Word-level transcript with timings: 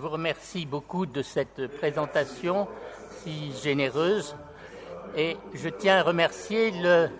vous 0.00 0.08
remercie 0.08 0.64
beaucoup 0.64 1.04
de 1.04 1.20
cette 1.20 1.66
présentation 1.76 2.66
si 3.22 3.52
généreuse 3.62 4.34
et 5.14 5.36
je 5.52 5.68
tiens 5.68 5.98
à 5.98 6.02
remercier 6.02 6.70
le 6.70 7.10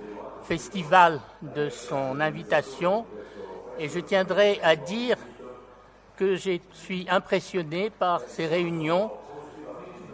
festival 0.44 1.20
de 1.42 1.68
son 1.68 2.18
invitation 2.20 3.04
et 3.78 3.90
je 3.90 4.00
tiendrai 4.00 4.60
à 4.62 4.76
dire 4.76 5.18
que 6.16 6.36
je 6.36 6.58
suis 6.72 7.06
impressionné 7.10 7.90
par 7.90 8.22
ces 8.22 8.46
réunions 8.46 9.10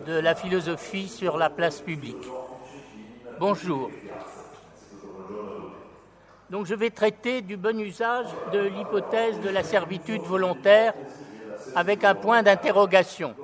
de 0.04 0.14
la 0.14 0.34
philosophie 0.34 1.06
sur 1.06 1.38
la 1.38 1.50
place 1.50 1.80
publique. 1.80 2.26
Bonjour. 3.38 3.90
Donc 6.50 6.66
je 6.66 6.74
vais 6.74 6.90
traiter 6.90 7.42
du 7.42 7.56
bon 7.56 7.78
usage 7.78 8.26
de 8.52 8.58
l'hypothèse 8.58 9.38
de 9.38 9.50
la 9.50 9.62
servitude 9.62 10.22
volontaire 10.22 10.94
avec 11.76 12.04
un 12.04 12.14
point 12.14 12.42
d'interrogation. 12.42 13.34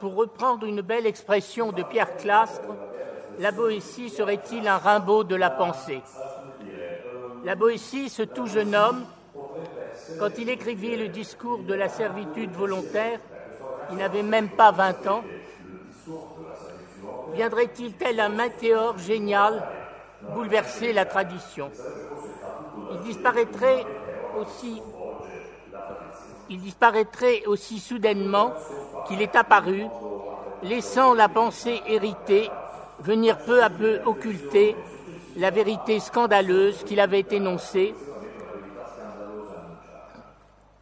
Pour 0.00 0.16
reprendre 0.16 0.66
une 0.66 0.80
belle 0.80 1.06
expression 1.06 1.70
de 1.70 1.84
Pierre 1.84 2.16
Clastre, 2.16 2.74
la 3.38 3.52
Boétie 3.52 4.10
serait-il 4.10 4.66
un 4.66 4.78
Rimbaud 4.78 5.22
de 5.22 5.36
la 5.36 5.50
pensée? 5.50 6.02
La 7.44 7.54
Boétie, 7.54 8.08
ce 8.08 8.22
tout 8.22 8.46
jeune 8.46 8.74
homme, 8.74 9.06
quand 10.18 10.38
il 10.38 10.50
écrivit 10.50 10.96
le 10.96 11.06
discours 11.06 11.60
de 11.62 11.74
la 11.74 11.88
servitude 11.88 12.50
volontaire, 12.50 13.20
il 13.92 13.96
n'avait 13.98 14.24
même 14.24 14.48
pas 14.48 14.72
20 14.72 15.06
ans, 15.06 15.22
viendrait-il 17.32 17.92
tel 17.92 18.18
un 18.18 18.28
météore 18.28 18.98
génial 18.98 19.62
bouleverser 20.34 20.92
la 20.92 21.04
tradition? 21.04 21.70
Il 22.90 22.98
disparaîtrait 23.02 23.86
aussi 24.40 24.82
il 26.50 26.60
disparaîtrait 26.60 27.44
aussi 27.46 27.78
soudainement 27.78 28.52
qu'il 29.06 29.22
est 29.22 29.36
apparu, 29.36 29.84
laissant 30.62 31.14
la 31.14 31.28
pensée 31.28 31.80
héritée 31.86 32.50
venir 33.00 33.38
peu 33.38 33.62
à 33.62 33.70
peu 33.70 34.00
occulter 34.04 34.76
la 35.36 35.50
vérité 35.50 36.00
scandaleuse 36.00 36.84
qu'il 36.84 37.00
avait 37.00 37.26
énoncée. 37.30 37.94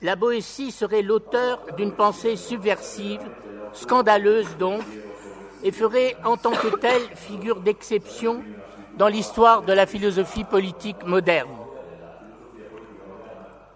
La 0.02 0.16
Boétie 0.16 0.72
serait 0.72 1.02
l'auteur 1.02 1.60
d'une 1.76 1.92
pensée 1.92 2.36
subversive, 2.36 3.20
scandaleuse 3.72 4.56
donc, 4.58 4.82
et 5.62 5.70
ferait 5.70 6.16
en 6.24 6.36
tant 6.36 6.50
que 6.50 6.76
telle 6.76 7.02
figure 7.14 7.60
d'exception 7.60 8.42
dans 8.98 9.08
l'histoire 9.08 9.62
de 9.62 9.72
la 9.72 9.86
philosophie 9.86 10.44
politique 10.44 11.04
moderne. 11.06 11.50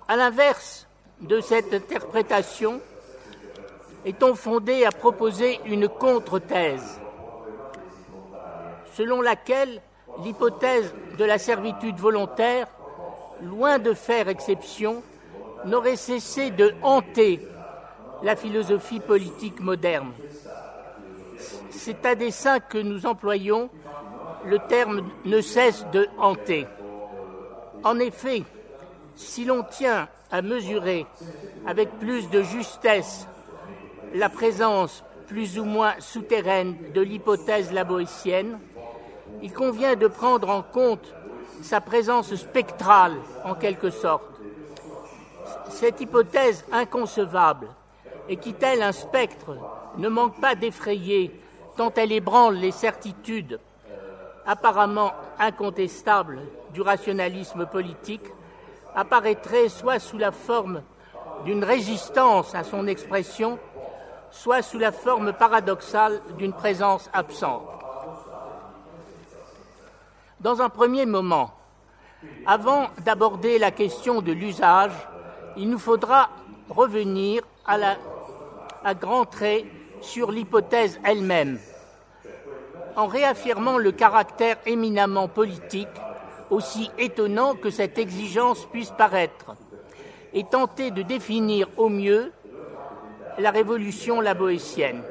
À 0.08 0.16
l'inverse 0.16 0.85
de 1.20 1.40
cette 1.40 1.72
interprétation, 1.72 2.80
est-on 4.04 4.34
fondé 4.34 4.84
à 4.84 4.92
proposer 4.92 5.60
une 5.64 5.88
contre-thèse 5.88 7.00
selon 8.96 9.20
laquelle 9.20 9.82
l'hypothèse 10.24 10.94
de 11.18 11.24
la 11.24 11.36
servitude 11.36 11.98
volontaire, 11.98 12.66
loin 13.42 13.78
de 13.78 13.92
faire 13.92 14.28
exception, 14.28 15.02
n'aurait 15.66 15.96
cessé 15.96 16.50
de 16.50 16.72
hanter 16.82 17.40
la 18.22 18.36
philosophie 18.36 19.00
politique 19.00 19.60
moderne. 19.60 20.12
C'est 21.70 22.06
à 22.06 22.14
dessein 22.14 22.60
que 22.60 22.78
nous 22.78 23.04
employons 23.04 23.68
le 24.46 24.58
terme 24.60 25.02
ne 25.24 25.40
cesse 25.42 25.84
de 25.92 26.08
hanter. 26.18 26.66
En 27.84 27.98
effet, 27.98 28.44
si 29.14 29.44
l'on 29.44 29.62
tient 29.62 30.08
à 30.30 30.42
mesurer 30.42 31.06
avec 31.66 31.90
plus 31.98 32.28
de 32.30 32.42
justesse 32.42 33.26
la 34.14 34.28
présence 34.28 35.04
plus 35.26 35.58
ou 35.58 35.64
moins 35.64 35.94
souterraine 35.98 36.76
de 36.94 37.00
l'hypothèse 37.00 37.72
laboétienne, 37.72 38.58
il 39.42 39.52
convient 39.52 39.96
de 39.96 40.06
prendre 40.06 40.48
en 40.50 40.62
compte 40.62 41.14
sa 41.62 41.80
présence 41.80 42.34
spectrale, 42.34 43.16
en 43.44 43.54
quelque 43.54 43.90
sorte. 43.90 44.40
Cette 45.68 46.00
hypothèse 46.00 46.64
inconcevable, 46.70 47.68
et 48.28 48.36
qui, 48.36 48.54
telle 48.54 48.82
un 48.82 48.92
spectre, 48.92 49.56
ne 49.98 50.08
manque 50.08 50.40
pas 50.40 50.54
d'effrayer 50.54 51.40
tant 51.76 51.92
elle 51.96 52.12
ébranle 52.12 52.56
les 52.56 52.72
certitudes 52.72 53.60
apparemment 54.46 55.12
incontestables 55.38 56.40
du 56.72 56.80
rationalisme 56.80 57.66
politique, 57.66 58.24
apparaîtrait 58.96 59.68
soit 59.68 59.98
sous 59.98 60.18
la 60.18 60.32
forme 60.32 60.82
d'une 61.44 61.62
résistance 61.62 62.54
à 62.54 62.64
son 62.64 62.86
expression, 62.86 63.58
soit 64.30 64.62
sous 64.62 64.78
la 64.78 64.90
forme 64.90 65.32
paradoxale 65.32 66.20
d'une 66.38 66.54
présence 66.54 67.08
absente. 67.12 67.68
Dans 70.40 70.60
un 70.62 70.68
premier 70.70 71.06
moment, 71.06 71.52
avant 72.46 72.88
d'aborder 73.04 73.58
la 73.58 73.70
question 73.70 74.22
de 74.22 74.32
l'usage, 74.32 74.92
il 75.56 75.68
nous 75.68 75.78
faudra 75.78 76.30
revenir 76.68 77.42
à, 77.66 77.78
la, 77.78 77.96
à 78.84 78.94
grands 78.94 79.24
traits 79.24 79.66
sur 80.00 80.30
l'hypothèse 80.30 81.00
elle-même, 81.04 81.58
en 82.96 83.06
réaffirmant 83.06 83.78
le 83.78 83.92
caractère 83.92 84.56
éminemment 84.66 85.28
politique, 85.28 85.88
aussi 86.50 86.90
étonnant 86.98 87.54
que 87.54 87.70
cette 87.70 87.98
exigence 87.98 88.66
puisse 88.66 88.90
paraître, 88.90 89.54
et 90.32 90.44
tenter 90.44 90.90
de 90.90 91.02
définir 91.02 91.68
au 91.76 91.88
mieux 91.88 92.32
la 93.38 93.50
révolution 93.50 94.20
laboétienne. 94.20 95.02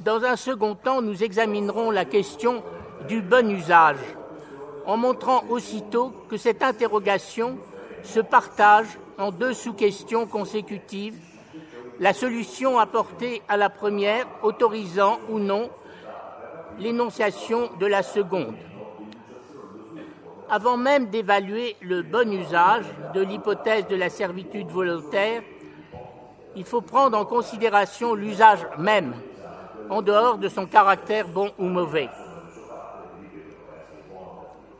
Dans 0.00 0.24
un 0.24 0.36
second 0.36 0.74
temps, 0.74 1.00
nous 1.00 1.22
examinerons 1.22 1.90
la 1.90 2.04
question 2.04 2.62
du 3.08 3.22
bon 3.22 3.50
usage, 3.50 3.98
en 4.86 4.96
montrant 4.96 5.44
aussitôt 5.48 6.12
que 6.28 6.36
cette 6.36 6.62
interrogation 6.62 7.58
se 8.02 8.20
partage 8.20 8.98
en 9.18 9.30
deux 9.30 9.54
sous-questions 9.54 10.26
consécutives, 10.26 11.16
la 12.00 12.12
solution 12.12 12.78
apportée 12.78 13.42
à 13.48 13.56
la 13.56 13.70
première 13.70 14.26
autorisant 14.42 15.20
ou 15.30 15.38
non 15.38 15.70
l'énonciation 16.78 17.70
de 17.78 17.86
la 17.86 18.02
seconde. 18.02 18.54
Avant 20.50 20.76
même 20.76 21.06
d'évaluer 21.06 21.76
le 21.80 22.02
bon 22.02 22.30
usage 22.30 22.84
de 23.14 23.22
l'hypothèse 23.22 23.86
de 23.86 23.96
la 23.96 24.10
servitude 24.10 24.68
volontaire, 24.68 25.42
il 26.56 26.64
faut 26.64 26.82
prendre 26.82 27.16
en 27.16 27.24
considération 27.24 28.14
l'usage 28.14 28.66
même 28.78 29.14
en 29.88 30.02
dehors 30.02 30.38
de 30.38 30.48
son 30.48 30.66
caractère 30.66 31.28
bon 31.28 31.50
ou 31.58 31.64
mauvais. 31.64 32.08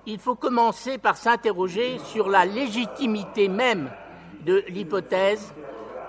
Il 0.04 0.18
faut 0.18 0.34
commencer 0.34 0.98
par 0.98 1.16
s'interroger 1.16 1.98
sur 2.00 2.28
la 2.28 2.44
légitimité 2.44 3.48
même 3.48 3.90
de 4.44 4.64
l'hypothèse 4.68 5.54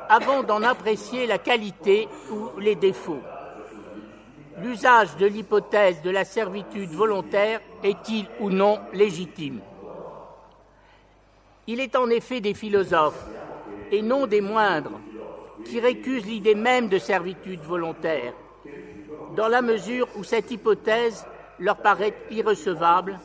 avant 0.10 0.44
d'en 0.44 0.64
apprécier 0.64 1.28
la 1.28 1.38
qualité 1.38 2.08
ou 2.32 2.60
les 2.60 2.76
défauts. 2.76 3.22
L'usage 4.62 5.18
de 5.18 5.26
l'hypothèse 5.26 6.02
de 6.02 6.10
la 6.10 6.26
servitude 6.26 6.92
volontaire 6.92 7.60
est-il 7.84 8.28
ou 8.40 8.50
non 8.50 8.80
légitime? 8.94 9.62
Il 11.68 11.80
est 11.80 11.96
en 11.96 12.10
effet 12.10 12.42
des 12.42 12.54
philosophes, 12.54 13.26
et 13.92 14.02
non 14.02 14.28
des 14.28 14.42
moindres, 14.42 15.00
qui 15.66 15.80
récusent 15.80 16.26
l'idée 16.26 16.56
même 16.56 16.90
de 16.90 16.98
servitude 16.98 17.62
volontaire 17.62 18.34
dans 19.36 19.48
la 19.48 19.62
mesure 19.62 20.08
où 20.16 20.24
cette 20.24 20.52
hypothèse 20.52 21.26
leur 21.60 21.78
paraît 21.78 22.14
irrecevable, 22.30 23.20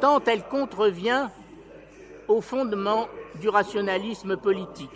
tant 0.00 0.22
elle 0.24 0.44
contrevient 0.44 1.28
au 2.28 2.40
fondement 2.40 3.08
du 3.40 3.48
rationalisme 3.48 4.36
politique. 4.36 4.90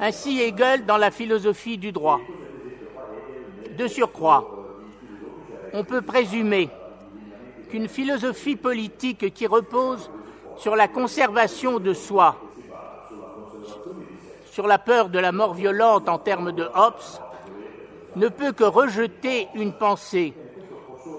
Ainsi 0.00 0.40
Hegel 0.40 0.86
dans 0.86 0.96
la 0.96 1.10
philosophie 1.10 1.78
du 1.78 1.92
droit. 1.92 2.20
De 3.76 3.86
surcroît, 3.86 4.44
on 5.72 5.84
peut 5.84 6.02
présumer 6.02 6.68
qu'une 7.70 7.88
philosophie 7.88 8.56
politique 8.56 9.32
qui 9.32 9.46
repose 9.46 10.10
sur 10.56 10.76
la 10.76 10.88
conservation 10.88 11.78
de 11.78 11.94
soi, 11.94 12.36
sur 14.50 14.66
la 14.66 14.78
peur 14.78 15.08
de 15.08 15.18
la 15.18 15.32
mort 15.32 15.54
violente 15.54 16.08
en 16.08 16.18
termes 16.18 16.52
de 16.52 16.68
Hobbes, 16.74 17.20
ne 18.16 18.28
peut 18.28 18.52
que 18.52 18.64
rejeter 18.64 19.48
une 19.54 19.72
pensée 19.72 20.34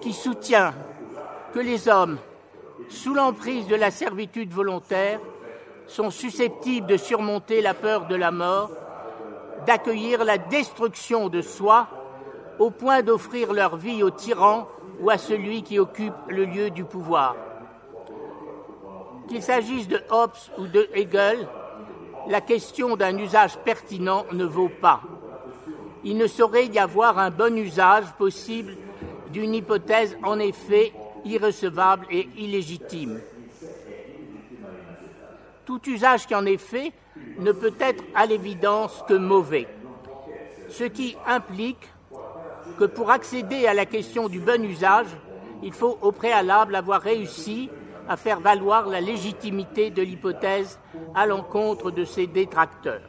qui 0.02 0.14
soutient 0.14 0.74
que 1.54 1.60
les 1.60 1.88
hommes, 1.88 2.20
sous 2.90 3.16
l'emprise 3.16 3.68
de 3.68 3.76
la 3.76 3.90
servitude 3.90 4.52
volontaire, 4.52 5.20
sont 5.88 6.12
susceptibles 6.12 6.88
de 6.88 6.98
surmonter 6.98 7.62
la 7.62 7.74
peur 7.74 8.06
de 8.06 8.16
la 8.16 8.32
mort, 8.32 8.70
d'accueillir 9.66 10.24
la 10.24 10.38
destruction 10.38 11.30
de 11.30 11.42
soi, 11.42 11.88
au 12.60 12.70
point 12.70 13.02
d'offrir 13.02 13.54
leur 13.54 13.78
vie 13.78 14.04
au 14.04 14.10
tyran 14.10 14.68
ou 15.00 15.10
à 15.10 15.18
celui 15.18 15.64
qui 15.64 15.80
occupe 15.80 16.14
le 16.28 16.46
lieu 16.46 16.70
du 16.70 16.84
pouvoir. 16.84 17.36
Qu'il 19.28 19.42
s'agisse 19.42 19.88
de 19.88 20.02
Hobbes 20.10 20.32
ou 20.58 20.68
de 20.68 20.88
Hegel, 20.94 21.48
la 22.28 22.42
question 22.42 22.96
d'un 22.96 23.18
usage 23.18 23.58
pertinent 23.60 24.26
ne 24.32 24.46
vaut 24.46 24.72
pas. 24.82 25.02
Il 26.04 26.18
ne 26.18 26.28
saurait 26.28 26.68
y 26.68 26.80
avoir 26.80 27.18
un 27.18 27.32
bon 27.32 27.58
usage 27.58 28.06
possible 28.18 28.76
d'une 29.32 29.56
hypothèse 29.56 30.18
en 30.24 30.40
effet 30.40 30.94
irrecevable 31.26 32.06
et 32.12 32.28
illégitime. 32.38 33.20
Tout 35.66 35.82
usage 35.90 36.28
qui 36.28 36.36
en 36.36 36.46
est 36.46 36.58
fait 36.58 36.92
ne 37.40 37.52
peut 37.52 37.74
être 37.80 38.04
à 38.14 38.26
l'évidence 38.26 39.04
que 39.08 39.14
mauvais, 39.14 39.68
ce 40.70 40.84
qui 40.84 41.16
implique 41.26 41.93
que 42.78 42.86
pour 42.86 43.12
accéder 43.12 43.68
à 43.68 43.74
la 43.74 43.86
question 43.86 44.30
du 44.30 44.40
bon 44.40 44.64
usage, 44.64 45.08
il 45.62 45.74
faut 45.74 45.98
au 46.02 46.12
préalable 46.12 46.76
avoir 46.76 47.02
réussi 47.02 47.70
à 48.08 48.18
faire 48.18 48.40
valoir 48.40 48.88
la 48.88 49.00
légitimité 49.00 49.90
de 49.90 50.02
l'hypothèse 50.02 50.80
à 51.16 51.26
l'encontre 51.26 51.92
de 51.92 52.04
ses 52.04 52.28
détracteurs. 52.28 53.02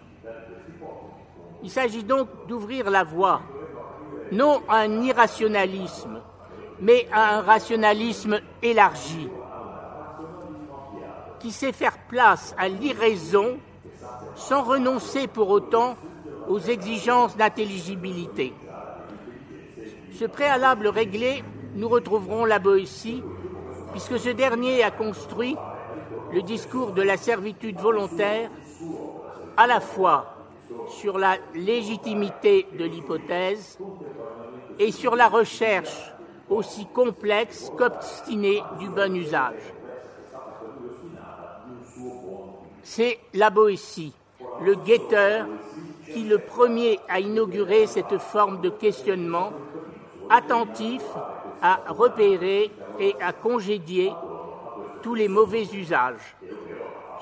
Il 1.62 1.70
s'agit 1.70 2.04
donc 2.04 2.28
d'ouvrir 2.46 2.90
la 2.90 3.04
voie, 3.04 3.40
non 4.30 4.62
à 4.68 4.78
un 4.78 5.02
irrationalisme, 5.02 6.20
mais 6.80 7.08
à 7.12 7.38
un 7.38 7.40
rationalisme 7.40 8.40
élargi, 8.62 9.28
qui 11.40 11.50
sait 11.50 11.72
faire 11.72 11.98
place 12.08 12.54
à 12.58 12.68
l'irraison 12.68 13.58
sans 14.36 14.62
renoncer 14.62 15.26
pour 15.26 15.50
autant 15.50 15.96
aux 16.48 16.58
exigences 16.58 17.36
d'intelligibilité. 17.36 18.52
Ce 20.14 20.24
préalable 20.26 20.86
réglé, 20.86 21.42
nous 21.74 21.88
retrouverons 21.88 22.44
la 22.44 22.60
Boétie, 22.60 23.20
puisque 23.90 24.16
ce 24.16 24.28
dernier 24.28 24.84
a 24.84 24.92
construit 24.92 25.56
le 26.32 26.40
discours 26.42 26.92
de 26.92 27.02
la 27.02 27.16
servitude 27.16 27.80
volontaire 27.80 28.48
à 29.56 29.66
la 29.66 29.80
fois 29.80 30.36
sur 30.88 31.18
la 31.18 31.36
légitimité 31.54 32.68
de 32.78 32.84
l'hypothèse 32.84 33.76
et 34.78 34.92
sur 34.92 35.16
la 35.16 35.28
recherche 35.28 36.12
aussi 36.48 36.86
complexe 36.86 37.72
qu'obstinée 37.76 38.62
du 38.78 38.88
bon 38.88 39.16
usage. 39.16 39.62
C'est 42.84 43.18
la 43.32 43.50
Boétie, 43.50 44.12
le 44.62 44.76
guetteur, 44.76 45.46
qui 46.12 46.22
le 46.22 46.38
premier 46.38 47.00
a 47.08 47.18
inauguré 47.18 47.88
cette 47.88 48.18
forme 48.18 48.60
de 48.60 48.68
questionnement 48.68 49.50
attentif 50.30 51.02
à 51.62 51.80
repérer 51.88 52.70
et 52.98 53.14
à 53.20 53.32
congédier 53.32 54.12
tous 55.02 55.14
les 55.14 55.28
mauvais 55.28 55.64
usages 55.74 56.36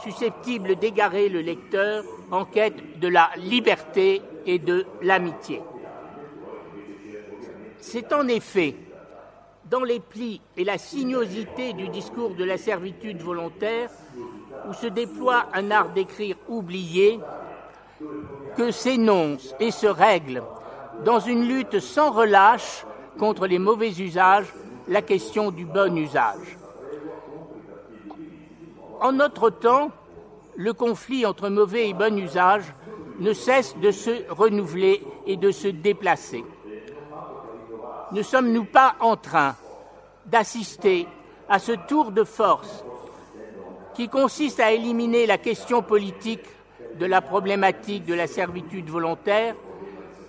susceptibles 0.03 0.77
d'égarer 0.77 1.29
le 1.29 1.41
lecteur 1.41 2.05
en 2.31 2.45
quête 2.45 2.99
de 2.99 3.09
la 3.09 3.31
liberté 3.37 4.21
et 4.47 4.59
de 4.59 4.85
l'amitié. 5.01 5.63
C'est 7.81 8.13
en 8.13 8.27
effet 8.29 8.75
dans 9.71 9.85
les 9.85 10.01
plis 10.01 10.41
et 10.57 10.65
la 10.65 10.79
sinuosité 10.79 11.73
du 11.73 11.89
discours 11.89 12.35
de 12.35 12.45
la 12.45 12.59
servitude 12.59 13.23
volontaire 13.23 13.91
où 14.69 14.73
se 14.73 14.87
déploie 14.87 15.47
un 15.55 15.71
art 15.71 15.91
d'écrire 15.91 16.37
oublié 16.49 17.19
que 18.57 18.71
s'énonce 18.71 19.55
et 19.61 19.71
se 19.71 19.87
règle 19.87 20.43
dans 21.05 21.21
une 21.21 21.47
lutte 21.47 21.81
sans 21.81 22.11
relâche 22.11 22.85
contre 23.19 23.47
les 23.47 23.59
mauvais 23.59 23.91
usages 24.01 24.53
la 24.89 25.03
question 25.03 25.51
du 25.51 25.65
bon 25.65 25.97
usage. 25.97 26.59
En 29.01 29.13
notre 29.13 29.51
temps, 29.51 29.91
le 30.57 30.73
conflit 30.73 31.27
entre 31.27 31.49
mauvais 31.49 31.89
et 31.89 31.95
bon 31.95 32.17
usage 32.19 32.65
ne 33.19 33.33
cesse 33.33 33.77
de 33.79 33.91
se 33.91 34.31
renouveler 34.31 35.03
et 35.27 35.37
de 35.37 35.51
se 35.51 35.69
déplacer. 35.69 36.45
Ne 38.13 38.23
sommes-nous 38.23 38.65
pas 38.65 38.97
en 39.01 39.17
train 39.17 39.57
d'assister 40.27 41.07
à 41.49 41.59
ce 41.59 41.73
tour 41.73 42.13
de 42.13 42.25
force 42.25 42.85
qui 43.95 44.09
consiste 44.09 44.61
à 44.61 44.73
éliminer 44.73 45.27
la 45.27 45.39
question 45.39 45.83
politique 45.83 46.45
de 46.99 47.07
la 47.07 47.21
problématique 47.21 48.05
de 48.05 48.15
la 48.15 48.27
servitude 48.27 48.89
volontaire 48.89 49.55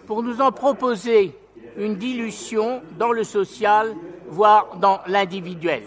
pour 0.07 0.23
nous 0.23 0.41
en 0.41 0.51
proposer 0.51 1.35
une 1.77 1.95
dilution 1.95 2.81
dans 2.97 3.11
le 3.11 3.23
social, 3.23 3.95
voire 4.27 4.77
dans 4.77 4.99
l'individuel. 5.07 5.83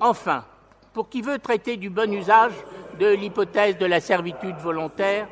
Enfin, 0.00 0.44
pour 0.92 1.08
qui 1.08 1.22
veut 1.22 1.38
traiter 1.38 1.76
du 1.76 1.90
bon 1.90 2.12
usage 2.12 2.52
de 2.98 3.06
l'hypothèse 3.06 3.78
de 3.78 3.86
la 3.86 4.00
servitude 4.00 4.56
volontaire, 4.56 5.28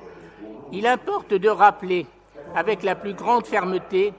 il 0.72 0.86
importe 0.86 1.34
de 1.34 1.48
rappeler 1.48 2.06
avec 2.54 2.82
la 2.82 2.94
plus 2.94 3.14
grande 3.14 3.46
fermeté 3.46 4.12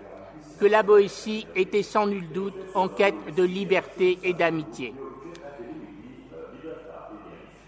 que 0.60 0.66
la 0.66 0.84
Boétie 0.84 1.48
était 1.56 1.84
sans 1.84 2.08
nul 2.08 2.28
doute 2.30 2.56
en 2.76 2.88
quête 2.88 3.36
de 3.36 3.44
liberté 3.44 4.20
et 4.24 4.34
d'amitié. 4.34 4.94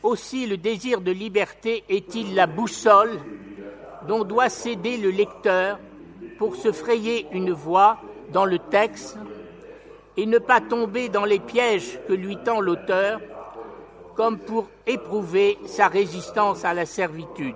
Aussi 0.04 0.48
le 0.48 0.58
désir 0.58 1.00
de 1.02 1.12
liberté 1.12 1.84
est-il 1.88 2.34
la 2.34 2.48
boussole 2.48 3.20
dont 4.08 4.24
doit 4.24 4.50
céder 4.50 4.98
le 4.98 5.12
lecteur 5.12 5.80
pour 6.38 6.56
se 6.56 6.72
frayer 6.72 7.28
une 7.32 7.52
voie 7.52 7.98
dans 8.32 8.46
le 8.46 8.60
texte 8.60 9.18
et 10.18 10.26
ne 10.26 10.40
pas 10.40 10.62
tomber 10.62 11.10
dans 11.10 11.26
les 11.26 11.40
pièges 11.40 12.00
que 12.08 12.14
lui 12.14 12.38
tend 12.38 12.60
l'auteur, 12.60 13.20
comme 14.16 14.38
pour 14.38 14.68
éprouver 14.86 15.58
sa 15.66 15.88
résistance 15.88 16.66
à 16.66 16.74
la 16.74 16.86
servitude. 16.86 17.56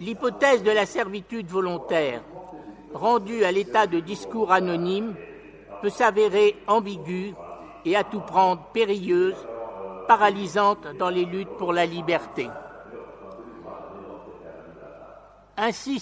L'hypothèse 0.00 0.62
de 0.62 0.70
la 0.70 0.86
servitude 0.86 1.48
volontaire, 1.48 2.22
rendue 2.94 3.44
à 3.44 3.52
l'état 3.52 3.86
de 3.86 3.98
discours 3.98 4.52
anonyme, 4.52 5.14
peut 5.82 5.90
s'avérer 5.90 6.56
ambiguë 6.66 7.34
et 7.84 7.96
à 7.96 8.04
tout 8.04 8.20
prendre 8.20 8.62
périlleuse, 8.72 9.36
paralysante 10.06 10.86
dans 10.98 11.10
les 11.10 11.24
luttes 11.24 11.56
pour 11.58 11.72
la 11.72 11.84
liberté. 11.84 12.48
Ainsi, 15.60 16.00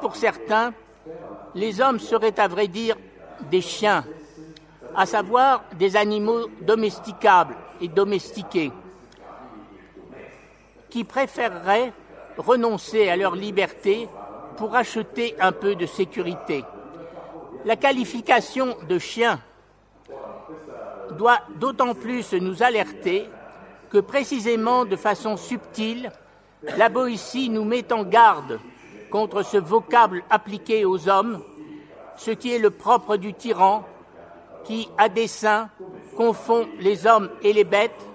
pour 0.00 0.14
certains, 0.14 0.72
les 1.56 1.80
hommes 1.80 1.98
seraient 1.98 2.38
à 2.38 2.46
vrai 2.46 2.68
dire 2.68 2.96
des 3.50 3.60
chiens, 3.60 4.04
à 4.94 5.06
savoir 5.06 5.64
des 5.76 5.96
animaux 5.96 6.46
domesticables 6.60 7.56
et 7.80 7.88
domestiqués, 7.88 8.70
qui 10.88 11.02
préféreraient 11.02 11.92
renoncer 12.36 13.08
à 13.08 13.16
leur 13.16 13.34
liberté 13.34 14.08
pour 14.56 14.76
acheter 14.76 15.34
un 15.40 15.50
peu 15.50 15.74
de 15.74 15.86
sécurité. 15.86 16.64
La 17.64 17.74
qualification 17.74 18.76
de 18.88 19.00
chien 19.00 19.40
doit 21.10 21.40
d'autant 21.56 21.94
plus 21.94 22.32
nous 22.34 22.62
alerter 22.62 23.28
que 23.90 23.98
précisément 23.98 24.84
de 24.84 24.94
façon 24.94 25.36
subtile, 25.36 26.12
la 26.62 26.88
Boétie 26.88 27.50
nous 27.50 27.64
met 27.64 27.92
en 27.92 28.04
garde 28.04 28.58
contre 29.10 29.42
ce 29.42 29.56
vocable 29.56 30.22
appliqué 30.30 30.84
aux 30.84 31.08
hommes, 31.08 31.42
ce 32.16 32.30
qui 32.30 32.52
est 32.52 32.58
le 32.58 32.70
propre 32.70 33.16
du 33.16 33.34
tyran 33.34 33.84
qui, 34.64 34.88
à 34.98 35.08
dessein, 35.08 35.70
confond 36.16 36.68
les 36.78 37.06
hommes 37.06 37.30
et 37.42 37.52
les 37.52 37.64
bêtes 37.64 38.06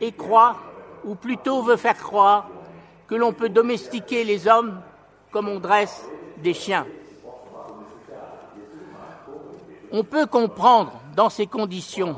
et 0.00 0.12
croit, 0.12 0.56
ou 1.04 1.14
plutôt 1.14 1.62
veut 1.62 1.76
faire 1.76 1.98
croire, 1.98 2.48
que 3.08 3.14
l'on 3.14 3.32
peut 3.32 3.48
domestiquer 3.48 4.24
les 4.24 4.48
hommes 4.48 4.80
comme 5.30 5.48
on 5.48 5.58
dresse 5.58 6.08
des 6.38 6.54
chiens. 6.54 6.86
On 9.92 10.02
peut 10.02 10.26
comprendre 10.26 10.92
dans 11.14 11.30
ces 11.30 11.46
conditions 11.46 12.16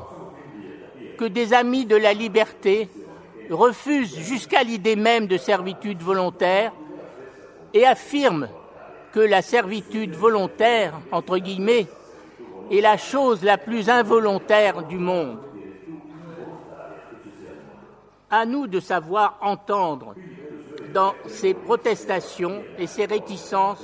que 1.17 1.25
des 1.25 1.53
amis 1.53 1.85
de 1.85 1.95
la 1.95 2.13
liberté 2.13 2.89
refuse 3.49 4.17
jusqu'à 4.19 4.63
l'idée 4.63 4.95
même 4.95 5.27
de 5.27 5.37
servitude 5.37 6.01
volontaire 6.01 6.71
et 7.73 7.85
affirme 7.85 8.49
que 9.11 9.19
la 9.19 9.41
servitude 9.41 10.13
volontaire, 10.13 10.99
entre 11.11 11.37
guillemets, 11.37 11.87
est 12.71 12.81
la 12.81 12.97
chose 12.97 13.43
la 13.43 13.57
plus 13.57 13.89
involontaire 13.89 14.83
du 14.83 14.97
monde. 14.97 15.39
À 18.29 18.45
nous 18.45 18.67
de 18.67 18.79
savoir 18.79 19.39
entendre 19.41 20.13
dans 20.93 21.15
ces 21.27 21.53
protestations 21.53 22.61
et 22.77 22.85
ces 22.85 23.05
réticences 23.05 23.83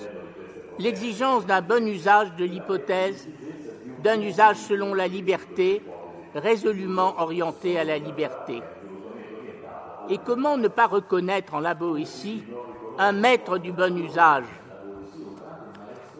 l'exigence 0.78 1.46
d'un 1.46 1.62
bon 1.62 1.88
usage 1.88 2.36
de 2.36 2.46
l'hypothèse, 2.46 3.28
d'un 4.04 4.22
usage 4.22 4.58
selon 4.58 4.94
la 4.94 5.08
liberté, 5.08 5.82
résolument 6.36 7.16
orienté 7.18 7.80
à 7.80 7.84
la 7.84 7.98
liberté. 7.98 8.62
Et 10.10 10.20
comment 10.20 10.58
ne 10.58 10.68
pas 10.68 10.88
reconnaître 10.88 11.56
en 11.56 11.60
la 11.60 11.74
Boétie 11.74 12.44
un 12.98 13.12
maître 13.12 13.58
du 13.58 13.72
bon 13.72 13.98
usage? 13.98 14.46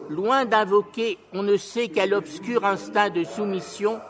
Loin 0.08 0.44
d'invoquer 0.44 1.18
on 1.32 1.42
ne 1.42 1.56
sait 1.56 1.88
quel 1.88 2.14
obscur 2.14 2.64
instinct 2.64 3.10
de 3.10 3.24
soumission 3.24 4.00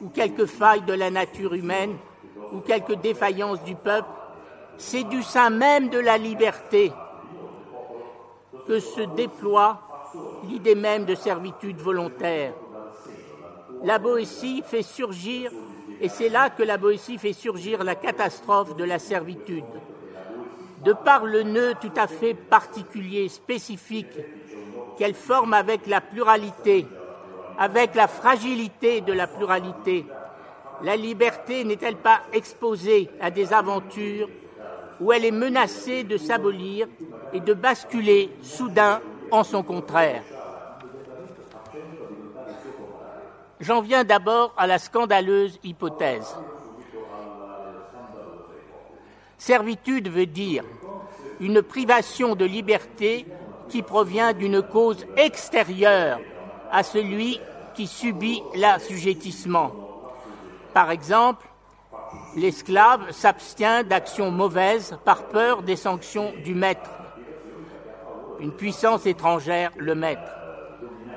ou 0.00 0.08
quelque 0.08 0.46
faille 0.46 0.82
de 0.82 0.92
la 0.92 1.10
nature 1.10 1.54
humaine 1.54 1.96
ou 2.52 2.60
quelque 2.60 2.92
défaillance 2.92 3.62
du 3.64 3.74
peuple, 3.74 4.08
c'est 4.76 5.04
du 5.04 5.22
sein 5.22 5.50
même 5.50 5.88
de 5.88 5.98
la 5.98 6.18
liberté 6.18 6.92
que 8.66 8.80
se 8.80 9.02
déploie 9.16 9.80
l'idée 10.48 10.74
même 10.74 11.04
de 11.04 11.14
servitude 11.14 11.78
volontaire. 11.78 12.54
La 13.82 13.98
Boétie 13.98 14.62
fait 14.64 14.82
surgir, 14.82 15.50
et 16.00 16.08
c'est 16.08 16.28
là 16.28 16.50
que 16.50 16.62
la 16.62 16.76
Boétie 16.76 17.18
fait 17.18 17.32
surgir 17.32 17.84
la 17.84 17.94
catastrophe 17.94 18.76
de 18.76 18.84
la 18.84 18.98
servitude. 18.98 19.64
De 20.84 20.92
par 20.92 21.24
le 21.24 21.42
nœud 21.42 21.74
tout 21.80 21.92
à 21.96 22.06
fait 22.06 22.34
particulier, 22.34 23.28
spécifique, 23.28 24.18
qu'elle 24.98 25.14
forme 25.14 25.54
avec 25.54 25.86
la 25.86 26.00
pluralité, 26.00 26.86
avec 27.58 27.94
la 27.94 28.08
fragilité 28.08 29.00
de 29.00 29.12
la 29.12 29.26
pluralité, 29.26 30.04
la 30.82 30.96
liberté 30.96 31.64
n'est-elle 31.64 31.96
pas 31.96 32.20
exposée 32.32 33.08
à 33.20 33.30
des 33.30 33.52
aventures 33.52 34.28
où 35.00 35.12
elle 35.12 35.24
est 35.24 35.30
menacée 35.30 36.04
de 36.04 36.16
s'abolir 36.16 36.86
et 37.32 37.40
de 37.40 37.54
basculer 37.54 38.30
soudain 38.42 39.00
en 39.30 39.44
son 39.44 39.62
contraire? 39.62 40.22
J'en 43.64 43.80
viens 43.80 44.04
d'abord 44.04 44.52
à 44.58 44.66
la 44.66 44.78
scandaleuse 44.78 45.58
hypothèse. 45.64 46.36
Servitude 49.38 50.10
veut 50.10 50.26
dire 50.26 50.64
une 51.40 51.62
privation 51.62 52.34
de 52.34 52.44
liberté 52.44 53.24
qui 53.70 53.80
provient 53.80 54.34
d'une 54.34 54.60
cause 54.60 55.06
extérieure 55.16 56.20
à 56.70 56.82
celui 56.82 57.40
qui 57.72 57.86
subit 57.86 58.42
l'assujettissement. 58.54 59.72
Par 60.74 60.90
exemple, 60.90 61.46
l'esclave 62.36 63.12
s'abstient 63.12 63.82
d'actions 63.82 64.30
mauvaises 64.30 64.98
par 65.06 65.28
peur 65.28 65.62
des 65.62 65.76
sanctions 65.76 66.34
du 66.44 66.54
maître. 66.54 66.90
Une 68.40 68.52
puissance 68.52 69.06
étrangère 69.06 69.70
le 69.78 69.94
maître. 69.94 70.32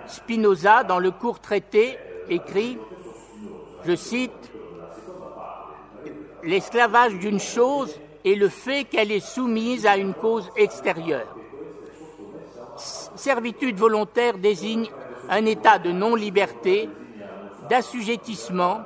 Spinoza, 0.06 0.86
dans 0.86 1.00
le 1.00 1.12
court 1.12 1.42
traité, 1.42 1.98
écrit, 2.30 2.78
je 3.86 3.96
cite, 3.96 4.52
L'esclavage 6.44 7.16
d'une 7.16 7.40
chose 7.40 8.00
est 8.24 8.36
le 8.36 8.48
fait 8.48 8.86
qu'elle 8.86 9.12
est 9.12 9.20
soumise 9.20 9.86
à 9.86 9.98
une 9.98 10.14
cause 10.14 10.50
extérieure. 10.56 11.28
Servitude 12.78 13.76
volontaire 13.76 14.38
désigne 14.38 14.88
un 15.30 15.46
état 15.46 15.80
de 15.80 15.92
non-liberté, 15.92 16.90
d'assujettissement, 17.70 18.82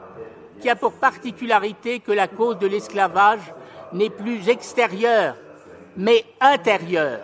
qui 0.60 0.70
a 0.70 0.76
pour 0.76 0.94
particularité 0.94 2.00
que 2.00 2.12
la 2.12 2.28
cause 2.28 2.58
de 2.58 2.68
l'esclavage 2.68 3.54
n'est 3.94 4.10
plus 4.10 4.50
extérieure, 4.50 5.36
mais 5.98 6.24
intérieure, 6.40 7.20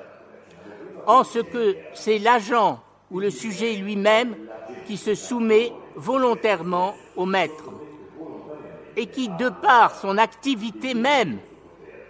en 1.08 1.24
ce 1.24 1.40
que 1.40 1.78
c'est 1.94 2.20
l'agent 2.20 2.80
ou 3.10 3.20
le 3.20 3.32
sujet 3.32 3.74
lui-même 3.74 4.36
qui 4.86 4.98
se 4.98 5.16
soumet 5.16 5.72
volontairement 5.98 6.96
au 7.16 7.26
maître, 7.26 7.66
et 8.96 9.08
qui, 9.08 9.30
de 9.30 9.50
par 9.50 9.96
son 9.96 10.18
activité 10.18 10.94
même, 10.94 11.40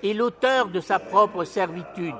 est 0.03 0.13
l'auteur 0.13 0.67
de 0.67 0.79
sa 0.79 0.99
propre 0.99 1.43
servitude. 1.43 2.15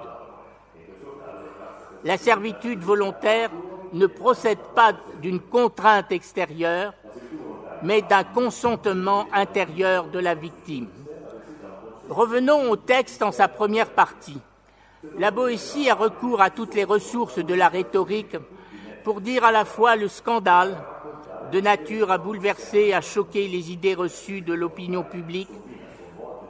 La 2.04 2.18
servitude 2.18 2.80
volontaire 2.80 3.50
ne 3.94 4.08
procède 4.08 4.60
pas 4.76 4.94
d'une 5.22 5.40
contrainte 5.40 6.12
extérieure, 6.12 6.94
mais 7.84 8.02
d'un 8.02 8.24
consentement 8.24 9.28
intérieur 9.34 10.08
de 10.08 10.20
la 10.20 10.36
victime. 10.36 10.88
Revenons 12.10 12.72
au 12.72 12.76
texte 12.76 13.22
en 13.22 13.32
sa 13.32 13.48
première 13.48 13.90
partie. 13.90 14.40
La 15.20 15.32
Boétie 15.32 15.90
a 15.90 15.96
recours 15.96 16.42
à 16.42 16.50
toutes 16.50 16.74
les 16.74 16.84
ressources 16.84 17.40
de 17.40 17.54
la 17.54 17.68
rhétorique 17.68 18.38
pour 19.04 19.22
dire 19.22 19.44
à 19.44 19.52
la 19.52 19.66
fois 19.66 19.96
le 19.96 20.08
scandale, 20.08 20.78
de 21.52 21.62
nature 21.62 22.12
à 22.12 22.18
bouleverser, 22.18 22.94
à 22.94 23.02
choquer 23.02 23.48
les 23.48 23.72
idées 23.72 23.96
reçues 23.96 24.42
de 24.42 24.54
l'opinion 24.54 25.04
publique, 25.04 25.50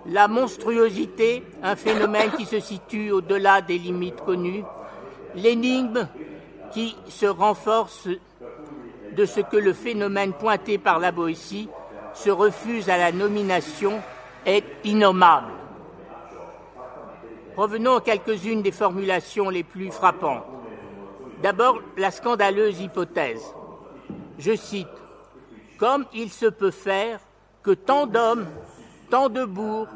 la 0.08 0.28
monstruosité, 0.28 1.44
un 1.64 1.76
phénomène 1.76 2.32
qui 2.38 2.46
se 2.46 2.60
situe 2.60 3.12
au-delà 3.12 3.62
des 3.62 3.78
limites 3.78 4.22
connues, 4.22 4.64
l'énigme 5.36 6.08
qui 6.72 6.96
se 7.10 7.26
renforce 7.26 8.08
de 9.16 9.26
ce 9.26 9.42
que 9.42 9.58
le 9.58 9.74
phénomène 9.74 10.34
pointé 10.34 10.78
par 10.78 11.00
la 11.00 11.12
Boétie 11.12 11.70
se 12.14 12.30
refuse 12.30 12.90
à 12.90 12.98
la 12.98 13.12
nomination 13.12 14.02
est 14.46 14.64
innommable. 14.84 15.52
Revenons 17.56 17.98
à 17.98 18.02
quelques-unes 18.02 18.62
des 18.62 18.72
formulations 18.72 19.50
les 19.50 19.64
plus 19.64 19.92
frappantes. 19.92 20.46
D'abord, 21.42 21.82
la 21.98 22.12
scandaleuse 22.12 22.80
hypothèse. 22.80 23.44
Je 24.38 24.56
cite 24.56 24.88
Comme 25.78 26.06
il 26.14 26.32
se 26.32 26.46
peut 26.46 26.72
faire 26.72 27.20
que 27.64 27.72
tant 27.72 28.06
d'hommes, 28.06 28.48
tant 29.10 29.30
de 29.30 29.46
bourgs, 29.46 29.90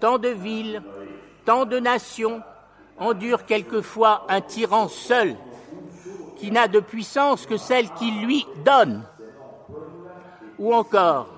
tant 0.00 0.18
de 0.18 0.28
villes, 0.28 0.82
tant 1.44 1.64
de 1.64 1.78
nations 1.78 2.42
endurent 2.98 3.44
quelquefois 3.46 4.26
un 4.28 4.40
tyran 4.40 4.88
seul 4.88 5.36
qui 6.36 6.50
n'a 6.50 6.68
de 6.68 6.80
puissance 6.80 7.46
que 7.46 7.56
celle 7.56 7.90
qu'il 7.94 8.22
lui 8.24 8.46
donne. 8.64 9.02
Ou 10.58 10.74
encore, 10.74 11.28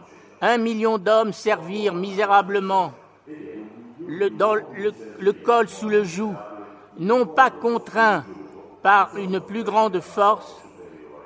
un 0.40 0.58
million 0.58 0.98
d'hommes 0.98 1.32
servirent 1.32 1.94
misérablement 1.94 2.92
le, 4.06 4.30
le, 5.18 5.32
col 5.32 5.68
sous 5.68 5.88
le 5.88 6.04
joug, 6.04 6.34
non 6.98 7.26
pas 7.26 7.50
contraints 7.50 8.24
par 8.82 9.16
une 9.16 9.40
plus 9.40 9.64
grande 9.64 10.00
force, 10.00 10.56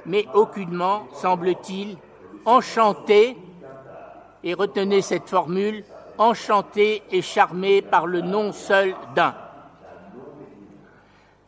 mais 0.07 0.27
aucunement, 0.35 1.07
semble-t-il, 1.13 1.97
enchantés, 2.45 3.37
et 4.45 4.55
retenez 4.55 5.03
cette 5.03 5.29
formule, 5.29 5.85
enchantés 6.19 7.03
et 7.11 7.23
charmés 7.23 7.83
par 7.83 8.07
le 8.07 8.21
nom 8.21 8.53
seul 8.53 8.95
d'un. 9.15 9.35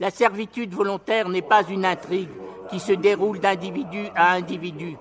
La 0.00 0.10
servitude 0.10 0.74
volontaire 0.74 1.28
n'est 1.28 1.42
pas 1.42 1.62
une 1.64 1.84
intrigue 1.84 2.28
qui 2.70 2.80
se 2.80 2.92
déroule 2.92 3.40
d'individu 3.40 4.06
à 4.14 4.32
individu, 4.32 4.96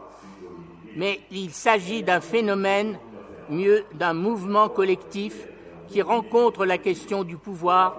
mais 0.95 1.21
il 1.31 1.51
s'agit 1.51 2.03
d'un 2.03 2.21
phénomène, 2.21 2.97
mieux 3.49 3.85
d'un 3.93 4.13
mouvement 4.13 4.69
collectif 4.69 5.47
qui 5.87 6.01
rencontre 6.01 6.65
la 6.65 6.77
question 6.77 7.23
du 7.23 7.37
pouvoir, 7.37 7.95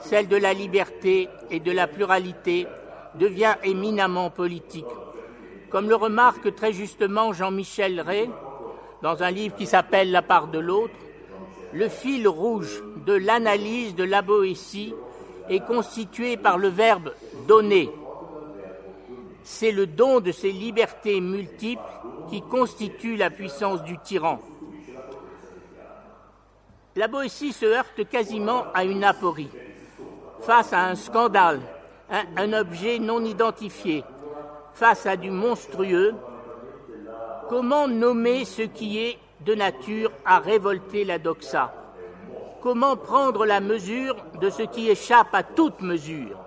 celle 0.00 0.28
de 0.28 0.36
la 0.36 0.52
liberté 0.52 1.28
et 1.50 1.60
de 1.60 1.72
la 1.72 1.86
pluralité, 1.86 2.66
devient 3.14 3.54
éminemment 3.64 4.30
politique. 4.30 4.84
Comme 5.70 5.88
le 5.88 5.96
remarque 5.96 6.54
très 6.54 6.72
justement 6.72 7.32
Jean-Michel 7.32 8.00
Ray 8.00 8.30
dans 9.02 9.22
un 9.22 9.30
livre 9.30 9.56
qui 9.56 9.66
s'appelle 9.66 10.10
La 10.10 10.22
part 10.22 10.48
de 10.48 10.58
l'autre, 10.58 10.94
le 11.72 11.88
fil 11.88 12.26
rouge 12.26 12.82
de 13.06 13.12
l'analyse 13.12 13.94
de 13.94 14.04
la 14.04 14.22
Boétie 14.22 14.94
est 15.48 15.64
constitué 15.64 16.36
par 16.36 16.58
le 16.58 16.68
verbe 16.68 17.12
donner. 17.46 17.90
C'est 19.42 19.72
le 19.72 19.86
don 19.86 20.20
de 20.20 20.32
ces 20.32 20.52
libertés 20.52 21.20
multiples 21.20 21.82
qui 22.30 22.42
constitue 22.42 23.16
la 23.16 23.30
puissance 23.30 23.82
du 23.82 23.98
tyran. 23.98 24.40
La 26.96 27.08
Boétie 27.08 27.52
se 27.52 27.64
heurte 27.64 28.08
quasiment 28.08 28.64
à 28.74 28.84
une 28.84 29.04
aporie, 29.04 29.50
face 30.40 30.72
à 30.72 30.86
un 30.86 30.94
scandale, 30.94 31.60
un, 32.10 32.52
objet 32.52 32.98
non 32.98 33.24
identifié, 33.24 34.04
face 34.72 35.06
à 35.06 35.16
du 35.16 35.30
monstrueux. 35.30 36.14
Comment 37.48 37.88
nommer 37.88 38.44
ce 38.44 38.62
qui 38.62 38.98
est 38.98 39.18
de 39.44 39.54
nature 39.54 40.10
à 40.24 40.38
révolter 40.38 41.04
la 41.04 41.18
doxa? 41.18 41.72
Comment 42.62 42.96
prendre 42.96 43.46
la 43.46 43.60
mesure 43.60 44.16
de 44.40 44.50
ce 44.50 44.62
qui 44.62 44.88
échappe 44.90 45.34
à 45.34 45.42
toute 45.42 45.80
mesure? 45.80 46.38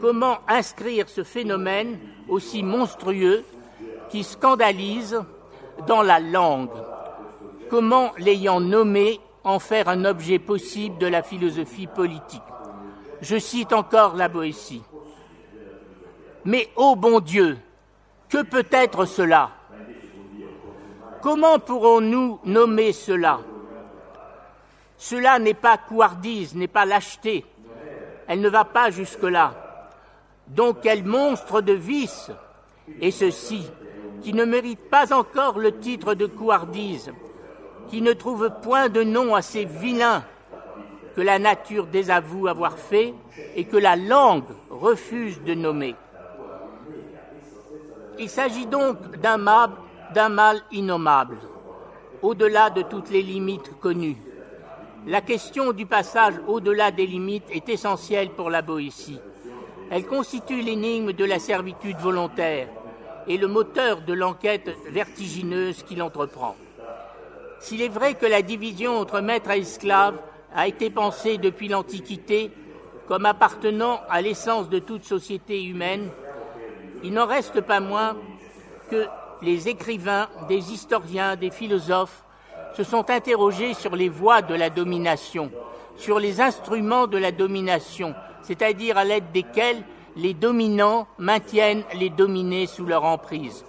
Comment 0.00 0.38
inscrire 0.48 1.08
ce 1.08 1.22
phénomène 1.22 1.98
aussi 2.28 2.62
monstrueux 2.62 3.44
qui 4.10 4.24
scandalise 4.24 5.20
dans 5.86 6.02
la 6.02 6.20
langue? 6.20 6.70
Comment, 7.70 8.12
l'ayant 8.18 8.60
nommé, 8.60 9.20
en 9.44 9.58
faire 9.58 9.88
un 9.88 10.04
objet 10.04 10.38
possible 10.38 10.98
de 10.98 11.06
la 11.06 11.22
philosophie 11.22 11.86
politique? 11.86 12.42
Je 13.22 13.38
cite 13.38 13.72
encore 13.72 14.16
la 14.16 14.28
Boétie. 14.28 14.82
Mais, 16.44 16.68
ô 16.74 16.96
bon 16.96 17.20
Dieu, 17.20 17.56
que 18.28 18.42
peut 18.42 18.66
être 18.72 19.04
cela? 19.04 19.52
Comment 21.22 21.60
pourrons-nous 21.60 22.40
nommer 22.44 22.92
cela? 22.92 23.38
Cela 24.96 25.38
n'est 25.38 25.54
pas 25.54 25.78
couardise, 25.78 26.56
n'est 26.56 26.66
pas 26.66 26.84
lâcheté. 26.84 27.46
Elle 28.26 28.40
ne 28.40 28.48
va 28.48 28.64
pas 28.64 28.90
jusque-là. 28.90 29.54
Donc 30.48 30.78
quel 30.82 31.04
monstre 31.04 31.60
de 31.60 31.74
vice 31.74 32.32
Et 33.00 33.12
ceci, 33.12 33.70
qui 34.22 34.32
ne 34.32 34.44
mérite 34.44 34.90
pas 34.90 35.12
encore 35.12 35.60
le 35.60 35.78
titre 35.78 36.14
de 36.14 36.26
couardise, 36.26 37.12
qui 37.88 38.02
ne 38.02 38.14
trouve 38.14 38.50
point 38.62 38.88
de 38.88 39.04
nom 39.04 39.36
assez 39.36 39.64
vilain 39.64 40.24
que 41.14 41.20
la 41.20 41.38
nature 41.38 41.86
désavoue 41.86 42.48
avoir 42.48 42.78
fait 42.78 43.14
et 43.54 43.64
que 43.64 43.76
la 43.76 43.96
langue 43.96 44.44
refuse 44.70 45.42
de 45.42 45.54
nommer. 45.54 45.94
Il 48.18 48.28
s'agit 48.28 48.66
donc 48.66 49.16
d'un 49.16 49.38
mal, 49.38 50.62
innommable, 50.70 51.38
au-delà 52.22 52.70
de 52.70 52.82
toutes 52.82 53.10
les 53.10 53.22
limites 53.22 53.78
connues. 53.80 54.18
La 55.06 55.20
question 55.20 55.72
du 55.72 55.86
passage 55.86 56.34
au-delà 56.46 56.90
des 56.90 57.06
limites 57.06 57.50
est 57.50 57.68
essentielle 57.68 58.30
pour 58.30 58.50
la 58.50 58.62
Boétie. 58.62 59.18
Elle 59.90 60.06
constitue 60.06 60.62
l'énigme 60.62 61.12
de 61.12 61.24
la 61.24 61.38
servitude 61.38 61.96
volontaire 61.98 62.68
et 63.26 63.36
le 63.36 63.48
moteur 63.48 64.02
de 64.02 64.12
l'enquête 64.12 64.70
vertigineuse 64.88 65.82
qu'il 65.82 66.02
entreprend. 66.02 66.56
S'il 67.60 67.82
est 67.82 67.88
vrai 67.88 68.14
que 68.14 68.26
la 68.26 68.42
division 68.42 68.98
entre 68.98 69.20
maître 69.20 69.50
et 69.50 69.60
esclave 69.60 70.18
a 70.54 70.68
été 70.68 70.90
pensée 70.90 71.38
depuis 71.38 71.68
l'Antiquité 71.68 72.50
comme 73.08 73.26
appartenant 73.26 74.00
à 74.08 74.22
l'essence 74.22 74.68
de 74.68 74.78
toute 74.78 75.04
société 75.04 75.62
humaine, 75.64 76.08
il 77.02 77.12
n'en 77.12 77.26
reste 77.26 77.60
pas 77.60 77.80
moins 77.80 78.16
que 78.90 79.06
les 79.42 79.68
écrivains, 79.68 80.28
des 80.48 80.72
historiens, 80.72 81.36
des 81.36 81.50
philosophes 81.50 82.24
se 82.74 82.84
sont 82.84 83.10
interrogés 83.10 83.74
sur 83.74 83.96
les 83.96 84.08
voies 84.08 84.40
de 84.40 84.54
la 84.54 84.70
domination, 84.70 85.50
sur 85.96 86.18
les 86.18 86.40
instruments 86.40 87.06
de 87.06 87.18
la 87.18 87.32
domination, 87.32 88.14
c'est-à-dire 88.42 88.96
à, 88.96 89.04
l'aide 89.04 89.32
desquels 89.32 89.82
les 90.16 90.34
dominants 90.34 91.06
maintiennent 91.18 91.84
les 91.94 92.10
dominés 92.10 92.66
sous 92.66 92.86
leur 92.86 93.04
emprise, 93.04 93.64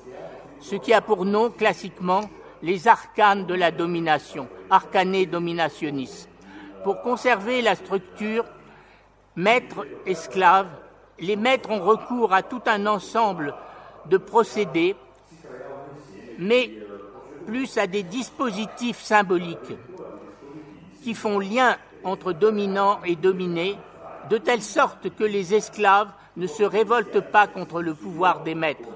ce 0.62 0.76
qui 0.76 0.94
a 0.94 1.02
pour 1.02 1.26
nom 1.26 1.50
classiquement 1.50 2.22
les 2.62 2.88
arcanes 2.88 3.46
de 3.46 3.54
la 3.54 3.72
domination, 3.72 4.48
arcané 4.70 5.26
dominationnistes. 5.26 6.30
Pour 6.84 7.02
conserver 7.02 7.62
la 7.62 7.76
structure 7.76 8.46
maître-esclave, 9.36 10.68
les 11.20 11.36
maîtres 11.36 11.70
ont 11.70 11.82
recours 11.82 12.34
à 12.34 12.44
tout 12.44 12.62
un 12.66 12.86
ensemble 12.86 13.54
de 14.08 14.18
procédés, 14.18 14.96
mais 16.38 16.72
plus 17.46 17.78
à 17.78 17.88
des 17.88 18.04
dispositifs 18.04 19.02
symboliques 19.02 19.78
qui 21.04 21.14
font 21.14 21.40
lien 21.40 21.78
entre 22.04 22.34
dominant 22.34 23.00
et 23.06 23.16
dominé, 23.16 23.78
de 24.30 24.38
telle 24.38 24.62
sorte 24.62 25.14
que 25.16 25.24
les 25.24 25.54
esclaves 25.54 26.12
ne 26.36 26.48
se 26.48 26.64
révoltent 26.64 27.32
pas 27.32 27.48
contre 27.48 27.82
le 27.82 27.94
pouvoir 27.94 28.44
des 28.44 28.56
maîtres. 28.56 28.90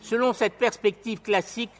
Selon 0.00 0.32
cette 0.32 0.54
perspective 0.54 1.20
classique, 1.20 1.70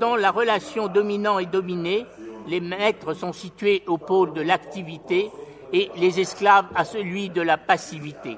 dans 0.00 0.16
la 0.16 0.30
relation 0.30 0.88
dominant 0.88 1.38
et 1.38 1.46
dominé, 1.46 2.06
les 2.46 2.60
maîtres 2.60 3.14
sont 3.14 3.32
situés 3.32 3.82
au 3.86 3.98
pôle 3.98 4.32
de 4.32 4.42
l'activité 4.42 5.30
et 5.72 5.90
les 5.96 6.20
esclaves 6.20 6.66
à 6.74 6.84
celui 6.84 7.30
de 7.30 7.42
la 7.42 7.56
passivité. 7.56 8.36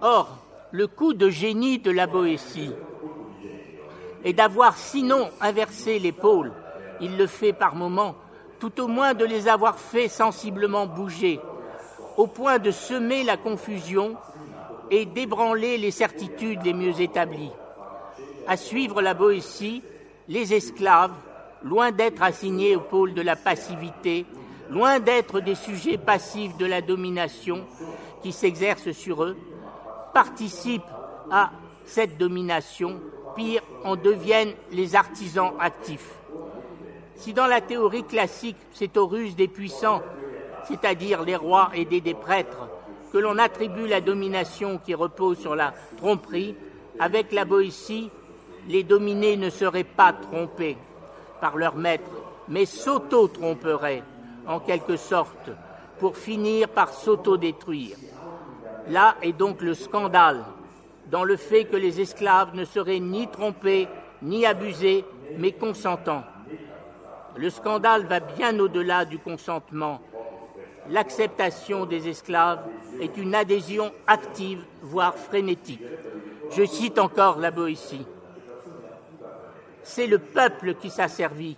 Or, 0.00 0.38
le 0.70 0.86
coup 0.86 1.14
de 1.14 1.30
génie 1.30 1.78
de 1.78 1.90
la 1.90 2.06
Boétie 2.06 2.72
est 4.24 4.32
d'avoir 4.32 4.76
sinon 4.76 5.28
inversé 5.40 5.98
les 5.98 6.12
pôles, 6.12 6.52
il 7.00 7.16
le 7.16 7.26
fait 7.26 7.52
par 7.52 7.74
moments, 7.74 8.14
tout 8.58 8.80
au 8.80 8.88
moins 8.88 9.14
de 9.14 9.24
les 9.24 9.48
avoir 9.48 9.78
fait 9.78 10.08
sensiblement 10.08 10.86
bouger, 10.86 11.40
au 12.16 12.26
point 12.26 12.58
de 12.58 12.70
semer 12.70 13.24
la 13.24 13.36
confusion 13.36 14.16
et 14.90 15.04
d'ébranler 15.04 15.78
les 15.78 15.90
certitudes 15.90 16.62
les 16.64 16.72
mieux 16.72 17.00
établies 17.00 17.52
à 18.46 18.56
suivre 18.56 19.02
la 19.02 19.14
Boétie, 19.14 19.82
les 20.28 20.54
esclaves, 20.54 21.12
loin 21.62 21.90
d'être 21.92 22.22
assignés 22.22 22.76
au 22.76 22.80
pôle 22.80 23.14
de 23.14 23.22
la 23.22 23.36
passivité, 23.36 24.26
loin 24.70 25.00
d'être 25.00 25.40
des 25.40 25.54
sujets 25.54 25.98
passifs 25.98 26.56
de 26.56 26.66
la 26.66 26.80
domination 26.80 27.64
qui 28.22 28.32
s'exerce 28.32 28.92
sur 28.92 29.24
eux, 29.24 29.36
participent 30.12 30.82
à 31.30 31.50
cette 31.84 32.18
domination, 32.18 33.00
pire, 33.34 33.62
en 33.84 33.96
deviennent 33.96 34.54
les 34.72 34.96
artisans 34.96 35.52
actifs. 35.60 36.14
Si 37.16 37.32
dans 37.32 37.46
la 37.46 37.60
théorie 37.60 38.04
classique, 38.04 38.56
c'est 38.72 38.96
aux 38.96 39.06
ruses 39.06 39.36
des 39.36 39.48
puissants, 39.48 40.02
c'est-à-dire 40.68 41.22
les 41.22 41.36
rois 41.36 41.70
aidés 41.74 42.00
des 42.00 42.14
prêtres, 42.14 42.68
que 43.12 43.18
l'on 43.18 43.38
attribue 43.38 43.86
la 43.86 44.00
domination 44.00 44.78
qui 44.84 44.94
repose 44.94 45.38
sur 45.38 45.54
la 45.54 45.72
tromperie, 45.96 46.54
avec 46.98 47.32
la 47.32 47.44
Boétie, 47.44 48.10
les 48.68 48.82
dominés 48.82 49.36
ne 49.36 49.48
seraient 49.48 49.84
pas 49.84 50.12
trompés 50.12 50.76
par 51.40 51.56
leur 51.56 51.76
maître, 51.76 52.10
mais 52.48 52.66
s'auto-tromperaient, 52.66 54.02
en 54.46 54.60
quelque 54.60 54.96
sorte, 54.96 55.50
pour 55.98 56.16
finir 56.16 56.68
par 56.68 56.92
s'auto-détruire. 56.92 57.96
Là 58.88 59.16
est 59.22 59.32
donc 59.32 59.62
le 59.62 59.74
scandale, 59.74 60.44
dans 61.10 61.24
le 61.24 61.36
fait 61.36 61.64
que 61.64 61.76
les 61.76 62.00
esclaves 62.00 62.54
ne 62.54 62.64
seraient 62.64 63.00
ni 63.00 63.28
trompés, 63.28 63.88
ni 64.22 64.46
abusés, 64.46 65.04
mais 65.38 65.52
consentants. 65.52 66.24
Le 67.36 67.50
scandale 67.50 68.06
va 68.06 68.20
bien 68.20 68.58
au-delà 68.58 69.04
du 69.04 69.18
consentement. 69.18 70.00
L'acceptation 70.88 71.84
des 71.84 72.08
esclaves 72.08 72.62
est 73.00 73.16
une 73.16 73.34
adhésion 73.34 73.92
active, 74.06 74.64
voire 74.82 75.16
frénétique. 75.16 75.82
Je 76.50 76.64
cite 76.64 76.98
encore 76.98 77.38
la 77.38 77.50
Boétie 77.50 78.06
c'est 79.86 80.08
le 80.08 80.18
peuple 80.18 80.74
qui 80.74 80.90
s'asservit, 80.90 81.56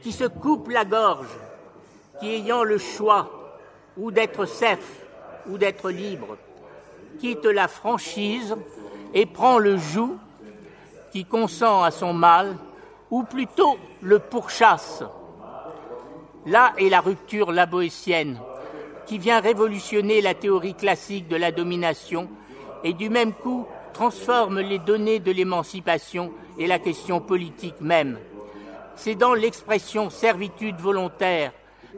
qui 0.00 0.12
se 0.12 0.24
coupe 0.24 0.70
la 0.70 0.86
gorge, 0.86 1.28
qui 2.18 2.30
ayant 2.30 2.64
le 2.64 2.78
choix 2.78 3.58
ou 3.98 4.10
d'être 4.10 4.46
serf 4.46 4.84
ou 5.46 5.58
d'être 5.58 5.90
libre, 5.90 6.38
quitte 7.18 7.44
la 7.44 7.68
franchise 7.68 8.56
et 9.12 9.26
prend 9.26 9.58
le 9.58 9.76
joug 9.76 10.16
qui 11.12 11.26
consent 11.26 11.82
à 11.82 11.90
son 11.90 12.14
mal, 12.14 12.56
ou 13.10 13.24
plutôt 13.24 13.76
le 14.00 14.20
pourchasse. 14.20 15.02
Là 16.46 16.72
est 16.78 16.88
la 16.88 17.00
rupture 17.00 17.52
laboétienne, 17.52 18.40
qui 19.06 19.18
vient 19.18 19.40
révolutionner 19.40 20.22
la 20.22 20.34
théorie 20.34 20.74
classique 20.74 21.28
de 21.28 21.36
la 21.36 21.52
domination 21.52 22.28
et 22.84 22.94
du 22.94 23.10
même 23.10 23.34
coup 23.34 23.66
transforme 23.92 24.60
les 24.60 24.78
données 24.78 25.18
de 25.18 25.32
l'émancipation 25.32 26.32
et 26.58 26.66
la 26.66 26.78
question 26.78 27.20
politique 27.20 27.80
même. 27.80 28.18
C'est 28.96 29.14
dans 29.14 29.34
l'expression 29.34 30.10
servitude 30.10 30.76
volontaire, 30.76 31.52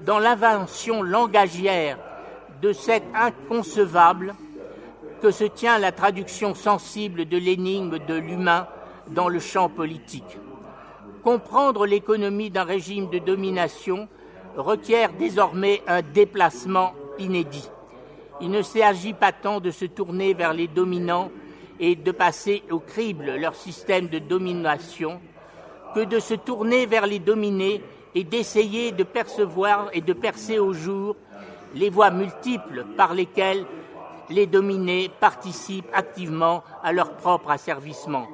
dans 0.04 0.18
l'invention 0.18 1.02
langagière 1.02 1.98
de 2.60 2.72
cet 2.72 3.02
inconcevable 3.14 4.34
que 5.20 5.30
se 5.30 5.44
tient 5.44 5.78
la 5.78 5.92
traduction 5.92 6.54
sensible 6.54 7.26
de 7.26 7.36
l'énigme 7.36 7.98
de 7.98 8.14
l'humain 8.14 8.66
dans 9.08 9.28
le 9.28 9.40
champ 9.40 9.68
politique. 9.68 10.38
Comprendre 11.22 11.86
l'économie 11.86 12.50
d'un 12.50 12.64
régime 12.64 13.08
de 13.08 13.18
domination 13.18 14.08
requiert 14.56 15.12
désormais 15.12 15.82
un 15.86 16.02
déplacement 16.02 16.94
inédit. 17.18 17.68
Il 18.40 18.50
ne 18.50 18.62
s'agit 18.62 19.12
pas 19.12 19.30
tant 19.30 19.60
de 19.60 19.70
se 19.70 19.84
tourner 19.84 20.34
vers 20.34 20.52
les 20.52 20.66
dominants 20.66 21.30
et 21.82 21.96
de 21.96 22.12
passer 22.12 22.62
au 22.70 22.78
crible 22.78 23.34
leur 23.34 23.56
système 23.56 24.06
de 24.06 24.20
domination 24.20 25.20
que 25.96 26.04
de 26.04 26.20
se 26.20 26.34
tourner 26.34 26.86
vers 26.86 27.06
les 27.06 27.18
dominés 27.18 27.82
et 28.14 28.22
d'essayer 28.22 28.92
de 28.92 29.02
percevoir 29.02 29.88
et 29.92 30.00
de 30.00 30.12
percer 30.12 30.60
au 30.60 30.72
jour 30.72 31.16
les 31.74 31.90
voies 31.90 32.12
multiples 32.12 32.86
par 32.96 33.14
lesquelles 33.14 33.66
les 34.30 34.46
dominés 34.46 35.10
participent 35.18 35.90
activement 35.92 36.62
à 36.84 36.92
leur 36.92 37.16
propre 37.16 37.50
asservissement. 37.50 38.28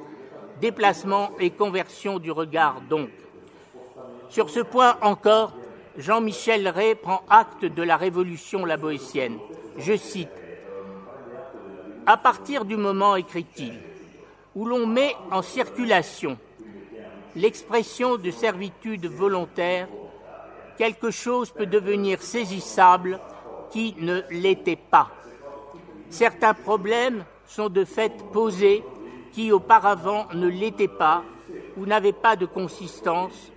Déplacement 0.61 1.31
et 1.39 1.49
conversion 1.49 2.19
du 2.19 2.29
regard 2.29 2.81
donc. 2.87 3.09
Sur 4.29 4.51
ce 4.51 4.59
point 4.59 4.95
encore, 5.01 5.53
Jean-Michel 5.97 6.67
Ray 6.67 6.93
prend 6.93 7.23
acte 7.31 7.65
de 7.65 7.81
la 7.81 7.97
révolution 7.97 8.63
laboétienne. 8.63 9.39
Je 9.79 9.97
cite 9.97 10.29
à 12.09 12.17
partir 12.17 12.65
du 12.65 12.75
moment, 12.75 13.15
écrit-il, 13.15 13.73
où 14.55 14.65
l'on 14.65 14.87
met 14.87 15.15
en 15.29 15.43
circulation 15.43 16.39
l'expression 17.35 18.17
de 18.17 18.31
servitude 18.31 19.05
volontaire, 19.05 19.87
quelque 20.75 21.11
chose 21.11 21.51
peut 21.51 21.67
devenir 21.67 22.23
saisissable 22.23 23.19
qui 23.69 23.95
ne 23.99 24.21
l'était 24.31 24.75
pas. 24.75 25.11
Certains 26.09 26.55
problèmes 26.55 27.25
sont 27.45 27.69
de 27.69 27.85
fait 27.85 28.13
posés 28.33 28.83
qui 29.31 29.51
auparavant 29.51 30.25
ne 30.33 30.47
l'étaient 30.47 30.87
pas 30.87 31.21
ou 31.77 31.85
n'avaient 31.85 32.11
pas 32.11 32.35
de 32.35 32.47
consistance 32.47 33.51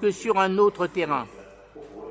que 0.00 0.10
sur 0.10 0.38
un 0.38 0.56
autre 0.56 0.86
terrain. 0.86 1.26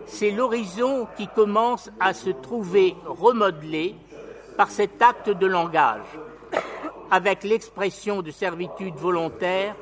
C'est 0.05 0.29
l'horizon 0.29 1.07
qui 1.17 1.27
commence 1.27 1.89
à 1.99 2.13
se 2.13 2.29
trouver 2.29 2.95
remodelé 3.07 3.95
par 4.57 4.69
cet 4.69 5.01
acte 5.01 5.29
de 5.29 5.45
langage. 5.45 6.05
Avec 7.11 7.43
l'expression 7.43 8.21
de 8.21 8.31
servitude 8.31 8.95
volontaire, 8.95 9.75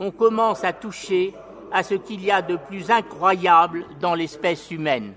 on 0.00 0.10
commence 0.10 0.64
à 0.64 0.72
toucher 0.72 1.34
à 1.72 1.82
ce 1.82 1.94
qu'il 1.94 2.24
y 2.24 2.30
a 2.30 2.42
de 2.42 2.56
plus 2.56 2.90
incroyable 2.90 3.86
dans 4.00 4.14
l'espèce 4.14 4.70
humaine. 4.70 5.14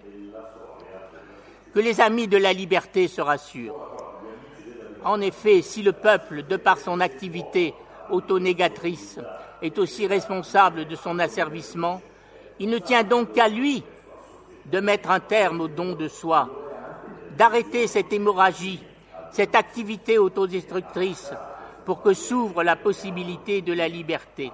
Que 1.73 1.79
les 1.79 2.01
amis 2.01 2.27
de 2.27 2.37
la 2.37 2.53
liberté 2.53 3.07
se 3.07 3.21
rassurent. 3.21 3.75
En 5.03 5.21
effet, 5.21 5.61
si 5.61 5.83
le 5.83 5.91
peuple, 5.91 6.43
de 6.43 6.57
par 6.57 6.79
son 6.79 6.99
activité 6.99 7.73
autonégatrice, 8.09 9.19
est 9.61 9.77
aussi 9.77 10.07
responsable 10.07 10.85
de 10.85 10.95
son 10.95 11.19
asservissement, 11.19 12.01
il 12.59 12.69
ne 12.69 12.79
tient 12.79 13.03
donc 13.03 13.33
qu'à 13.33 13.47
lui 13.47 13.83
de 14.65 14.79
mettre 14.79 15.11
un 15.11 15.19
terme 15.19 15.61
au 15.61 15.67
don 15.67 15.93
de 15.93 16.07
soi, 16.07 16.49
d'arrêter 17.37 17.87
cette 17.87 18.11
hémorragie, 18.11 18.83
cette 19.37 19.53
activité 19.53 20.17
autodestructrice, 20.17 21.31
pour 21.85 22.01
que 22.01 22.15
s'ouvre 22.15 22.63
la 22.63 22.75
possibilité 22.75 23.61
de 23.61 23.71
la 23.71 23.87
liberté. 23.87 24.51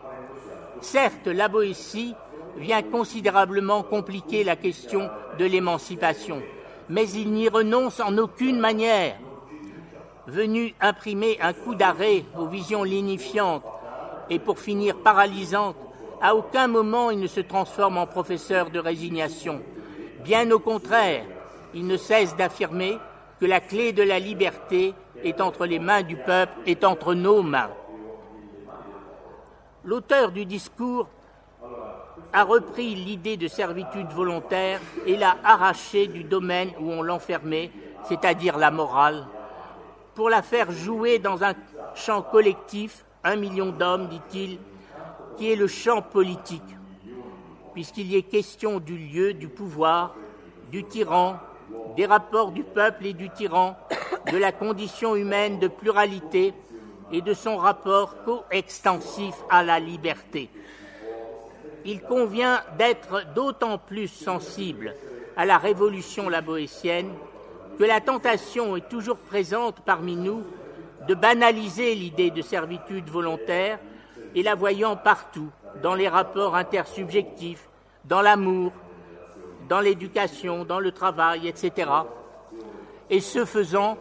Certes, 0.81 1.27
la 1.27 1.47
Boétie 1.47 2.13
vient 2.57 2.81
considérablement 2.81 3.83
compliquer 3.83 4.43
la 4.43 4.57
question 4.57 5.09
de 5.39 5.45
l'émancipation, 5.45 6.41
mais 6.89 7.09
il 7.11 7.31
n'y 7.31 7.47
renonce 7.47 8.01
en 8.01 8.17
aucune 8.17 8.59
manière. 8.59 9.15
Venu 10.27 10.75
imprimer 10.81 11.37
un 11.41 11.53
coup 11.53 11.75
d'arrêt 11.75 12.25
aux 12.37 12.47
visions 12.47 12.83
lignifiantes 12.83 13.63
et 14.29 14.37
pour 14.37 14.59
finir 14.59 14.97
paralysantes, 14.97 15.77
à 16.21 16.35
aucun 16.35 16.67
moment 16.67 17.09
il 17.09 17.21
ne 17.21 17.27
se 17.27 17.39
transforme 17.39 17.97
en 17.97 18.05
professeur 18.05 18.69
de 18.69 18.79
résignation. 18.79 19.61
Bien 20.25 20.51
au 20.51 20.59
contraire, 20.59 21.23
il 21.73 21.87
ne 21.87 21.95
cesse 21.95 22.35
d'affirmer 22.35 22.97
la 23.45 23.59
clé 23.59 23.93
de 23.93 24.03
la 24.03 24.19
liberté 24.19 24.93
est 25.23 25.41
entre 25.41 25.65
les 25.65 25.79
mains 25.79 26.03
du 26.03 26.15
peuple, 26.15 26.53
est 26.65 26.83
entre 26.83 27.13
nos 27.13 27.41
mains. 27.41 27.69
L'auteur 29.83 30.31
du 30.31 30.45
discours 30.45 31.09
a 32.31 32.43
repris 32.43 32.95
l'idée 32.95 33.37
de 33.37 33.47
servitude 33.47 34.07
volontaire 34.07 34.79
et 35.05 35.15
l'a 35.17 35.37
arrachée 35.43 36.07
du 36.07 36.23
domaine 36.23 36.71
où 36.79 36.91
on 36.91 37.01
l'enfermait, 37.01 37.71
c'est-à-dire 38.05 38.57
la 38.57 38.71
morale, 38.71 39.27
pour 40.15 40.29
la 40.29 40.41
faire 40.41 40.71
jouer 40.71 41.19
dans 41.19 41.43
un 41.43 41.53
champ 41.95 42.21
collectif, 42.21 43.05
un 43.23 43.35
million 43.35 43.71
d'hommes, 43.71 44.07
dit-il, 44.07 44.57
qui 45.37 45.51
est 45.51 45.55
le 45.55 45.67
champ 45.67 46.01
politique, 46.01 46.61
puisqu'il 47.73 48.07
y 48.07 48.15
est 48.15 48.23
question 48.23 48.79
du 48.79 48.97
lieu, 48.97 49.33
du 49.33 49.47
pouvoir, 49.47 50.15
du 50.71 50.83
tyran, 50.83 51.37
des 51.95 52.05
rapports 52.05 52.51
du 52.51 52.63
peuple 52.63 53.05
et 53.05 53.13
du 53.13 53.29
tyran, 53.29 53.75
de 54.31 54.37
la 54.37 54.51
condition 54.51 55.15
humaine 55.15 55.59
de 55.59 55.67
pluralité 55.67 56.53
et 57.11 57.21
de 57.21 57.33
son 57.33 57.57
rapport 57.57 58.23
coextensif 58.23 59.35
à 59.49 59.63
la 59.63 59.79
liberté. 59.79 60.49
Il 61.85 62.01
convient 62.01 62.61
d'être 62.77 63.33
d'autant 63.35 63.77
plus 63.77 64.07
sensible 64.07 64.95
à 65.35 65.45
la 65.45 65.57
révolution 65.57 66.29
laboétienne 66.29 67.11
que 67.77 67.83
la 67.83 68.01
tentation 68.01 68.77
est 68.77 68.87
toujours 68.87 69.17
présente 69.17 69.81
parmi 69.81 70.15
nous 70.15 70.43
de 71.07 71.15
banaliser 71.15 71.95
l'idée 71.95 72.31
de 72.31 72.41
servitude 72.41 73.09
volontaire 73.09 73.79
et 74.35 74.43
la 74.43 74.55
voyant 74.55 74.95
partout, 74.95 75.49
dans 75.81 75.95
les 75.95 76.07
rapports 76.07 76.55
intersubjectifs, 76.55 77.67
dans 78.05 78.21
l'amour, 78.21 78.71
dans 79.67 79.79
l'éducation, 79.79 80.65
dans 80.65 80.79
le 80.79 80.91
travail, 80.91 81.47
etc. 81.47 81.89
Et 83.09 83.19
ce 83.19 83.45
faisant, 83.45 83.97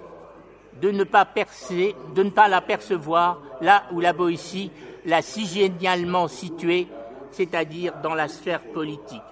de 0.80 0.90
ne 0.90 1.04
pas 1.04 1.24
percer, 1.24 1.94
de 2.14 2.22
ne 2.22 2.30
pas 2.30 2.48
l'apercevoir 2.48 3.40
là 3.60 3.84
où 3.92 4.00
la 4.00 4.12
Boétie 4.12 4.70
l'a 5.04 5.22
si 5.22 5.46
génialement 5.46 6.28
située, 6.28 6.88
c'est-à-dire 7.30 7.94
dans 8.02 8.14
la 8.14 8.28
sphère 8.28 8.62
politique. 8.72 9.22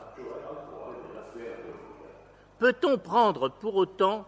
Peut-on 2.58 2.98
prendre 2.98 3.48
pour 3.48 3.76
autant, 3.76 4.26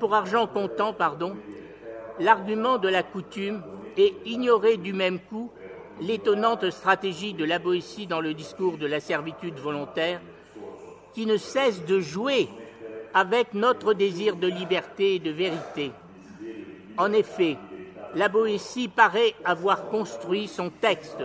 pour 0.00 0.14
argent 0.14 0.46
comptant, 0.46 0.92
pardon, 0.94 1.36
l'argument 2.18 2.78
de 2.78 2.88
la 2.88 3.02
coutume 3.02 3.62
et 3.96 4.14
ignorer 4.24 4.78
du 4.78 4.92
même 4.92 5.20
coup 5.20 5.50
l'étonnante 6.00 6.70
stratégie 6.70 7.34
de 7.34 7.44
la 7.44 7.58
Boétie 7.58 8.06
dans 8.06 8.20
le 8.20 8.32
discours 8.32 8.78
de 8.78 8.86
la 8.86 9.00
servitude 9.00 9.58
volontaire, 9.58 10.20
qui 11.14 11.26
ne 11.26 11.36
cesse 11.36 11.84
de 11.84 12.00
jouer 12.00 12.48
avec 13.14 13.54
notre 13.54 13.94
désir 13.94 14.36
de 14.36 14.48
liberté 14.48 15.16
et 15.16 15.18
de 15.18 15.30
vérité. 15.30 15.92
En 16.96 17.12
effet, 17.12 17.56
la 18.14 18.28
Boétie 18.28 18.88
paraît 18.88 19.34
avoir 19.44 19.88
construit 19.88 20.48
son 20.48 20.70
texte 20.70 21.22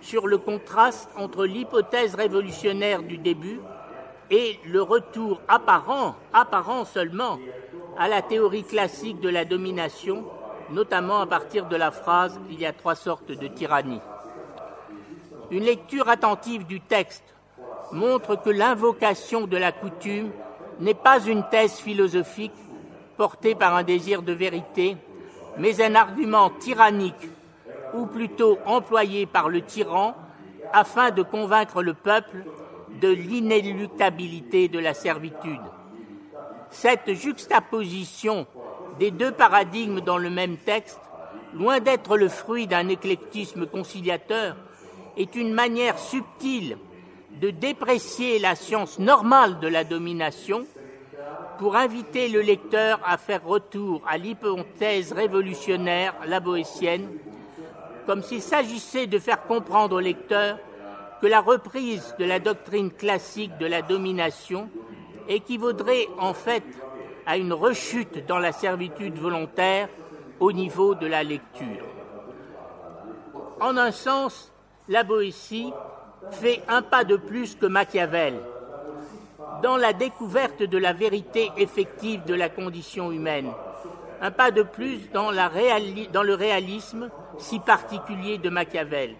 sur 0.00 0.26
le 0.26 0.38
contraste 0.38 1.10
entre 1.16 1.44
l'hypothèse 1.44 2.14
révolutionnaire 2.14 3.02
du 3.02 3.18
début 3.18 3.60
et 4.30 4.58
le 4.66 4.82
retour 4.82 5.40
apparent, 5.48 6.14
apparent 6.32 6.84
seulement, 6.84 7.38
à 7.98 8.08
la 8.08 8.22
théorie 8.22 8.64
classique 8.64 9.20
de 9.20 9.28
la 9.28 9.44
domination, 9.44 10.24
notamment 10.70 11.20
à 11.20 11.26
partir 11.26 11.66
de 11.66 11.76
la 11.76 11.90
phrase 11.90 12.38
Il 12.50 12.60
y 12.60 12.66
a 12.66 12.72
trois 12.72 12.94
sortes 12.94 13.32
de 13.32 13.48
tyrannie. 13.48 14.00
Une 15.50 15.64
lecture 15.64 16.08
attentive 16.08 16.66
du 16.66 16.80
texte 16.80 17.24
montre 17.92 18.36
que 18.36 18.50
l'invocation 18.50 19.46
de 19.46 19.56
la 19.56 19.72
coutume 19.72 20.30
n'est 20.80 20.94
pas 20.94 21.20
une 21.24 21.44
thèse 21.50 21.78
philosophique 21.78 22.52
portée 23.16 23.54
par 23.54 23.74
un 23.74 23.82
désir 23.82 24.22
de 24.22 24.32
vérité, 24.32 24.96
mais 25.58 25.82
un 25.82 25.94
argument 25.94 26.50
tyrannique, 26.50 27.28
ou 27.94 28.06
plutôt 28.06 28.58
employé 28.64 29.26
par 29.26 29.48
le 29.48 29.62
tyran 29.62 30.14
afin 30.72 31.10
de 31.10 31.22
convaincre 31.22 31.82
le 31.82 31.94
peuple 31.94 32.44
de 33.00 33.08
l'inéluctabilité 33.08 34.68
de 34.68 34.78
la 34.78 34.94
servitude. 34.94 35.60
Cette 36.70 37.12
juxtaposition 37.14 38.46
des 38.98 39.10
deux 39.10 39.32
paradigmes 39.32 40.00
dans 40.00 40.18
le 40.18 40.30
même 40.30 40.56
texte, 40.58 41.00
loin 41.54 41.80
d'être 41.80 42.16
le 42.16 42.28
fruit 42.28 42.66
d'un 42.66 42.88
éclectisme 42.88 43.66
conciliateur, 43.66 44.56
est 45.16 45.34
une 45.34 45.52
manière 45.52 45.98
subtile 45.98 46.76
de 47.40 47.50
déprécier 47.50 48.38
la 48.38 48.54
science 48.54 48.98
normale 48.98 49.60
de 49.60 49.68
la 49.68 49.84
domination 49.84 50.66
pour 51.58 51.76
inviter 51.76 52.28
le 52.28 52.40
lecteur 52.40 53.00
à 53.04 53.16
faire 53.16 53.44
retour 53.44 54.02
à 54.08 54.16
l'hypothèse 54.16 55.12
révolutionnaire, 55.12 56.14
la 56.26 56.40
boétienne, 56.40 57.08
comme 58.06 58.22
s'il 58.22 58.42
s'agissait 58.42 59.06
de 59.06 59.18
faire 59.18 59.42
comprendre 59.42 59.96
au 59.96 60.00
lecteur 60.00 60.58
que 61.20 61.26
la 61.26 61.40
reprise 61.40 62.14
de 62.18 62.24
la 62.24 62.38
doctrine 62.38 62.90
classique 62.92 63.56
de 63.58 63.66
la 63.66 63.82
domination 63.82 64.70
équivaudrait 65.28 66.06
en 66.18 66.32
fait 66.32 66.64
à 67.26 67.36
une 67.36 67.52
rechute 67.52 68.26
dans 68.26 68.38
la 68.38 68.52
servitude 68.52 69.18
volontaire 69.18 69.88
au 70.40 70.52
niveau 70.52 70.94
de 70.94 71.06
la 71.06 71.22
lecture. 71.22 71.84
En 73.60 73.76
un 73.76 73.90
sens, 73.90 74.52
la 74.88 75.02
Boétie 75.02 75.72
fait 76.34 76.62
un 76.68 76.82
pas 76.82 77.04
de 77.04 77.16
plus 77.16 77.54
que 77.54 77.66
Machiavel 77.66 78.34
dans 79.62 79.76
la 79.76 79.92
découverte 79.92 80.62
de 80.62 80.78
la 80.78 80.92
vérité 80.92 81.50
effective 81.56 82.24
de 82.24 82.34
la 82.34 82.48
condition 82.48 83.10
humaine, 83.10 83.50
un 84.20 84.30
pas 84.30 84.50
de 84.50 84.62
plus 84.62 85.10
dans, 85.12 85.30
le 85.30 86.34
réalisme 86.34 87.10
si 87.38 87.58
particulier 87.58 88.38
de 88.38 88.50
Machiavel, 88.50 89.14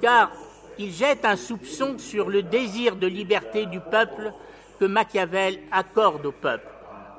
car 0.00 0.30
il 0.78 0.92
jette 0.92 1.24
un 1.24 1.36
soupçon 1.36 1.98
sur 1.98 2.28
le 2.28 2.42
désir 2.42 2.96
de 2.96 3.06
liberté 3.06 3.66
du 3.66 3.80
peuple 3.80 4.32
que 4.78 4.84
Machiavel 4.84 5.58
accorde 5.70 6.26
au 6.26 6.32
peuple, 6.32 6.68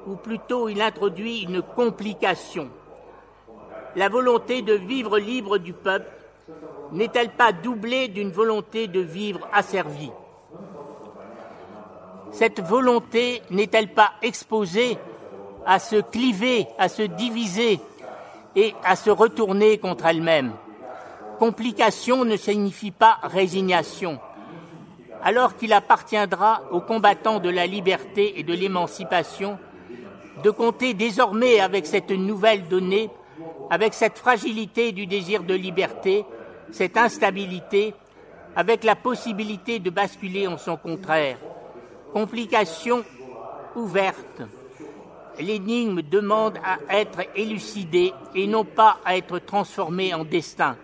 ou 0.05 0.15
plutôt 0.15 0.69
il 0.69 0.81
introduit 0.81 1.41
une 1.41 1.61
complication. 1.61 2.69
La 3.95 4.09
volonté 4.09 4.61
de 4.61 4.73
vivre 4.73 5.17
libre 5.17 5.57
du 5.57 5.73
peuple 5.73 6.11
n'est-elle 6.91 7.29
pas 7.29 7.51
doublée 7.51 8.07
d'une 8.07 8.31
volonté 8.31 8.87
de 8.87 8.99
vivre 8.99 9.47
asservie? 9.53 10.11
Cette 12.31 12.61
volonté 12.61 13.41
n'est-elle 13.49 13.93
pas 13.93 14.11
exposée 14.21 14.97
à 15.65 15.79
se 15.79 15.97
cliver, 15.97 16.67
à 16.77 16.89
se 16.89 17.01
diviser 17.01 17.79
et 18.55 18.73
à 18.83 18.95
se 18.95 19.09
retourner 19.09 19.77
contre 19.77 20.05
elle-même? 20.05 20.53
Complication 21.39 22.25
ne 22.25 22.35
signifie 22.35 22.91
pas 22.91 23.19
résignation, 23.23 24.19
alors 25.23 25.55
qu'il 25.55 25.73
appartiendra 25.73 26.63
aux 26.71 26.81
combattants 26.81 27.39
de 27.39 27.49
la 27.49 27.67
liberté 27.67 28.39
et 28.39 28.43
de 28.43 28.53
l'émancipation 28.53 29.59
de 30.43 30.49
compter 30.51 30.93
désormais 30.93 31.59
avec 31.59 31.85
cette 31.85 32.11
nouvelle 32.11 32.67
donnée, 32.67 33.09
avec 33.69 33.93
cette 33.93 34.17
fragilité 34.17 34.91
du 34.91 35.07
désir 35.07 35.43
de 35.43 35.53
liberté 35.53 36.25
cette 36.71 36.97
instabilité 36.97 37.93
avec 38.55 38.83
la 38.83 38.95
possibilité 38.95 39.79
de 39.79 39.89
basculer 39.89 40.47
en 40.47 40.57
son 40.57 40.77
contraire. 40.77 41.37
Complication 42.13 43.03
ouverte. 43.75 44.41
L'énigme 45.39 46.01
demande 46.01 46.57
à 46.65 46.95
être 46.97 47.19
élucidée 47.35 48.11
et 48.33 48.47
non 48.47 48.65
pas 48.65 48.97
à 49.05 49.15
être 49.15 49.37
transformée 49.39 50.13
en 50.13 50.23
destin. 50.23 50.75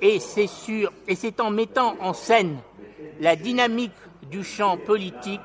Et 0.00 0.18
c'est 0.18 0.48
sûr, 0.48 0.92
et 1.06 1.14
c'est 1.14 1.40
en 1.40 1.50
mettant 1.50 1.94
en 2.00 2.12
scène 2.12 2.58
la 3.20 3.36
dynamique 3.36 3.92
du 4.28 4.42
champ 4.42 4.76
politique 4.76 5.40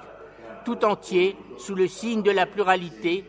tout 0.65 0.83
entier 0.83 1.35
sous 1.57 1.75
le 1.75 1.87
signe 1.87 2.23
de 2.23 2.31
la 2.31 2.45
pluralité 2.45 3.23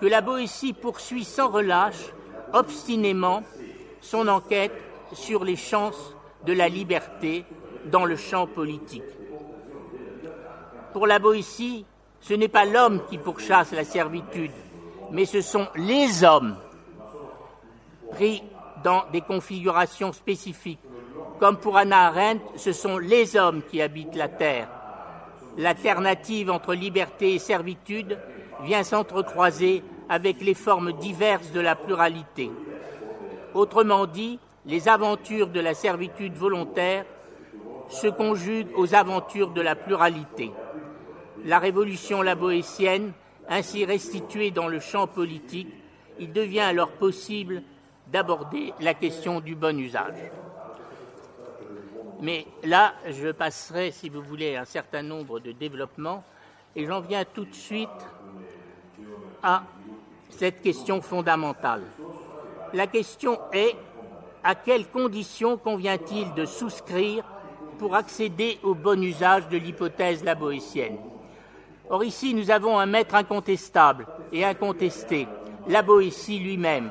que 0.00 0.06
la 0.06 0.20
Boétie 0.20 0.72
poursuit 0.72 1.24
sans 1.24 1.48
relâche, 1.48 2.12
obstinément, 2.52 3.42
son 4.00 4.28
enquête 4.28 4.72
sur 5.12 5.44
les 5.44 5.56
chances 5.56 6.14
de 6.44 6.52
la 6.52 6.68
liberté 6.68 7.44
dans 7.86 8.04
le 8.04 8.16
champ 8.16 8.46
politique. 8.46 9.02
Pour 10.92 11.06
la 11.06 11.18
Boétie, 11.18 11.84
ce 12.20 12.34
n'est 12.34 12.48
pas 12.48 12.64
l'homme 12.64 13.02
qui 13.08 13.18
pourchasse 13.18 13.72
la 13.72 13.84
servitude, 13.84 14.52
mais 15.10 15.24
ce 15.26 15.40
sont 15.40 15.68
les 15.76 16.24
hommes 16.24 16.56
pris 18.10 18.42
dans 18.82 19.04
des 19.12 19.20
configurations 19.20 20.12
spécifiques. 20.12 20.80
Comme 21.38 21.58
pour 21.58 21.76
Anna 21.76 22.06
Arendt, 22.06 22.42
ce 22.56 22.72
sont 22.72 22.98
les 22.98 23.36
hommes 23.36 23.62
qui 23.70 23.82
habitent 23.82 24.16
la 24.16 24.28
terre. 24.28 24.68
L'alternative 25.58 26.50
entre 26.50 26.74
liberté 26.74 27.34
et 27.34 27.38
servitude 27.38 28.18
vient 28.62 28.82
s'entrecroiser 28.82 29.82
avec 30.08 30.40
les 30.40 30.54
formes 30.54 30.92
diverses 30.92 31.50
de 31.52 31.60
la 31.60 31.76
pluralité. 31.76 32.50
Autrement 33.54 34.06
dit, 34.06 34.38
les 34.66 34.88
aventures 34.88 35.48
de 35.48 35.60
la 35.60 35.74
servitude 35.74 36.34
volontaire 36.34 37.04
se 37.88 38.08
conjuguent 38.08 38.76
aux 38.76 38.94
aventures 38.94 39.50
de 39.50 39.60
la 39.60 39.76
pluralité. 39.76 40.50
La 41.44 41.58
révolution 41.58 42.22
laboétienne, 42.22 43.12
ainsi 43.48 43.84
restituée 43.84 44.50
dans 44.50 44.66
le 44.66 44.80
champ 44.80 45.06
politique, 45.06 45.72
il 46.18 46.32
devient 46.32 46.60
alors 46.60 46.90
possible 46.92 47.62
d'aborder 48.08 48.72
la 48.80 48.94
question 48.94 49.40
du 49.40 49.54
bon 49.54 49.78
usage. 49.78 50.16
Mais 52.20 52.46
là, 52.64 52.94
je 53.08 53.30
passerai, 53.30 53.90
si 53.90 54.08
vous 54.08 54.22
voulez, 54.22 54.56
un 54.56 54.64
certain 54.64 55.02
nombre 55.02 55.38
de 55.38 55.52
développements 55.52 56.24
et 56.74 56.86
j'en 56.86 57.00
viens 57.00 57.24
tout 57.24 57.44
de 57.44 57.54
suite 57.54 57.88
à 59.42 59.62
cette 60.30 60.60
question 60.62 61.00
fondamentale. 61.00 61.82
La 62.72 62.86
question 62.86 63.38
est 63.52 63.76
à 64.46 64.54
quelles 64.54 64.86
conditions 64.86 65.56
convient-il 65.56 66.32
de 66.34 66.44
souscrire 66.44 67.24
pour 67.80 67.96
accéder 67.96 68.60
au 68.62 68.74
bon 68.74 69.02
usage 69.02 69.48
de 69.48 69.58
l'hypothèse 69.58 70.22
laboétienne? 70.22 70.98
Or 71.90 72.04
ici, 72.04 72.32
nous 72.32 72.52
avons 72.52 72.78
un 72.78 72.86
maître 72.86 73.16
incontestable 73.16 74.06
et 74.32 74.44
incontesté, 74.44 75.26
la 75.66 75.82
Boétie 75.82 76.38
lui-même. 76.38 76.90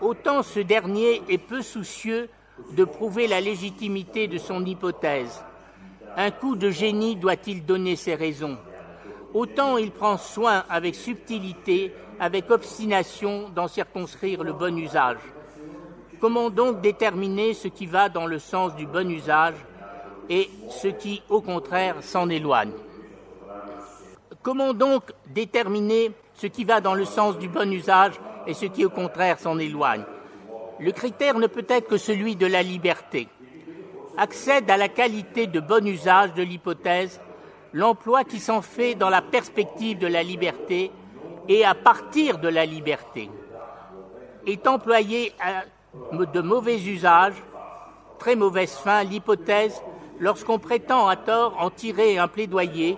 Autant 0.00 0.44
ce 0.44 0.60
dernier 0.60 1.22
est 1.28 1.38
peu 1.38 1.60
soucieux 1.60 2.28
de 2.76 2.84
prouver 2.84 3.26
la 3.26 3.40
légitimité 3.40 4.28
de 4.28 4.38
son 4.38 4.64
hypothèse. 4.64 5.42
Un 6.16 6.30
coup 6.30 6.54
de 6.54 6.70
génie 6.70 7.16
doit-il 7.16 7.66
donner 7.66 7.96
ses 7.96 8.14
raisons 8.14 8.58
Autant 9.32 9.76
il 9.76 9.90
prend 9.90 10.18
soin 10.18 10.62
avec 10.70 10.94
subtilité, 10.94 11.92
avec 12.20 12.48
obstination 12.48 13.48
d'en 13.48 13.66
circonscrire 13.66 14.44
le 14.44 14.52
bon 14.52 14.78
usage. 14.78 15.18
Comment 16.24 16.48
donc 16.48 16.80
déterminer 16.80 17.52
ce 17.52 17.68
qui 17.68 17.84
va 17.84 18.08
dans 18.08 18.24
le 18.24 18.38
sens 18.38 18.74
du 18.76 18.86
bon 18.86 19.06
usage 19.10 19.56
et 20.30 20.48
ce 20.70 20.88
qui, 20.88 21.22
au 21.28 21.42
contraire, 21.42 21.96
s'en 22.00 22.30
éloigne? 22.30 22.72
Comment 24.42 24.72
donc 24.72 25.12
déterminer 25.34 26.12
ce 26.32 26.46
qui 26.46 26.64
va 26.64 26.80
dans 26.80 26.94
le 26.94 27.04
sens 27.04 27.36
du 27.36 27.46
bon 27.46 27.70
usage 27.70 28.14
et 28.46 28.54
ce 28.54 28.64
qui, 28.64 28.86
au 28.86 28.88
contraire, 28.88 29.38
s'en 29.38 29.58
éloigne? 29.58 30.04
Le 30.80 30.92
critère 30.92 31.38
ne 31.38 31.46
peut 31.46 31.66
être 31.68 31.88
que 31.88 31.98
celui 31.98 32.36
de 32.36 32.46
la 32.46 32.62
liberté. 32.62 33.28
Accède 34.16 34.70
à 34.70 34.78
la 34.78 34.88
qualité 34.88 35.46
de 35.46 35.60
bon 35.60 35.86
usage 35.86 36.32
de 36.32 36.42
l'hypothèse 36.42 37.20
l'emploi 37.74 38.24
qui 38.24 38.40
s'en 38.40 38.62
fait 38.62 38.94
dans 38.94 39.10
la 39.10 39.20
perspective 39.20 39.98
de 39.98 40.06
la 40.06 40.22
liberté 40.22 40.90
et 41.50 41.66
à 41.66 41.74
partir 41.74 42.38
de 42.38 42.48
la 42.48 42.64
liberté. 42.64 43.28
Est 44.46 44.66
employé 44.66 45.34
à 45.38 45.64
de 46.12 46.40
mauvais 46.40 46.80
usage, 46.80 47.34
très 48.18 48.36
mauvaise 48.36 48.74
fin, 48.74 49.04
l'hypothèse 49.04 49.82
lorsqu'on 50.20 50.58
prétend 50.58 51.08
à 51.08 51.16
tort 51.16 51.56
en 51.58 51.70
tirer 51.70 52.18
un 52.18 52.28
plaidoyer 52.28 52.96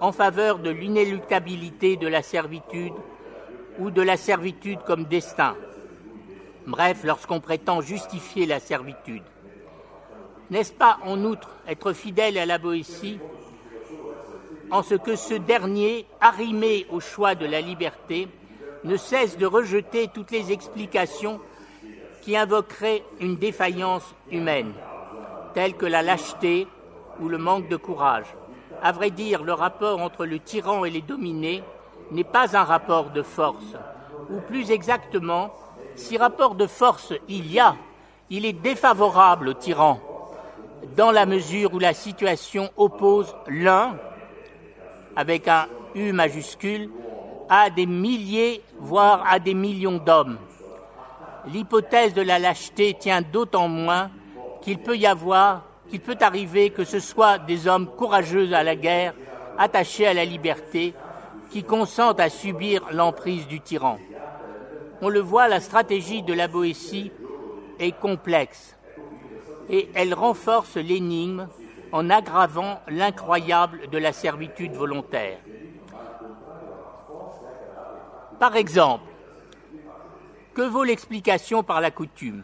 en 0.00 0.12
faveur 0.12 0.58
de 0.58 0.70
l'inéluctabilité 0.70 1.96
de 1.96 2.08
la 2.08 2.22
servitude 2.22 2.92
ou 3.78 3.90
de 3.90 4.02
la 4.02 4.16
servitude 4.16 4.80
comme 4.86 5.04
destin 5.04 5.56
bref, 6.66 7.04
lorsqu'on 7.04 7.40
prétend 7.40 7.80
justifier 7.80 8.46
la 8.46 8.60
servitude. 8.60 9.22
N'est-ce 10.50 10.72
pas, 10.72 10.98
en 11.04 11.22
outre, 11.24 11.50
être 11.66 11.92
fidèle 11.92 12.38
à 12.38 12.46
la 12.46 12.58
Boétie 12.58 13.18
en 14.70 14.82
ce 14.82 14.96
que 14.96 15.14
ce 15.14 15.34
dernier, 15.34 16.06
arrimé 16.20 16.86
au 16.90 16.98
choix 16.98 17.36
de 17.36 17.46
la 17.46 17.60
liberté, 17.60 18.26
ne 18.82 18.96
cesse 18.96 19.38
de 19.38 19.46
rejeter 19.46 20.08
toutes 20.08 20.32
les 20.32 20.50
explications 20.50 21.40
qui 22.26 22.36
invoqueraient 22.36 23.04
une 23.20 23.36
défaillance 23.36 24.12
humaine, 24.32 24.72
telle 25.54 25.74
que 25.74 25.86
la 25.86 26.02
lâcheté 26.02 26.66
ou 27.20 27.28
le 27.28 27.38
manque 27.38 27.68
de 27.68 27.76
courage. 27.76 28.26
À 28.82 28.90
vrai 28.90 29.12
dire, 29.12 29.44
le 29.44 29.52
rapport 29.52 30.02
entre 30.02 30.26
le 30.26 30.40
tyran 30.40 30.84
et 30.84 30.90
les 30.90 31.02
dominés 31.02 31.62
n'est 32.10 32.24
pas 32.24 32.56
un 32.56 32.64
rapport 32.64 33.10
de 33.10 33.22
force, 33.22 33.76
ou 34.28 34.40
plus 34.40 34.72
exactement, 34.72 35.52
si 35.94 36.18
rapport 36.18 36.56
de 36.56 36.66
force 36.66 37.12
il 37.28 37.46
y 37.46 37.60
a, 37.60 37.76
il 38.28 38.44
est 38.44 38.52
défavorable 38.52 39.50
au 39.50 39.54
tyran, 39.54 40.00
dans 40.96 41.12
la 41.12 41.26
mesure 41.26 41.74
où 41.74 41.78
la 41.78 41.94
situation 41.94 42.70
oppose 42.76 43.36
l'un, 43.46 43.98
avec 45.14 45.46
un 45.46 45.68
U 45.94 46.10
majuscule, 46.10 46.90
à 47.48 47.70
des 47.70 47.86
milliers, 47.86 48.64
voire 48.80 49.22
à 49.30 49.38
des 49.38 49.54
millions 49.54 49.98
d'hommes. 49.98 50.38
L'hypothèse 51.52 52.14
de 52.14 52.22
la 52.22 52.38
lâcheté 52.38 52.94
tient 52.98 53.22
d'autant 53.22 53.68
moins 53.68 54.10
qu'il 54.62 54.78
peut 54.78 54.96
y 54.96 55.06
avoir, 55.06 55.64
qu'il 55.88 56.00
peut 56.00 56.18
arriver 56.20 56.70
que 56.70 56.84
ce 56.84 56.98
soit 56.98 57.38
des 57.38 57.68
hommes 57.68 57.86
courageux 57.86 58.52
à 58.52 58.62
la 58.62 58.76
guerre, 58.76 59.14
attachés 59.58 60.06
à 60.06 60.14
la 60.14 60.24
liberté, 60.24 60.94
qui 61.50 61.62
consentent 61.62 62.20
à 62.20 62.28
subir 62.28 62.82
l'emprise 62.90 63.46
du 63.46 63.60
tyran 63.60 63.98
on 65.02 65.08
le 65.08 65.20
voit, 65.20 65.48
la 65.48 65.60
stratégie 65.60 66.22
de 66.22 66.32
la 66.32 66.48
Boétie 66.48 67.12
est 67.78 67.92
complexe 67.92 68.76
et 69.68 69.90
elle 69.94 70.14
renforce 70.14 70.76
l'énigme 70.76 71.48
en 71.92 72.08
aggravant 72.08 72.80
l'incroyable 72.88 73.88
de 73.90 73.98
la 73.98 74.12
servitude 74.12 74.72
volontaire. 74.72 75.38
Par 78.38 78.56
exemple, 78.56 79.04
que 80.56 80.62
vaut 80.62 80.84
l'explication 80.84 81.62
par 81.62 81.82
la 81.82 81.90
coutume? 81.90 82.42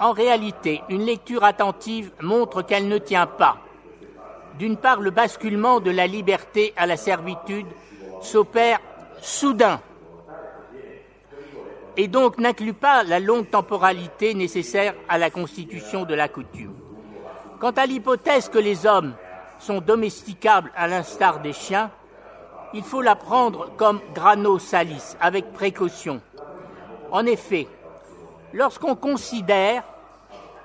En 0.00 0.12
réalité, 0.12 0.80
une 0.88 1.04
lecture 1.04 1.44
attentive 1.44 2.10
montre 2.22 2.62
qu'elle 2.62 2.88
ne 2.88 2.96
tient 2.96 3.26
pas. 3.26 3.58
D'une 4.58 4.78
part, 4.78 5.02
le 5.02 5.10
basculement 5.10 5.78
de 5.80 5.90
la 5.90 6.06
liberté 6.06 6.72
à 6.78 6.86
la 6.86 6.96
servitude 6.96 7.66
s'opère 8.22 8.80
soudain 9.20 9.80
et 11.98 12.08
donc 12.08 12.38
n'inclut 12.38 12.72
pas 12.72 13.02
la 13.02 13.20
longue 13.20 13.50
temporalité 13.50 14.32
nécessaire 14.32 14.94
à 15.08 15.18
la 15.18 15.30
constitution 15.30 16.04
de 16.04 16.14
la 16.14 16.28
coutume. 16.28 16.74
Quant 17.60 17.72
à 17.72 17.86
l'hypothèse 17.86 18.48
que 18.48 18.58
les 18.58 18.86
hommes 18.86 19.14
sont 19.58 19.80
domesticables 19.80 20.72
à 20.76 20.86
l'instar 20.86 21.40
des 21.40 21.52
chiens, 21.52 21.90
il 22.72 22.84
faut 22.84 23.02
la 23.02 23.16
prendre 23.16 23.70
comme 23.76 24.00
grano 24.14 24.58
salis, 24.58 25.16
avec 25.20 25.52
précaution. 25.52 26.22
En 27.10 27.24
effet, 27.26 27.66
lorsqu'on 28.52 28.94
considère 28.94 29.82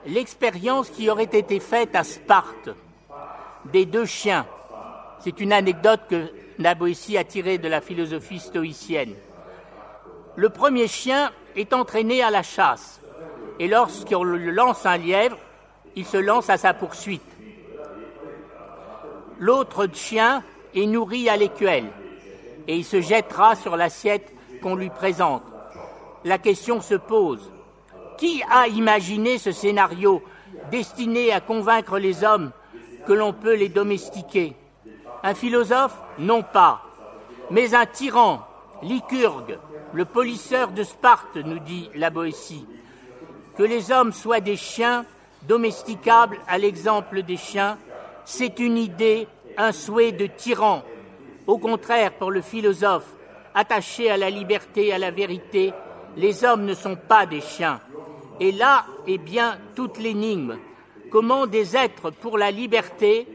l'expérience 0.05 0.89
qui 0.89 1.09
aurait 1.09 1.23
été 1.23 1.59
faite 1.59 1.95
à 1.95 2.03
Sparte 2.03 2.69
des 3.65 3.85
deux 3.85 4.05
chiens, 4.05 4.45
c'est 5.19 5.39
une 5.39 5.53
anecdote 5.53 6.01
que 6.09 6.27
Naboïsi 6.59 7.17
a 7.17 7.23
tirée 7.23 7.57
de 7.57 7.67
la 7.69 7.81
philosophie 7.81 8.39
stoïcienne, 8.39 9.13
le 10.35 10.49
premier 10.49 10.87
chien 10.87 11.31
est 11.55 11.73
entraîné 11.73 12.21
à 12.21 12.29
la 12.29 12.43
chasse, 12.43 12.99
et 13.59 13.67
lorsqu'on 13.67 14.23
lance 14.23 14.85
un 14.85 14.97
lièvre, 14.97 15.37
il 15.95 16.05
se 16.05 16.17
lance 16.17 16.49
à 16.49 16.57
sa 16.57 16.73
poursuite. 16.73 17.21
L'autre 19.39 19.87
chien 19.93 20.43
est 20.75 20.87
nourri 20.87 21.29
à 21.29 21.37
l'écuelle, 21.37 21.87
et 22.67 22.75
il 22.75 22.83
se 22.83 22.99
jettera 22.99 23.55
sur 23.55 23.77
l'assiette 23.77 24.33
qu'on 24.61 24.75
lui 24.75 24.89
présente. 24.89 25.43
La 26.25 26.37
question 26.37 26.81
se 26.81 26.95
pose. 26.95 27.51
Qui 28.17 28.43
a 28.49 28.67
imaginé 28.67 29.37
ce 29.37 29.51
scénario 29.51 30.23
destiné 30.71 31.31
à 31.31 31.41
convaincre 31.41 31.99
les 31.99 32.23
hommes 32.23 32.51
que 33.05 33.13
l'on 33.13 33.33
peut 33.33 33.55
les 33.55 33.69
domestiquer? 33.69 34.55
Un 35.23 35.33
philosophe? 35.33 35.95
Non 36.19 36.43
pas, 36.43 36.81
mais 37.49 37.73
un 37.73 37.85
tyran, 37.85 38.45
Lycurgue, 38.83 39.57
le 39.93 40.05
polisseur 40.05 40.71
de 40.71 40.83
Sparte, 40.83 41.37
nous 41.37 41.59
dit 41.59 41.89
la 41.95 42.09
Boétie. 42.09 42.65
Que 43.57 43.63
les 43.63 43.91
hommes 43.91 44.13
soient 44.13 44.39
des 44.39 44.55
chiens, 44.55 45.05
domesticables 45.47 46.39
à 46.47 46.57
l'exemple 46.57 47.23
des 47.23 47.37
chiens, 47.37 47.77
c'est 48.25 48.59
une 48.59 48.77
idée, 48.77 49.27
un 49.57 49.71
souhait 49.71 50.11
de 50.11 50.27
tyran. 50.27 50.83
Au 51.47 51.57
contraire, 51.57 52.13
pour 52.13 52.31
le 52.31 52.41
philosophe, 52.41 53.07
attaché 53.53 54.09
à 54.09 54.17
la 54.17 54.29
liberté, 54.29 54.93
à 54.93 54.97
la 54.97 55.11
vérité, 55.11 55.73
les 56.15 56.43
hommes 56.43 56.65
ne 56.65 56.73
sont 56.73 56.95
pas 56.95 57.25
des 57.25 57.41
chiens. 57.41 57.79
Et 58.39 58.51
là 58.51 58.85
est 59.07 59.17
bien 59.17 59.57
toute 59.75 59.99
l'énigme. 59.99 60.57
Comment 61.11 61.45
des 61.45 61.75
êtres 61.77 62.09
pour 62.09 62.37
la 62.37 62.51
liberté 62.51 63.27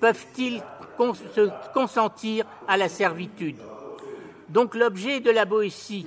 peuvent-ils 0.00 0.62
se 1.34 1.50
consentir 1.74 2.44
à 2.68 2.76
la 2.76 2.88
servitude? 2.88 3.58
Donc 4.48 4.74
l'objet 4.74 5.20
de 5.20 5.30
la 5.30 5.44
Boétie 5.44 6.06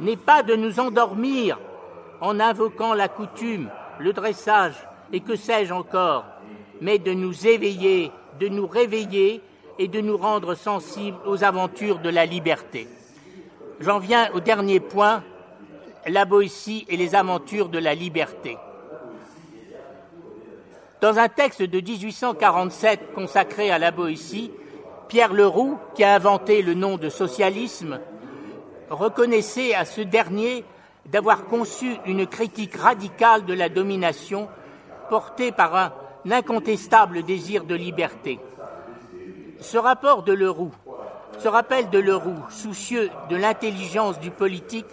n'est 0.00 0.16
pas 0.16 0.42
de 0.42 0.54
nous 0.54 0.78
endormir 0.78 1.58
en 2.20 2.38
invoquant 2.38 2.94
la 2.94 3.08
coutume, 3.08 3.68
le 3.98 4.12
dressage 4.12 4.76
et 5.12 5.20
que 5.20 5.36
sais-je 5.36 5.72
encore, 5.72 6.24
mais 6.80 6.98
de 6.98 7.12
nous 7.12 7.46
éveiller, 7.46 8.12
de 8.38 8.48
nous 8.48 8.66
réveiller 8.66 9.42
et 9.78 9.88
de 9.88 10.00
nous 10.00 10.16
rendre 10.16 10.54
sensibles 10.54 11.18
aux 11.26 11.42
aventures 11.42 11.98
de 11.98 12.10
la 12.10 12.26
liberté. 12.26 12.86
J'en 13.80 13.98
viens 13.98 14.30
au 14.34 14.40
dernier 14.40 14.78
point, 14.78 15.24
la 16.06 16.24
Boétie 16.24 16.86
et 16.88 16.96
les 16.96 17.14
aventures 17.14 17.68
de 17.68 17.78
la 17.78 17.94
liberté. 17.94 18.56
Dans 21.00 21.18
un 21.18 21.28
texte 21.28 21.62
de 21.62 21.80
1847 21.80 23.12
consacré 23.14 23.70
à 23.70 23.78
la 23.78 23.90
Boétie, 23.90 24.50
Pierre 25.08 25.32
Leroux, 25.32 25.78
qui 25.94 26.04
a 26.04 26.14
inventé 26.14 26.62
le 26.62 26.74
nom 26.74 26.96
de 26.96 27.08
socialisme, 27.08 28.00
reconnaissait 28.90 29.74
à 29.74 29.84
ce 29.84 30.02
dernier 30.02 30.64
d'avoir 31.06 31.46
conçu 31.46 31.96
une 32.06 32.26
critique 32.26 32.76
radicale 32.76 33.44
de 33.44 33.54
la 33.54 33.68
domination 33.68 34.48
portée 35.08 35.52
par 35.52 35.74
un 35.74 35.92
incontestable 36.30 37.22
désir 37.22 37.64
de 37.64 37.74
liberté. 37.74 38.38
Ce 39.60 39.78
rapport 39.78 40.22
de 40.22 40.32
Leroux, 40.32 40.72
ce 41.38 41.48
rappel 41.48 41.90
de 41.90 41.98
Leroux, 41.98 42.38
soucieux 42.50 43.10
de 43.30 43.36
l'intelligence 43.36 44.20
du 44.20 44.30
politique, 44.30 44.86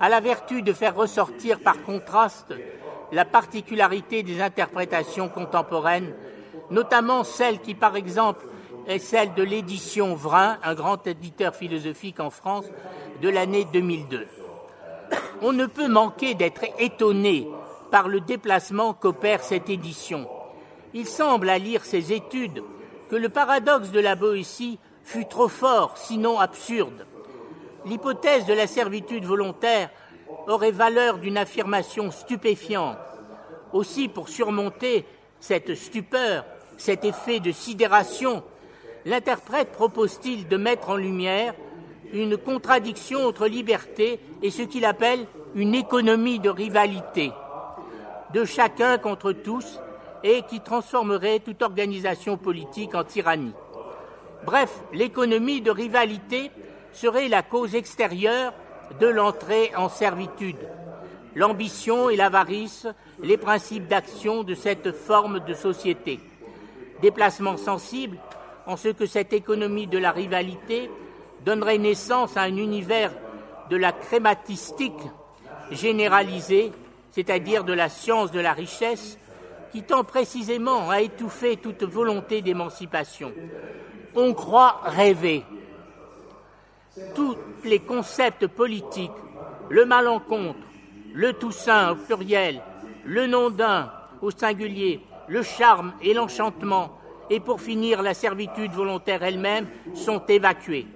a 0.00 0.08
la 0.08 0.20
vertu 0.20 0.62
de 0.62 0.72
faire 0.72 0.94
ressortir 0.94 1.60
par 1.60 1.82
contraste 1.82 2.54
la 3.12 3.24
particularité 3.24 4.22
des 4.22 4.40
interprétations 4.40 5.28
contemporaines, 5.28 6.14
notamment 6.70 7.24
celle 7.24 7.60
qui, 7.60 7.74
par 7.74 7.96
exemple, 7.96 8.46
est 8.86 8.98
celle 8.98 9.34
de 9.34 9.42
l'édition 9.42 10.14
Vrin, 10.14 10.58
un 10.62 10.74
grand 10.74 11.06
éditeur 11.06 11.54
philosophique 11.54 12.20
en 12.20 12.30
France, 12.30 12.66
de 13.20 13.28
l'année 13.28 13.66
2002. 13.72 14.26
On 15.42 15.52
ne 15.52 15.66
peut 15.66 15.88
manquer 15.88 16.34
d'être 16.34 16.64
étonné 16.78 17.48
par 17.90 18.08
le 18.08 18.20
déplacement 18.20 18.94
qu'opère 18.94 19.42
cette 19.42 19.70
édition. 19.70 20.28
Il 20.94 21.06
semble, 21.06 21.48
à 21.48 21.58
lire 21.58 21.84
ces 21.84 22.12
études, 22.12 22.62
que 23.10 23.16
le 23.16 23.28
paradoxe 23.28 23.90
de 23.90 24.00
la 24.00 24.14
Boétie 24.14 24.78
fut 25.02 25.26
trop 25.26 25.48
fort, 25.48 25.96
sinon 25.96 26.38
absurde. 26.38 27.06
L'hypothèse 27.86 28.46
de 28.46 28.54
la 28.54 28.66
servitude 28.66 29.24
volontaire 29.24 29.90
aurait 30.46 30.72
valeur 30.72 31.18
d'une 31.18 31.38
affirmation 31.38 32.10
stupéfiante. 32.10 32.98
Aussi, 33.72 34.08
pour 34.08 34.28
surmonter 34.28 35.04
cette 35.40 35.74
stupeur, 35.74 36.44
cet 36.76 37.04
effet 37.04 37.40
de 37.40 37.52
sidération, 37.52 38.42
l'interprète 39.04 39.72
propose-t-il 39.72 40.48
de 40.48 40.56
mettre 40.56 40.90
en 40.90 40.96
lumière 40.96 41.54
une 42.12 42.36
contradiction 42.36 43.26
entre 43.26 43.46
liberté 43.46 44.20
et 44.42 44.50
ce 44.50 44.62
qu'il 44.62 44.84
appelle 44.84 45.26
une 45.54 45.74
économie 45.74 46.38
de 46.38 46.50
rivalité, 46.50 47.32
de 48.32 48.44
chacun 48.44 48.98
contre 48.98 49.32
tous, 49.32 49.80
et 50.24 50.42
qui 50.42 50.60
transformerait 50.60 51.38
toute 51.40 51.62
organisation 51.62 52.36
politique 52.36 52.94
en 52.94 53.04
tyrannie. 53.04 53.52
Bref, 54.44 54.80
l'économie 54.92 55.60
de 55.60 55.70
rivalité 55.70 56.50
serait 56.98 57.28
la 57.28 57.42
cause 57.42 57.76
extérieure 57.76 58.52
de 59.00 59.06
l'entrée 59.06 59.70
en 59.76 59.88
servitude. 59.88 60.68
L'ambition 61.34 62.10
et 62.10 62.16
l'avarice, 62.16 62.88
les 63.22 63.36
principes 63.36 63.86
d'action 63.86 64.42
de 64.42 64.54
cette 64.54 64.92
forme 64.92 65.40
de 65.40 65.54
société. 65.54 66.18
Déplacement 67.00 67.56
sensible 67.56 68.18
en 68.66 68.76
ce 68.76 68.88
que 68.88 69.06
cette 69.06 69.32
économie 69.32 69.86
de 69.86 69.98
la 69.98 70.10
rivalité 70.10 70.90
donnerait 71.44 71.78
naissance 71.78 72.36
à 72.36 72.42
un 72.42 72.56
univers 72.56 73.12
de 73.70 73.76
la 73.76 73.92
crématistique 73.92 74.92
généralisée, 75.70 76.72
c'est-à-dire 77.12 77.62
de 77.62 77.72
la 77.72 77.88
science 77.88 78.32
de 78.32 78.40
la 78.40 78.52
richesse, 78.52 79.18
qui 79.70 79.82
tend 79.84 80.02
précisément 80.02 80.90
à 80.90 81.02
étouffer 81.02 81.58
toute 81.58 81.84
volonté 81.84 82.42
d'émancipation. 82.42 83.32
On 84.16 84.34
croit 84.34 84.80
rêver. 84.84 85.44
Tous 87.14 87.36
les 87.64 87.80
concepts 87.80 88.46
politiques, 88.46 89.10
le 89.68 89.84
malencontre, 89.84 90.58
le 91.14 91.32
toussaint 91.32 91.92
au 91.92 91.96
pluriel, 91.96 92.62
le 93.04 93.26
nom 93.26 93.50
d'un 93.50 93.90
au 94.22 94.30
singulier, 94.30 95.00
le 95.28 95.42
charme 95.42 95.92
et 96.02 96.14
l'enchantement, 96.14 96.98
et 97.30 97.40
pour 97.40 97.60
finir 97.60 98.02
la 98.02 98.14
servitude 98.14 98.72
volontaire 98.72 99.22
elle-même, 99.22 99.66
sont 99.94 100.22
évacués. 100.26 100.86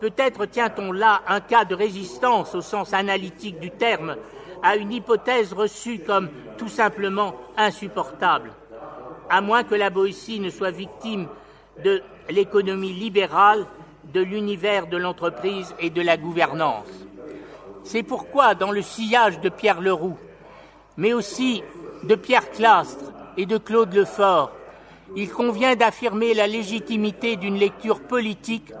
Peut-être 0.00 0.46
tient-on 0.46 0.92
là 0.92 1.22
un 1.28 1.40
cas 1.40 1.64
de 1.64 1.74
résistance 1.74 2.54
au 2.54 2.60
sens 2.60 2.92
analytique 2.92 3.60
du 3.60 3.70
terme 3.70 4.16
à 4.62 4.76
une 4.76 4.92
hypothèse 4.92 5.52
reçue 5.52 6.00
comme 6.00 6.28
tout 6.56 6.68
simplement 6.68 7.34
insupportable, 7.56 8.52
à 9.28 9.40
moins 9.40 9.64
que 9.64 9.74
la 9.74 9.90
Boétie 9.90 10.40
ne 10.40 10.50
soit 10.50 10.70
victime 10.70 11.28
de 11.84 12.02
l'économie 12.30 12.92
libérale, 12.92 13.66
de 14.12 14.20
l'univers 14.20 14.86
de 14.86 14.96
l'entreprise 14.96 15.74
et 15.78 15.90
de 15.90 16.02
la 16.02 16.16
gouvernance. 16.16 16.86
C'est 17.84 18.02
pourquoi, 18.02 18.54
dans 18.54 18.70
le 18.70 18.82
sillage 18.82 19.40
de 19.40 19.48
Pierre 19.48 19.80
Leroux, 19.80 20.18
mais 20.96 21.12
aussi 21.12 21.62
de 22.04 22.14
Pierre 22.14 22.50
Clastre 22.50 23.12
et 23.36 23.46
de 23.46 23.58
Claude 23.58 23.94
Lefort, 23.94 24.52
il 25.16 25.30
convient 25.30 25.76
d'affirmer 25.76 26.34
la 26.34 26.46
légitimité 26.46 27.36
d'une 27.36 27.58
lecture 27.58 28.00
politique 28.00 28.72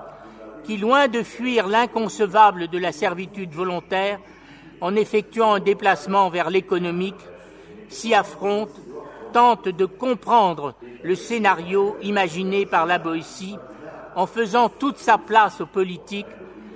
qui, 0.64 0.76
loin 0.76 1.08
de 1.08 1.22
fuir 1.22 1.66
l'inconcevable 1.66 2.68
de 2.68 2.78
la 2.78 2.92
servitude 2.92 3.52
volontaire, 3.52 4.20
en 4.80 4.94
effectuant 4.96 5.54
un 5.54 5.60
déplacement 5.60 6.28
vers 6.28 6.50
l'économique, 6.50 7.20
s'y 7.88 8.14
affronte, 8.14 8.70
tente 9.32 9.68
de 9.68 9.84
comprendre 9.84 10.74
le 11.02 11.14
scénario 11.14 11.96
imaginé 12.02 12.66
par 12.66 12.86
la 12.86 12.98
Boétie 12.98 13.56
en 14.14 14.26
faisant 14.26 14.68
toute 14.68 14.98
sa 14.98 15.18
place 15.18 15.60
aux 15.60 15.66
politiques, 15.66 16.26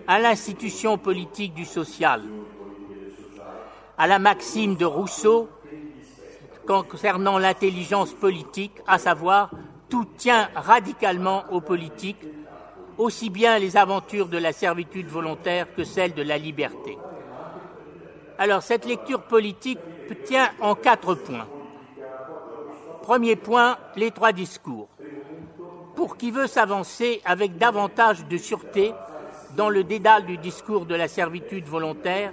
à 0.07 0.19
l'institution 0.19 0.99
politique 0.99 1.55
du 1.55 1.65
social. 1.65 2.23
À 3.99 4.07
la 4.07 4.19
maxime 4.19 4.77
de 4.77 4.85
Rousseau 4.85 5.49
concernant 6.67 7.39
l'intelligence 7.39 8.13
politique, 8.13 8.73
à 8.87 8.99
savoir 8.99 9.51
tout 9.89 10.05
tient 10.17 10.49
radicalement 10.55 11.45
aux 11.51 11.61
politiques, 11.61 12.25
aussi 12.99 13.31
bien 13.31 13.59
les 13.59 13.77
aventures 13.77 14.27
de 14.29 14.39
la 14.39 14.53
servitude 14.53 15.07
volontaire 15.07 15.73
que 15.75 15.85
celles 15.85 16.15
de 16.15 16.23
la 16.23 16.39
liberté. 16.39 16.99
Alors 18.39 18.63
cette 18.63 18.85
lecture 18.85 19.23
politique 19.23 19.79
tient 20.25 20.51
en 20.61 20.75
quatre 20.75 21.15
points. 21.15 21.47
Premier 23.03 23.37
point, 23.37 23.79
les 23.95 24.11
trois 24.11 24.33
discours. 24.33 24.89
Pour 25.97 26.19
qui 26.19 26.31
veut 26.31 26.47
s'avancer 26.47 27.23
avec 27.25 27.57
davantage 27.57 28.27
de 28.27 28.37
sûreté 28.37 28.93
dans 29.57 29.71
le 29.71 29.83
dédale 29.83 30.27
du 30.27 30.37
discours 30.37 30.85
de 30.85 30.95
la 30.95 31.09
servitude 31.09 31.65
volontaire, 31.65 32.33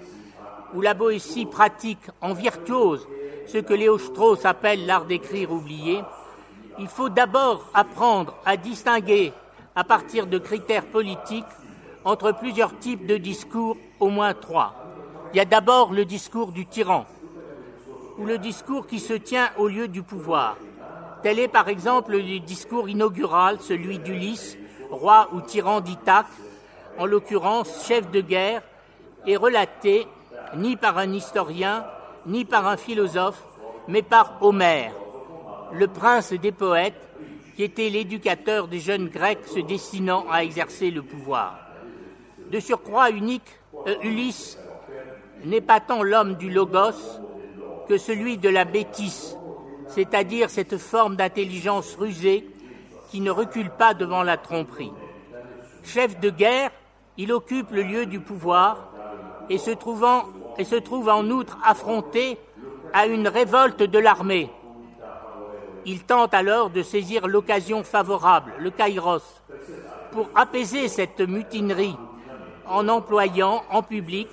où 0.73 0.81
la 0.81 0.93
Boétie 0.93 1.45
pratique 1.45 2.05
en 2.21 2.33
virtuose 2.33 3.07
ce 3.47 3.57
que 3.59 3.73
Léo 3.73 3.97
Strauss 3.97 4.45
appelle 4.45 4.85
l'art 4.85 5.05
d'écrire 5.05 5.51
oublié, 5.51 6.01
il 6.77 6.87
faut 6.87 7.09
d'abord 7.09 7.69
apprendre 7.73 8.35
à 8.45 8.57
distinguer 8.57 9.31
à 9.75 9.83
partir 9.83 10.27
de 10.27 10.37
critères 10.37 10.85
politiques 10.85 11.45
entre 12.03 12.33
plusieurs 12.33 12.77
types 12.79 13.05
de 13.05 13.17
discours, 13.17 13.77
au 13.99 14.09
moins 14.09 14.33
trois. 14.33 14.73
Il 15.33 15.37
y 15.37 15.39
a 15.39 15.45
d'abord 15.45 15.93
le 15.93 16.03
discours 16.03 16.51
du 16.51 16.65
tyran, 16.65 17.05
ou 18.17 18.25
le 18.25 18.37
discours 18.37 18.87
qui 18.87 18.99
se 18.99 19.13
tient 19.13 19.51
au 19.57 19.67
lieu 19.67 19.87
du 19.87 20.03
pouvoir. 20.03 20.57
Tel 21.23 21.39
est 21.39 21.47
par 21.47 21.69
exemple 21.69 22.17
le 22.17 22.39
discours 22.39 22.89
inaugural, 22.89 23.57
celui 23.61 23.97
d'Ulysse, 23.97 24.57
roi 24.91 25.29
ou 25.31 25.39
tyran 25.39 25.79
d'Ithaque, 25.79 26.27
en 26.97 27.05
l'occurrence 27.05 27.87
chef 27.87 28.11
de 28.11 28.19
guerre, 28.19 28.61
et 29.25 29.37
relaté 29.37 30.05
ni 30.57 30.75
par 30.75 30.97
un 30.97 31.13
historien, 31.13 31.85
ni 32.25 32.43
par 32.43 32.67
un 32.67 32.75
philosophe, 32.75 33.41
mais 33.87 34.01
par 34.01 34.37
Homère, 34.41 34.93
le 35.71 35.87
prince 35.87 36.33
des 36.33 36.51
poètes, 36.51 36.99
qui 37.55 37.63
était 37.63 37.89
l'éducateur 37.89 38.67
des 38.67 38.79
jeunes 38.79 39.07
Grecs 39.07 39.47
se 39.47 39.59
destinant 39.59 40.25
à 40.29 40.43
exercer 40.43 40.91
le 40.91 41.03
pouvoir. 41.03 41.57
De 42.51 42.59
surcroît 42.59 43.11
unique, 43.11 43.59
euh, 43.87 43.95
Ulysse 44.03 44.57
n'est 45.45 45.61
pas 45.61 45.79
tant 45.79 46.03
l'homme 46.03 46.35
du 46.35 46.49
logos 46.49 47.21
que 47.87 47.97
celui 47.97 48.37
de 48.37 48.49
la 48.49 48.65
bêtise, 48.65 49.37
c'est-à-dire 49.93 50.49
cette 50.49 50.77
forme 50.77 51.15
d'intelligence 51.15 51.95
rusée 51.95 52.47
qui 53.09 53.21
ne 53.21 53.29
recule 53.29 53.69
pas 53.69 53.93
devant 53.93 54.23
la 54.23 54.37
tromperie. 54.37 54.91
Chef 55.83 56.19
de 56.19 56.29
guerre, 56.29 56.71
il 57.17 57.31
occupe 57.31 57.69
le 57.71 57.83
lieu 57.83 58.05
du 58.05 58.19
pouvoir 58.19 58.89
et 59.49 59.57
se, 59.57 59.71
et 60.57 60.63
se 60.63 60.75
trouve 60.75 61.09
en 61.09 61.29
outre 61.29 61.57
affronté 61.63 62.39
à 62.91 63.05
une 63.05 63.27
révolte 63.27 63.83
de 63.83 63.99
l'armée. 63.99 64.49
Il 65.85 66.03
tente 66.03 66.33
alors 66.33 66.69
de 66.69 66.81
saisir 66.81 67.27
l'occasion 67.27 67.83
favorable, 67.83 68.53
le 68.57 68.71
kairos, 68.71 69.41
pour 70.11 70.29
apaiser 70.33 70.87
cette 70.87 71.21
mutinerie 71.21 71.97
en 72.67 72.87
employant 72.87 73.63
en 73.69 73.83
public 73.83 74.29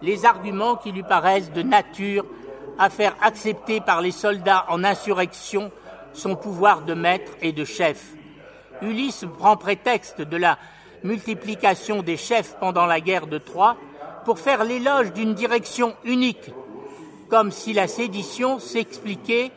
les 0.00 0.24
arguments 0.24 0.76
qui 0.76 0.92
lui 0.92 1.02
paraissent 1.02 1.52
de 1.52 1.62
nature 1.62 2.24
à 2.82 2.90
faire 2.90 3.14
accepter 3.22 3.80
par 3.80 4.00
les 4.00 4.10
soldats 4.10 4.66
en 4.68 4.82
insurrection 4.82 5.70
son 6.14 6.34
pouvoir 6.34 6.82
de 6.82 6.94
maître 6.94 7.30
et 7.40 7.52
de 7.52 7.64
chef. 7.64 8.14
Ulysse 8.82 9.24
prend 9.38 9.56
prétexte 9.56 10.20
de 10.20 10.36
la 10.36 10.58
multiplication 11.04 12.02
des 12.02 12.16
chefs 12.16 12.56
pendant 12.58 12.86
la 12.86 13.00
guerre 13.00 13.28
de 13.28 13.38
Troie 13.38 13.76
pour 14.24 14.40
faire 14.40 14.64
l'éloge 14.64 15.12
d'une 15.12 15.32
direction 15.32 15.94
unique, 16.02 16.50
comme 17.30 17.52
si 17.52 17.72
la 17.72 17.86
sédition 17.86 18.58
s'expliquait 18.58 19.52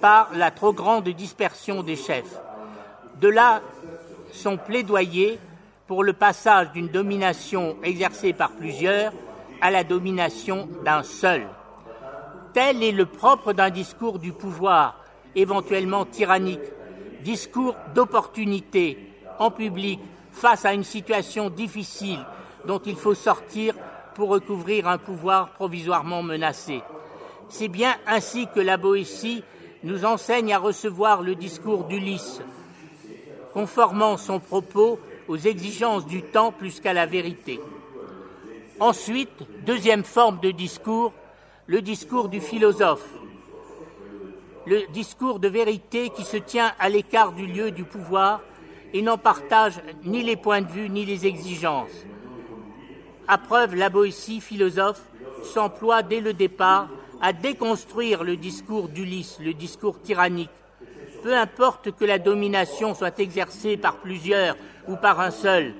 par 0.00 0.30
la 0.34 0.50
trop 0.50 0.72
grande 0.72 1.06
dispersion 1.10 1.82
des 1.82 1.96
chefs. 1.96 2.40
De 3.20 3.28
là 3.28 3.60
son 4.32 4.56
plaidoyer 4.56 5.38
pour 5.86 6.02
le 6.02 6.14
passage 6.14 6.72
d'une 6.72 6.88
domination 6.88 7.76
exercée 7.82 8.32
par 8.32 8.52
plusieurs 8.52 9.12
à 9.60 9.70
la 9.70 9.84
domination 9.84 10.66
d'un 10.82 11.02
seul. 11.02 11.46
Tel 12.52 12.82
est 12.82 12.92
le 12.92 13.06
propre 13.06 13.52
d'un 13.52 13.70
discours 13.70 14.18
du 14.18 14.32
pouvoir, 14.32 14.96
éventuellement 15.34 16.04
tyrannique, 16.04 16.60
discours 17.22 17.76
d'opportunité 17.94 18.98
en 19.38 19.50
public 19.50 20.00
face 20.32 20.64
à 20.64 20.72
une 20.72 20.84
situation 20.84 21.50
difficile 21.50 22.18
dont 22.66 22.80
il 22.84 22.96
faut 22.96 23.14
sortir 23.14 23.74
pour 24.14 24.30
recouvrir 24.30 24.88
un 24.88 24.98
pouvoir 24.98 25.50
provisoirement 25.50 26.22
menacé. 26.22 26.82
C'est 27.48 27.68
bien 27.68 27.94
ainsi 28.06 28.48
que 28.54 28.60
la 28.60 28.76
Boétie 28.76 29.44
nous 29.82 30.04
enseigne 30.04 30.52
à 30.52 30.58
recevoir 30.58 31.22
le 31.22 31.34
discours 31.34 31.84
d'Ulysse, 31.84 32.40
conformant 33.54 34.16
son 34.16 34.40
propos 34.40 34.98
aux 35.28 35.36
exigences 35.36 36.06
du 36.06 36.22
temps 36.22 36.52
plus 36.52 36.80
qu'à 36.80 36.92
la 36.92 37.06
vérité. 37.06 37.60
Ensuite, 38.78 39.46
deuxième 39.64 40.04
forme 40.04 40.40
de 40.40 40.50
discours, 40.50 41.12
le 41.70 41.82
discours 41.82 42.28
du 42.28 42.40
philosophe, 42.40 43.08
le 44.66 44.92
discours 44.92 45.38
de 45.38 45.46
vérité 45.46 46.10
qui 46.10 46.24
se 46.24 46.36
tient 46.36 46.72
à 46.80 46.88
l'écart 46.88 47.30
du 47.30 47.46
lieu 47.46 47.70
du 47.70 47.84
pouvoir 47.84 48.40
et 48.92 49.02
n'en 49.02 49.16
partage 49.16 49.80
ni 50.04 50.24
les 50.24 50.34
points 50.34 50.62
de 50.62 50.66
vue 50.66 50.90
ni 50.90 51.04
les 51.04 51.26
exigences. 51.26 52.06
À 53.28 53.38
preuve, 53.38 53.76
la 53.76 53.88
Boétie 53.88 54.40
philosophe 54.40 55.00
s'emploie 55.44 56.02
dès 56.02 56.18
le 56.18 56.32
départ 56.32 56.88
à 57.22 57.32
déconstruire 57.32 58.24
le 58.24 58.36
discours 58.36 58.88
d'Ulysse, 58.88 59.38
le 59.40 59.54
discours 59.54 60.02
tyrannique. 60.02 60.50
Peu 61.22 61.36
importe 61.36 61.92
que 61.92 62.04
la 62.04 62.18
domination 62.18 62.96
soit 62.96 63.20
exercée 63.20 63.76
par 63.76 63.98
plusieurs 63.98 64.56
ou 64.88 64.96
par 64.96 65.20
un 65.20 65.30
seul, 65.30 65.74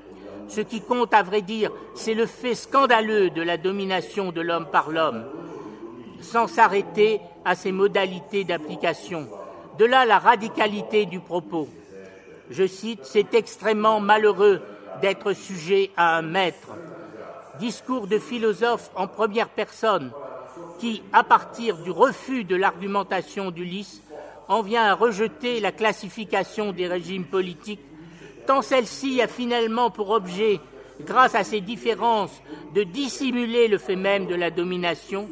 ce 0.46 0.60
qui 0.60 0.82
compte, 0.82 1.12
à 1.14 1.24
vrai 1.24 1.42
dire, 1.42 1.72
c'est 1.96 2.14
le 2.14 2.26
fait 2.26 2.54
scandaleux 2.54 3.30
de 3.30 3.42
la 3.42 3.56
domination 3.56 4.30
de 4.30 4.40
l'homme 4.40 4.68
par 4.70 4.90
l'homme, 4.90 5.24
sans 6.20 6.46
s'arrêter 6.46 7.20
à 7.44 7.54
ses 7.54 7.72
modalités 7.72 8.44
d'application. 8.44 9.28
De 9.78 9.84
là 9.84 10.04
la 10.04 10.18
radicalité 10.18 11.06
du 11.06 11.20
propos. 11.20 11.68
Je 12.50 12.66
cite, 12.66 13.00
C'est 13.04 13.34
extrêmement 13.34 14.00
malheureux 14.00 14.60
d'être 15.00 15.32
sujet 15.32 15.90
à 15.96 16.16
un 16.16 16.22
maître. 16.22 16.68
Discours 17.58 18.06
de 18.06 18.18
philosophe 18.18 18.90
en 18.96 19.06
première 19.06 19.48
personne, 19.48 20.10
qui, 20.78 21.02
à 21.12 21.24
partir 21.24 21.76
du 21.78 21.90
refus 21.90 22.44
de 22.44 22.56
l'argumentation 22.56 23.50
d'Ulysse, 23.50 24.02
en 24.48 24.62
vient 24.62 24.84
à 24.84 24.94
rejeter 24.94 25.60
la 25.60 25.72
classification 25.72 26.72
des 26.72 26.88
régimes 26.88 27.24
politiques, 27.24 27.80
tant 28.46 28.62
celle-ci 28.62 29.22
a 29.22 29.28
finalement 29.28 29.90
pour 29.90 30.10
objet, 30.10 30.58
grâce 31.02 31.34
à 31.34 31.44
ses 31.44 31.60
différences, 31.60 32.42
de 32.74 32.82
dissimuler 32.82 33.68
le 33.68 33.78
fait 33.78 33.96
même 33.96 34.26
de 34.26 34.34
la 34.34 34.50
domination, 34.50 35.28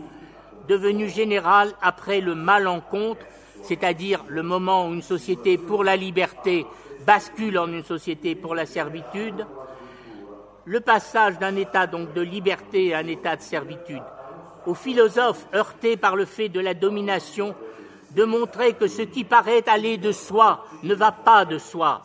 devenu 0.69 1.09
générale 1.09 1.73
après 1.83 2.21
le 2.21 2.35
malencontre, 2.35 3.25
c'est-à-dire 3.63 4.25
le 4.29 4.43
moment 4.43 4.89
où 4.89 4.95
une 4.95 5.03
société 5.03 5.59
pour 5.59 5.83
la 5.83 5.97
liberté 5.97 6.67
bascule 7.07 7.59
en 7.59 7.69
une 7.69 7.83
société 7.83 8.35
pour 8.35 8.55
la 8.55 8.67
servitude, 8.67 9.47
le 10.65 10.81
passage 10.81 11.39
d'un 11.39 11.57
état 11.57 11.87
donc 11.87 12.13
de 12.13 12.21
liberté 12.21 12.95
à 12.95 12.99
un 12.99 13.07
état 13.07 13.37
de 13.37 13.43
servitude 13.43 14.03
aux 14.67 14.75
philosophes 14.75 15.47
heurtés 15.55 15.97
par 15.97 16.15
le 16.15 16.27
fait 16.27 16.51
de 16.51 16.61
la 16.61 16.75
domination 16.75 17.55
de 18.15 18.25
montrer 18.25 18.75
que 18.75 18.87
ce 18.87 19.03
qui 19.03 19.25
paraît 19.25 19.67
aller 19.67 19.97
de 19.97 20.13
soi 20.13 20.65
ne 20.83 20.95
va 20.95 21.11
pas 21.11 21.47
de 21.47 21.57
soi. 21.59 22.03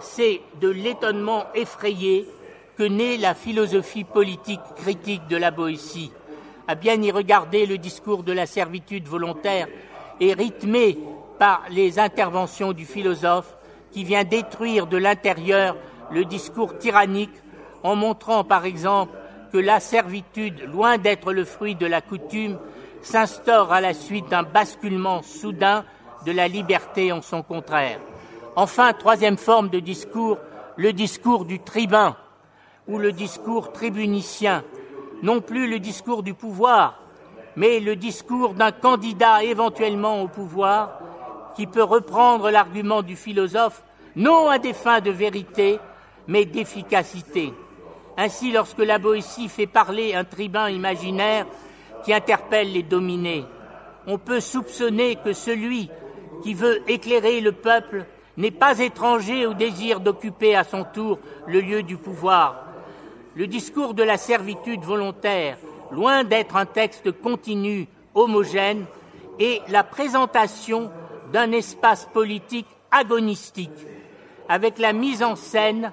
C'est 0.00 0.40
de 0.60 0.68
l'étonnement 0.68 1.44
effrayé 1.54 2.26
que 2.78 2.84
naît 2.84 3.18
la 3.18 3.34
philosophie 3.34 4.04
politique 4.04 4.60
critique 4.76 5.26
de 5.28 5.36
la 5.36 5.50
Boétie. 5.50 6.10
À 6.70 6.76
bien 6.76 7.02
y 7.02 7.10
regarder, 7.10 7.66
le 7.66 7.78
discours 7.78 8.22
de 8.22 8.30
la 8.30 8.46
servitude 8.46 9.08
volontaire 9.08 9.66
est 10.20 10.34
rythmé 10.34 10.96
par 11.36 11.64
les 11.68 11.98
interventions 11.98 12.72
du 12.72 12.86
philosophe 12.86 13.56
qui 13.90 14.04
vient 14.04 14.22
détruire 14.22 14.86
de 14.86 14.96
l'intérieur 14.96 15.76
le 16.12 16.24
discours 16.24 16.78
tyrannique 16.78 17.34
en 17.82 17.96
montrant 17.96 18.44
par 18.44 18.66
exemple 18.66 19.18
que 19.52 19.58
la 19.58 19.80
servitude, 19.80 20.62
loin 20.72 20.96
d'être 20.96 21.32
le 21.32 21.44
fruit 21.44 21.74
de 21.74 21.86
la 21.86 22.00
coutume, 22.00 22.56
s'instaure 23.02 23.72
à 23.72 23.80
la 23.80 23.92
suite 23.92 24.28
d'un 24.28 24.44
basculement 24.44 25.22
soudain 25.22 25.84
de 26.24 26.30
la 26.30 26.46
liberté 26.46 27.10
en 27.10 27.20
son 27.20 27.42
contraire. 27.42 27.98
Enfin, 28.54 28.92
troisième 28.92 29.38
forme 29.38 29.70
de 29.70 29.80
discours, 29.80 30.38
le 30.76 30.92
discours 30.92 31.46
du 31.46 31.58
tribun 31.58 32.14
ou 32.86 32.98
le 32.98 33.10
discours 33.10 33.72
tribunicien, 33.72 34.62
non 35.22 35.40
plus 35.40 35.68
le 35.68 35.78
discours 35.78 36.22
du 36.22 36.34
pouvoir, 36.34 37.00
mais 37.56 37.80
le 37.80 37.96
discours 37.96 38.54
d'un 38.54 38.72
candidat 38.72 39.42
éventuellement 39.44 40.22
au 40.22 40.28
pouvoir 40.28 41.00
qui 41.56 41.66
peut 41.66 41.82
reprendre 41.82 42.50
l'argument 42.50 43.02
du 43.02 43.16
philosophe 43.16 43.82
non 44.16 44.48
à 44.48 44.58
des 44.58 44.72
fins 44.72 45.00
de 45.00 45.10
vérité, 45.10 45.78
mais 46.26 46.44
d'efficacité. 46.44 47.52
Ainsi, 48.16 48.52
lorsque 48.52 48.78
la 48.78 48.98
Boétie 48.98 49.48
fait 49.48 49.66
parler 49.66 50.14
un 50.14 50.24
tribun 50.24 50.68
imaginaire 50.68 51.46
qui 52.04 52.12
interpelle 52.12 52.72
les 52.72 52.82
dominés, 52.82 53.44
on 54.06 54.18
peut 54.18 54.40
soupçonner 54.40 55.16
que 55.16 55.32
celui 55.32 55.90
qui 56.42 56.54
veut 56.54 56.82
éclairer 56.88 57.40
le 57.40 57.52
peuple 57.52 58.06
n'est 58.36 58.50
pas 58.50 58.78
étranger 58.78 59.46
au 59.46 59.54
désir 59.54 60.00
d'occuper 60.00 60.56
à 60.56 60.64
son 60.64 60.84
tour 60.84 61.18
le 61.46 61.60
lieu 61.60 61.82
du 61.82 61.96
pouvoir. 61.96 62.64
Le 63.36 63.46
discours 63.46 63.94
de 63.94 64.02
la 64.02 64.18
servitude 64.18 64.82
volontaire, 64.82 65.56
loin 65.92 66.24
d'être 66.24 66.56
un 66.56 66.66
texte 66.66 67.12
continu, 67.12 67.86
homogène, 68.14 68.86
est 69.38 69.62
la 69.68 69.84
présentation 69.84 70.90
d'un 71.32 71.52
espace 71.52 72.08
politique 72.12 72.66
agonistique, 72.90 73.70
avec 74.48 74.78
la 74.78 74.92
mise 74.92 75.22
en 75.22 75.36
scène 75.36 75.92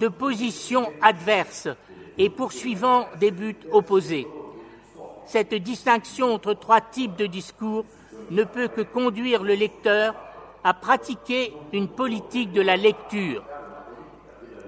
de 0.00 0.08
positions 0.08 0.90
adverses 1.02 1.68
et 2.16 2.30
poursuivant 2.30 3.06
des 3.18 3.30
buts 3.30 3.56
opposés. 3.72 4.26
Cette 5.26 5.54
distinction 5.54 6.32
entre 6.32 6.54
trois 6.54 6.80
types 6.80 7.16
de 7.16 7.26
discours 7.26 7.84
ne 8.30 8.42
peut 8.42 8.68
que 8.68 8.80
conduire 8.80 9.42
le 9.42 9.54
lecteur 9.54 10.14
à 10.64 10.72
pratiquer 10.72 11.52
une 11.74 11.88
politique 11.88 12.52
de 12.52 12.62
la 12.62 12.78
lecture 12.78 13.44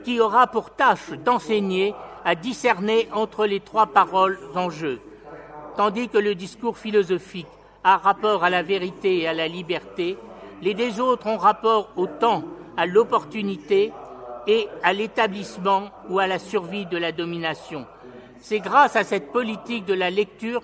qui 0.02 0.20
aura 0.20 0.46
pour 0.46 0.70
tâche 0.70 1.10
d'enseigner 1.24 1.94
à 2.24 2.34
discerner 2.34 3.08
entre 3.12 3.46
les 3.46 3.60
trois 3.60 3.86
paroles 3.86 4.38
en 4.54 4.70
jeu, 4.70 5.00
tandis 5.76 6.08
que 6.08 6.18
le 6.18 6.34
discours 6.34 6.78
philosophique 6.78 7.46
a 7.84 7.96
rapport 7.96 8.44
à 8.44 8.50
la 8.50 8.62
vérité 8.62 9.20
et 9.20 9.28
à 9.28 9.32
la 9.32 9.48
liberté, 9.48 10.16
les 10.60 10.74
deux 10.74 11.00
autres 11.00 11.26
ont 11.26 11.36
rapport 11.36 11.90
au 11.96 12.06
temps, 12.06 12.44
à 12.76 12.86
l'opportunité 12.86 13.92
et 14.46 14.68
à 14.82 14.92
l'établissement 14.92 15.90
ou 16.08 16.18
à 16.18 16.26
la 16.26 16.38
survie 16.38 16.86
de 16.86 16.96
la 16.96 17.12
domination. 17.12 17.86
C'est 18.40 18.60
grâce 18.60 18.96
à 18.96 19.04
cette 19.04 19.32
politique 19.32 19.84
de 19.84 19.94
la 19.94 20.10
lecture 20.10 20.62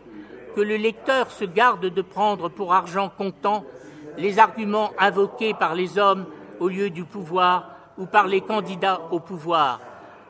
que 0.55 0.61
le 0.61 0.77
lecteur 0.77 1.31
se 1.31 1.45
garde 1.45 1.87
de 1.87 2.03
prendre 2.03 2.49
pour 2.49 2.73
argent 2.73 3.11
comptant 3.17 3.65
les 4.17 4.39
arguments 4.39 4.93
invoqués 4.99 5.55
par 5.55 5.75
les 5.75 5.99
hommes 5.99 6.27
au 6.61 6.69
lieu 6.69 6.91
du 6.91 7.05
pouvoir 7.05 7.78
ou 7.99 8.07
par 8.07 8.27
les 8.27 8.41
candidats 8.41 9.01
au 9.11 9.21
pouvoir. 9.21 9.81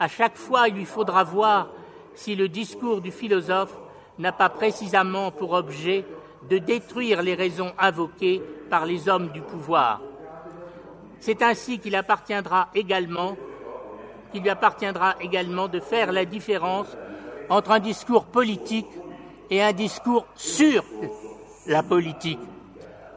À 0.01 0.09
chaque 0.09 0.37
fois, 0.37 0.69
il 0.69 0.75
lui 0.75 0.85
faudra 0.85 1.23
voir 1.25 1.69
si 2.14 2.35
le 2.35 2.49
discours 2.49 3.01
du 3.01 3.12
philosophe 3.12 3.77
n'a 4.19 4.33
pas 4.33 4.49
précisément 4.49 5.31
pour 5.31 5.53
objet 5.53 6.05
de 6.49 6.59
détruire 6.59 7.23
les 7.23 7.35
raisons 7.35 7.73
invoquées 7.79 8.43
par 8.71 8.87
les 8.87 9.09
hommes 9.09 9.29
du 9.29 9.41
pouvoir. 9.41 10.01
C'est 11.21 11.43
ainsi 11.43 11.79
qu'il 11.79 11.97
appartiendra 11.97 12.69
également 12.75 13.37
qu'il 14.33 14.43
lui 14.43 14.51
appartiendra 14.51 15.14
également 15.21 15.69
de 15.69 15.81
faire 15.81 16.12
la 16.12 16.25
différence 16.25 16.97
entre 17.49 17.71
un 17.71 17.79
discours 17.79 18.27
politique 18.27 18.89
et 19.51 19.62
un 19.62 19.73
discours 19.73 20.27
sur 20.35 20.85
la 21.66 21.83
politique. 21.83 22.39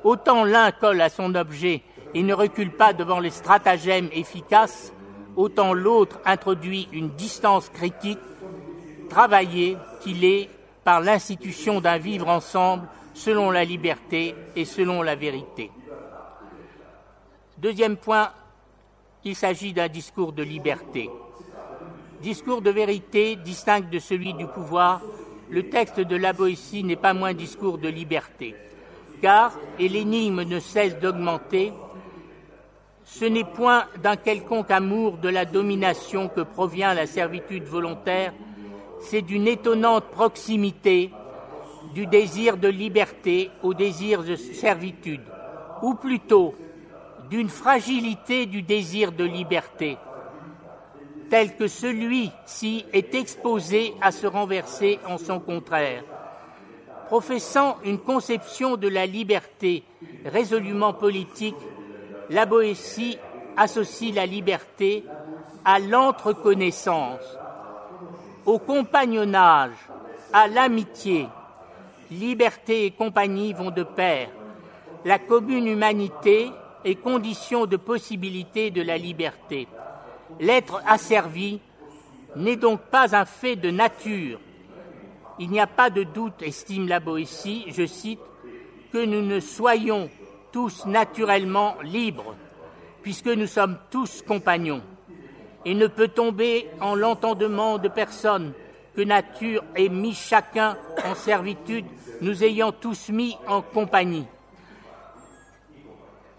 Autant 0.04 0.46
l'un 0.46 0.72
colle 0.72 1.02
à 1.02 1.10
son 1.10 1.36
objet 1.36 1.84
et 2.14 2.24
ne 2.24 2.34
recule 2.34 2.72
pas 2.72 2.94
devant 2.94 3.20
les 3.20 3.30
stratagèmes 3.30 4.10
efficaces, 4.14 4.94
autant 5.36 5.74
l'autre 5.74 6.20
introduit 6.26 6.88
une 6.92 7.10
distance 7.10 7.70
critique, 7.70 8.20
travaillée 9.10 9.78
qu'il 10.02 10.24
est 10.24 10.50
par 10.84 11.02
l'institution 11.02 11.82
d'un 11.82 11.98
vivre 11.98 12.28
ensemble 12.28 12.88
selon 13.14 13.52
la 13.52 13.64
liberté 13.64 14.36
et 14.56 14.66
selon 14.66 15.02
la 15.02 15.16
vérité. 15.16 15.72
Deuxième 17.58 17.98
point, 17.98 18.32
il 19.24 19.36
s'agit 19.36 19.74
d'un 19.74 19.88
discours 19.88 20.34
de 20.34 20.42
liberté. 20.42 21.10
Discours 22.22 22.62
de 22.62 22.72
vérité 22.72 23.36
distinct 23.36 23.82
de 23.82 24.00
celui 24.00 24.34
du 24.34 24.48
pouvoir, 24.48 25.02
le 25.50 25.70
texte 25.70 26.00
de 26.00 26.16
la 26.16 26.34
Boétie 26.34 26.84
n'est 26.84 26.96
pas 26.96 27.14
moins 27.14 27.34
discours 27.34 27.78
de 27.78 27.90
liberté. 27.90 28.56
Car, 29.22 29.54
et 29.78 29.90
l'énigme 29.90 30.44
ne 30.44 30.60
cesse 30.60 30.98
d'augmenter, 30.98 31.74
ce 33.12 33.26
n'est 33.26 33.44
point 33.44 33.86
d'un 34.02 34.16
quelconque 34.16 34.72
amour 34.72 35.18
de 35.18 35.28
la 35.28 35.44
domination 35.44 36.30
que 36.30 36.42
provient 36.42 36.94
la 36.94 37.06
servitude 37.06 37.66
volontaire, 37.66 38.34
c'est 39.02 39.22
d'une 39.22 39.50
étonnante 39.50 40.06
proximité 40.06 41.12
du 41.94 42.08
désir 42.08 42.56
de 42.56 42.70
liberté 42.70 43.52
au 43.64 43.74
désir 43.74 44.24
de 44.24 44.38
servitude, 44.38 45.22
ou 45.82 45.94
plutôt 45.96 46.56
d'une 47.30 47.50
fragilité 47.50 48.46
du 48.46 48.62
désir 48.62 49.12
de 49.12 49.26
liberté, 49.26 49.98
tel 51.30 51.58
que 51.58 51.68
celui-ci 51.68 52.86
est 52.94 53.14
exposé 53.14 53.94
à 54.02 54.14
se 54.14 54.26
renverser 54.26 55.00
en 55.06 55.18
son 55.18 55.42
contraire. 55.42 56.06
Professant 57.08 57.76
une 57.84 58.00
conception 58.00 58.78
de 58.78 58.88
la 58.88 59.06
liberté 59.06 59.84
résolument 60.26 60.94
politique, 60.94 61.56
la 62.32 62.46
Boétie 62.46 63.18
associe 63.58 64.16
la 64.16 64.26
liberté 64.26 65.04
à 65.66 65.80
l'entreconnaissance, 65.80 67.38
au 68.46 68.58
compagnonnage, 68.58 69.76
à 70.32 70.48
l'amitié. 70.48 71.28
Liberté 72.10 72.86
et 72.86 72.92
compagnie 72.92 73.52
vont 73.52 73.70
de 73.70 73.84
pair. 73.84 74.30
La 75.04 75.20
commune 75.20 75.68
humanité 75.68 76.50
et 76.86 76.96
condition 76.96 77.66
de 77.66 77.76
possibilité 77.76 78.72
de 78.72 78.82
la 78.82 78.98
liberté. 78.98 79.68
L'être 80.40 80.82
asservi 80.88 81.60
n'est 82.38 82.56
donc 82.56 82.80
pas 82.80 83.14
un 83.14 83.26
fait 83.26 83.58
de 83.58 83.72
nature. 83.72 84.40
Il 85.38 85.50
n'y 85.50 85.60
a 85.60 85.68
pas 85.68 85.90
de 85.90 86.04
doute, 86.04 86.42
estime 86.42 86.88
la 86.88 87.02
Boétie, 87.02 87.66
je 87.68 87.86
cite, 87.86 88.22
que 88.94 89.04
nous 89.04 89.22
ne 89.22 89.42
soyons 89.42 90.10
tous 90.52 90.86
naturellement 90.86 91.76
libres, 91.84 92.36
puisque 93.02 93.28
nous 93.28 93.48
sommes 93.48 93.78
tous 93.90 94.22
compagnons. 94.22 94.82
Et 95.66 95.74
ne 95.74 95.88
peut 95.88 96.08
tomber 96.08 96.70
en 96.80 96.96
l'entendement 96.96 97.78
de 97.78 97.88
personne 97.88 98.54
que 98.96 99.02
nature 99.02 99.64
ait 99.76 99.90
mis 99.90 100.14
chacun 100.14 100.78
en 101.06 101.16
servitude, 101.16 101.86
nous 102.22 102.44
ayant 102.44 102.72
tous 102.72 103.10
mis 103.10 103.38
en 103.48 103.62
compagnie. 103.62 104.26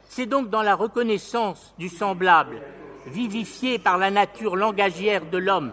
C'est 0.08 0.26
donc 0.26 0.50
dans 0.50 0.62
la 0.62 0.74
reconnaissance 0.74 1.74
du 1.78 1.88
semblable, 1.88 2.60
vivifié 3.06 3.78
par 3.78 3.96
la 3.96 4.10
nature 4.10 4.56
langagière 4.56 5.24
de 5.24 5.38
l'homme, 5.38 5.72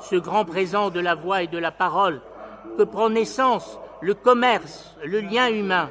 ce 0.00 0.16
grand 0.16 0.44
présent 0.44 0.90
de 0.90 1.00
la 1.00 1.14
voix 1.14 1.42
et 1.42 1.46
de 1.46 1.58
la 1.58 1.70
parole, 1.70 2.22
que 2.78 2.82
prend 2.82 3.10
naissance 3.10 3.78
le 4.00 4.14
commerce, 4.14 4.94
le 5.04 5.20
lien 5.20 5.48
humain. 5.48 5.90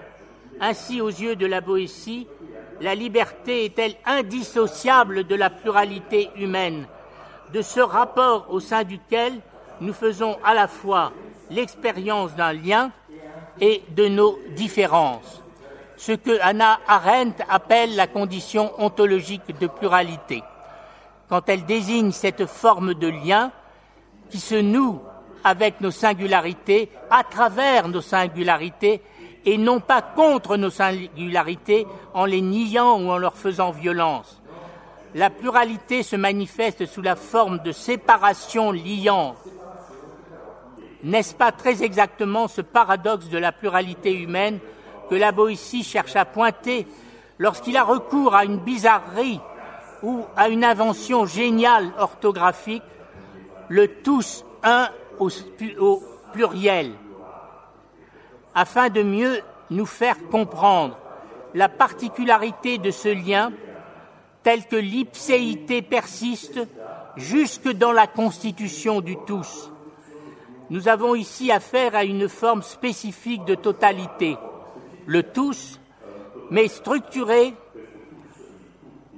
Ainsi, 0.60 1.01
aux 1.01 1.10
yeux 1.10 1.36
de 1.36 1.45
la 1.45 1.62
Boétie, 1.62 2.28
la 2.82 2.95
liberté 2.95 3.66
est-elle 3.66 3.95
indissociable 4.06 5.26
de 5.26 5.36
la 5.36 5.49
pluralité 5.49 6.30
humaine, 6.36 6.88
de 7.53 7.62
ce 7.62 7.80
rapport 7.80 8.47
au 8.49 8.60
sein 8.60 8.84
duquel 8.84 9.34
nous 9.82 9.93
faisons 9.93 10.38
à 10.43 10.53
la 10.53 10.68
fois 10.68 11.12
l'expérience 11.49 12.36
d'un 12.36 12.53
lien 12.53 12.91
et 13.60 13.84
de 13.95 14.08
nos 14.08 14.38
différences 14.56 15.41
ce 15.97 16.12
que 16.12 16.39
Hannah 16.41 16.80
Arendt 16.88 17.43
appelle 17.49 17.95
la 17.95 18.08
condition 18.08 18.72
ontologique 18.78 19.58
de 19.60 19.68
pluralité, 19.68 20.43
quand 21.30 21.47
elle 21.47 21.66
désigne 21.66 22.12
cette 22.12 22.45
forme 22.45 22.93
de 22.93 23.08
lien 23.08 23.51
qui 24.30 24.39
se 24.39 24.56
noue 24.56 25.01
avec 25.43 25.80
nos 25.82 25.91
singularités, 25.91 26.89
à 27.10 27.24
travers 27.24 27.88
nos 27.88 28.01
singularités, 28.01 29.01
et 29.46 29.58
non 29.58 29.80
pas 29.80 30.02
contre 30.02 30.58
nos 30.58 30.70
singularités 30.70 31.86
en 32.14 32.26
les 32.26 32.41
niant 32.41 33.00
ou 33.00 33.10
en 33.10 33.18
leur 33.18 33.36
faisant 33.36 33.72
violence. 33.72 34.41
La 35.14 35.30
pluralité 35.30 36.04
se 36.04 36.16
manifeste 36.16 36.86
sous 36.86 37.02
la 37.02 37.16
forme 37.16 37.60
de 37.60 37.72
séparation 37.72 38.72
liante. 38.72 39.38
N'est-ce 41.04 41.36
pas 41.36 41.52
très 41.52 41.84
exactement 41.84 42.48
ce 42.48 42.62
paradoxe 42.62 43.30
de 43.30 43.38
la 43.38 43.52
pluralité 43.52 44.14
humaine 44.14 44.60
que 45.10 45.16
la 45.16 45.32
Boétie 45.32 45.84
cherche 45.84 46.16
à 46.16 46.26
pointer 46.26 46.88
lorsqu'il 47.38 47.78
a 47.78 47.84
recours 47.84 48.34
à 48.34 48.43
une 48.43 48.58
bizarrerie 48.58 49.39
ou 50.02 50.26
à 50.36 50.50
une 50.50 50.66
invention 50.66 51.26
géniale 51.26 51.91
orthographique, 51.98 52.84
le 53.70 53.88
tous 54.02 54.43
un 54.64 54.89
au, 55.20 55.30
au 55.80 56.04
pluriel, 56.34 56.91
afin 58.56 58.89
de 58.89 59.03
mieux 59.03 59.41
nous 59.70 59.86
faire 59.86 60.18
comprendre 60.32 60.97
la 61.53 61.70
particularité 61.70 62.78
de 62.78 62.91
ce 62.91 63.10
lien 63.10 63.51
tel 64.43 64.66
que 64.66 64.76
l'ipséité 64.76 65.82
persiste 65.82 66.60
jusque 67.16 67.72
dans 67.72 67.91
la 67.91 68.08
constitution 68.08 69.01
du 69.01 69.18
tous. 69.26 69.72
Nous 70.70 70.88
avons 70.88 71.16
ici 71.16 71.51
affaire 71.51 71.95
à 71.95 72.03
une 72.03 72.30
forme 72.30 72.62
spécifique 72.62 73.45
de 73.45 73.56
totalité, 73.56 74.38
le 75.06 75.24
tous, 75.24 75.80
mais 76.49 76.68
structurée, 76.68 77.53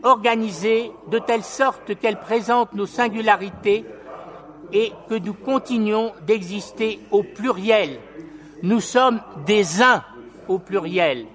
organisée 0.03 0.91
de 1.09 1.19
telle 1.19 1.43
sorte 1.43 1.97
qu'elle 1.99 2.19
présente 2.19 2.73
nos 2.73 2.85
singularités 2.85 3.85
et 4.71 4.91
que 5.09 5.15
nous 5.15 5.33
continuons 5.33 6.13
d'exister 6.25 6.99
au 7.11 7.23
pluriel. 7.23 7.99
Nous 8.63 8.81
sommes 8.81 9.21
des 9.45 9.81
uns 9.81 10.03
au 10.47 10.59
pluriel. 10.59 11.27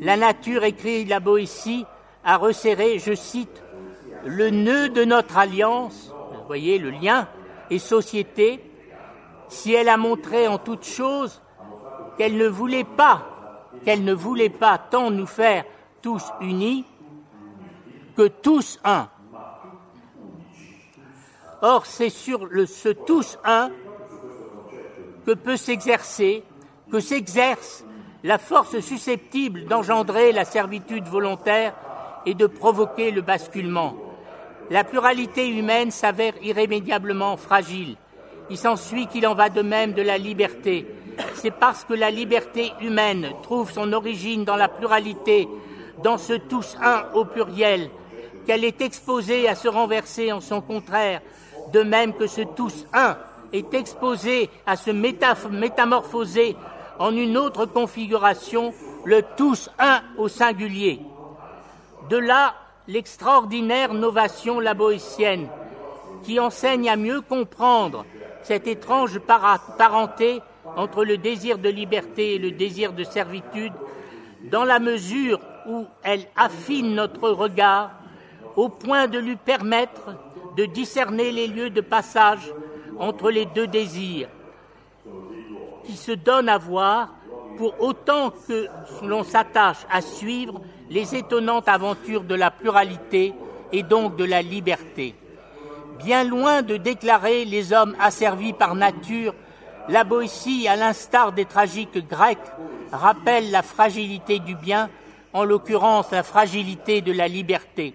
La 0.00 0.16
nature, 0.16 0.64
écrit 0.64 1.04
la 1.04 1.20
Boétie, 1.20 1.84
a 2.24 2.36
resserré, 2.36 2.98
je 2.98 3.14
cite, 3.14 3.62
le 4.24 4.50
nœud 4.50 4.88
de 4.88 5.04
notre 5.04 5.38
alliance, 5.38 6.12
voyez 6.46 6.78
le 6.78 6.90
lien, 6.90 7.28
et 7.70 7.78
société, 7.78 8.60
si 9.48 9.72
elle 9.72 9.88
a 9.88 9.96
montré 9.96 10.48
en 10.48 10.58
toute 10.58 10.84
chose 10.84 11.40
qu'elle 12.18 12.36
ne 12.36 12.46
voulait 12.48 12.84
pas 12.84 13.36
qu'elle 13.84 14.04
ne 14.04 14.12
voulait 14.12 14.48
pas 14.48 14.78
tant 14.78 15.10
nous 15.10 15.26
faire 15.26 15.64
tous 16.02 16.24
unis 16.40 16.84
que 18.16 18.28
tous 18.28 18.80
un. 18.84 19.08
Or, 21.62 21.86
c'est 21.86 22.10
sur 22.10 22.46
le, 22.46 22.66
ce 22.66 22.88
tous 22.88 23.38
un 23.44 23.70
que 25.26 25.32
peut 25.32 25.56
s'exercer, 25.56 26.44
que 26.90 27.00
s'exerce 27.00 27.84
la 28.22 28.38
force 28.38 28.78
susceptible 28.78 29.64
d'engendrer 29.64 30.30
la 30.30 30.44
servitude 30.44 31.06
volontaire 31.06 31.74
et 32.24 32.34
de 32.34 32.46
provoquer 32.46 33.10
le 33.10 33.22
basculement. 33.22 33.96
La 34.70 34.84
pluralité 34.84 35.48
humaine 35.48 35.90
s'avère 35.90 36.34
irrémédiablement 36.42 37.36
fragile. 37.36 37.96
Il 38.50 38.56
s'ensuit 38.56 39.08
qu'il 39.08 39.26
en 39.26 39.34
va 39.34 39.48
de 39.48 39.62
même 39.62 39.92
de 39.92 40.02
la 40.02 40.16
liberté, 40.16 40.86
c'est 41.34 41.50
parce 41.50 41.84
que 41.84 41.94
la 41.94 42.10
liberté 42.10 42.72
humaine 42.80 43.32
trouve 43.42 43.72
son 43.72 43.92
origine 43.92 44.44
dans 44.44 44.56
la 44.56 44.68
pluralité, 44.68 45.48
dans 46.02 46.18
ce 46.18 46.34
tous 46.34 46.76
un 46.80 47.04
au 47.14 47.24
pluriel, 47.24 47.90
qu'elle 48.46 48.64
est 48.64 48.80
exposée 48.80 49.48
à 49.48 49.56
se 49.56 49.66
renverser 49.66 50.30
en 50.30 50.40
son 50.40 50.60
contraire, 50.60 51.20
de 51.72 51.82
même 51.82 52.12
que 52.12 52.28
ce 52.28 52.42
tous 52.42 52.86
un 52.92 53.16
est 53.56 53.74
exposé 53.74 54.50
à 54.66 54.76
se 54.76 54.90
métamorphoser 54.90 56.56
en 56.98 57.14
une 57.14 57.36
autre 57.36 57.66
configuration, 57.66 58.72
le 59.04 59.22
tous 59.36 59.70
un 59.78 60.00
au 60.18 60.28
singulier. 60.28 61.00
De 62.08 62.16
là 62.16 62.54
l'extraordinaire 62.88 63.94
novation 63.94 64.60
laboétienne, 64.60 65.48
qui 66.22 66.38
enseigne 66.40 66.88
à 66.88 66.96
mieux 66.96 67.20
comprendre 67.20 68.04
cette 68.42 68.66
étrange 68.66 69.18
parenté 69.18 70.40
entre 70.76 71.04
le 71.04 71.16
désir 71.16 71.58
de 71.58 71.68
liberté 71.68 72.34
et 72.34 72.38
le 72.38 72.52
désir 72.52 72.92
de 72.92 73.04
servitude, 73.04 73.72
dans 74.50 74.64
la 74.64 74.78
mesure 74.78 75.40
où 75.68 75.86
elle 76.02 76.26
affine 76.36 76.94
notre 76.94 77.30
regard 77.30 77.90
au 78.54 78.68
point 78.68 79.08
de 79.08 79.18
lui 79.18 79.36
permettre 79.36 80.14
de 80.56 80.64
discerner 80.64 81.32
les 81.32 81.46
lieux 81.46 81.70
de 81.70 81.80
passage 81.80 82.52
entre 82.98 83.30
les 83.30 83.46
deux 83.46 83.66
désirs, 83.66 84.28
qui 85.84 85.96
se 85.96 86.12
donnent 86.12 86.48
à 86.48 86.58
voir 86.58 87.14
pour 87.56 87.80
autant 87.80 88.30
que 88.30 88.66
l'on 89.02 89.24
s'attache 89.24 89.86
à 89.90 90.00
suivre 90.00 90.60
les 90.90 91.14
étonnantes 91.14 91.68
aventures 91.68 92.24
de 92.24 92.34
la 92.34 92.50
pluralité 92.50 93.34
et 93.72 93.82
donc 93.82 94.16
de 94.16 94.24
la 94.24 94.42
liberté. 94.42 95.14
Bien 95.98 96.24
loin 96.24 96.62
de 96.62 96.76
déclarer 96.76 97.44
les 97.44 97.72
hommes 97.72 97.96
asservis 97.98 98.52
par 98.52 98.74
nature, 98.74 99.34
la 99.88 100.04
Boétie, 100.04 100.68
à 100.68 100.76
l'instar 100.76 101.32
des 101.32 101.44
tragiques 101.44 102.06
grecs, 102.08 102.38
rappelle 102.92 103.50
la 103.50 103.62
fragilité 103.62 104.38
du 104.38 104.54
bien, 104.54 104.90
en 105.32 105.44
l'occurrence 105.44 106.10
la 106.10 106.22
fragilité 106.22 107.00
de 107.00 107.12
la 107.12 107.28
liberté. 107.28 107.94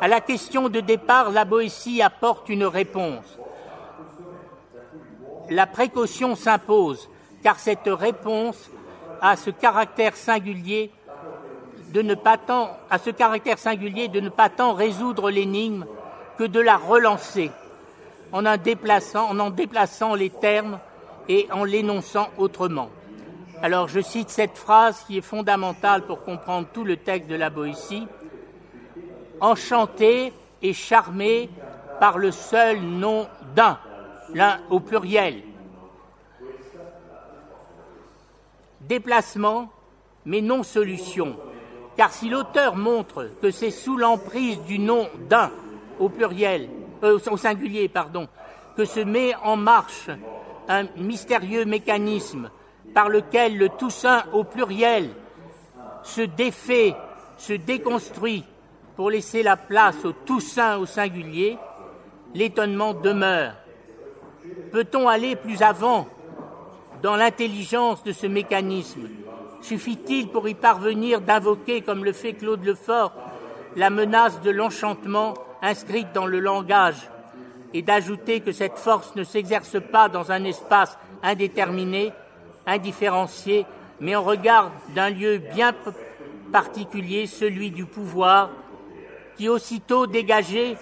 À 0.00 0.08
la 0.08 0.20
question 0.20 0.68
de 0.68 0.80
départ, 0.80 1.30
la 1.30 1.44
Boétie 1.44 2.02
apporte 2.02 2.48
une 2.48 2.64
réponse. 2.64 3.38
La 5.50 5.66
précaution 5.66 6.36
s'impose, 6.36 7.08
car 7.42 7.58
cette 7.58 7.88
réponse 7.88 8.70
a 9.20 9.36
ce 9.36 9.50
caractère 9.50 10.16
singulier 10.16 10.90
de 11.92 12.02
ne 12.02 12.14
pas 12.14 12.38
tant, 12.38 12.76
résoudre 14.74 15.30
l'énigme 15.30 15.86
que 16.38 16.44
de 16.44 16.60
la 16.60 16.76
relancer 16.76 17.50
en 18.32 18.46
en 18.46 18.56
déplaçant, 18.56 19.28
en 19.28 19.40
en 19.40 19.50
déplaçant 19.50 20.14
les 20.14 20.30
termes 20.30 20.78
et 21.28 21.48
en 21.52 21.64
l'énonçant 21.64 22.28
autrement. 22.38 22.88
Alors 23.60 23.88
je 23.88 24.00
cite 24.00 24.30
cette 24.30 24.56
phrase 24.56 25.02
qui 25.06 25.18
est 25.18 25.22
fondamentale 25.22 26.02
pour 26.02 26.22
comprendre 26.22 26.68
tout 26.72 26.84
le 26.84 26.96
texte 26.96 27.28
de 27.28 27.34
la 27.34 27.50
Boétie. 27.50 28.06
Enchanté 29.40 30.32
et 30.62 30.72
charmé 30.72 31.50
par 31.98 32.18
le 32.18 32.30
seul 32.30 32.80
nom 32.80 33.26
d'un, 33.56 33.78
l'un 34.34 34.60
au 34.70 34.80
pluriel. 34.80 35.42
Déplacement, 38.80 39.70
mais 40.24 40.40
non 40.40 40.62
solution. 40.62 41.36
Car 41.96 42.12
si 42.12 42.28
l'auteur 42.28 42.76
montre 42.76 43.30
que 43.42 43.50
c'est 43.50 43.70
sous 43.70 43.96
l'emprise 43.96 44.60
du 44.62 44.78
nom 44.78 45.08
d'un 45.28 45.50
au 45.98 46.08
pluriel, 46.08 46.68
euh, 47.02 47.18
au 47.30 47.36
singulier, 47.36 47.88
pardon, 47.88 48.28
que 48.76 48.84
se 48.84 49.00
met 49.00 49.34
en 49.42 49.56
marche 49.56 50.08
un 50.68 50.84
mystérieux 50.96 51.64
mécanisme 51.64 52.50
par 52.94 53.08
lequel 53.08 53.56
le 53.58 53.68
Toussaint 53.68 54.24
au 54.32 54.44
pluriel 54.44 55.10
se 56.02 56.22
défait, 56.22 56.94
se 57.36 57.52
déconstruit 57.52 58.44
pour 58.96 59.10
laisser 59.10 59.42
la 59.42 59.56
place 59.56 60.04
au 60.04 60.12
Toussaint 60.12 60.78
au 60.78 60.86
singulier, 60.86 61.58
l'étonnement 62.34 62.94
demeure. 62.94 63.54
Peut-on 64.72 65.08
aller 65.08 65.36
plus 65.36 65.62
avant 65.62 66.08
dans 67.02 67.16
l'intelligence 67.16 68.02
de 68.04 68.12
ce 68.12 68.26
mécanisme? 68.26 69.08
Suffit-il 69.62 70.28
pour 70.28 70.48
y 70.48 70.54
parvenir 70.54 71.20
d'invoquer, 71.20 71.82
comme 71.82 72.04
le 72.04 72.12
fait 72.12 72.32
Claude 72.32 72.64
Lefort, 72.64 73.12
la 73.76 73.90
menace 73.90 74.40
de 74.40 74.50
l'enchantement 74.50 75.34
inscrite 75.62 76.08
dans 76.14 76.26
le 76.26 76.40
langage 76.40 77.08
et 77.74 77.82
d'ajouter 77.82 78.40
que 78.40 78.52
cette 78.52 78.78
force 78.78 79.14
ne 79.16 79.24
s'exerce 79.24 79.76
pas 79.80 80.08
dans 80.08 80.32
un 80.32 80.44
espace 80.44 80.98
indéterminé, 81.22 82.12
indifférencié, 82.66 83.66
mais 84.00 84.16
en 84.16 84.22
regard 84.22 84.72
d'un 84.94 85.10
lieu 85.10 85.38
bien 85.38 85.74
particulier, 86.52 87.26
celui 87.26 87.70
du 87.70 87.84
pouvoir, 87.84 88.50
qui 89.36 89.48
aussitôt 89.48 90.06
dégagé 90.06 90.76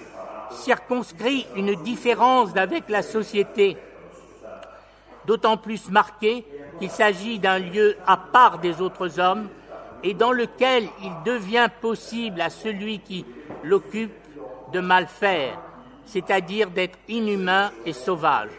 circonscrit 0.51 1.47
une 1.57 1.75
différence 1.83 2.57
avec 2.57 2.89
la 2.89 3.03
société, 3.03 3.77
d'autant 5.27 5.57
plus 5.57 5.91
marquée 5.91 6.45
qu'il 6.79 6.91
s'agit 6.91 7.39
d'un 7.39 7.59
lieu 7.59 7.97
à 8.07 8.17
part 8.17 8.59
des 8.59 8.81
autres 8.81 9.21
hommes 9.21 9.49
et 10.03 10.15
dans 10.15 10.33
lequel 10.33 10.89
il 11.03 11.13
devient 11.25 11.69
possible 11.81 12.41
à 12.41 12.51
celui 12.51 13.01
qui 13.01 13.25
l'occupe 13.65 14.13
de 14.73 14.81
mal 14.81 15.07
faire, 15.07 15.59
c'est-à-dire 16.07 16.71
d'être 16.71 16.99
inhumain 17.09 17.71
et 17.85 17.93
sauvage. 17.93 18.51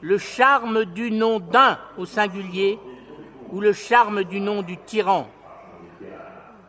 Le 0.00 0.18
charme 0.18 0.84
du 0.84 1.10
nom 1.12 1.38
d'un 1.38 1.78
au 1.96 2.06
singulier 2.06 2.78
ou 3.50 3.60
le 3.60 3.72
charme 3.72 4.24
du 4.24 4.40
nom 4.40 4.62
du 4.62 4.76
tyran. 4.78 5.28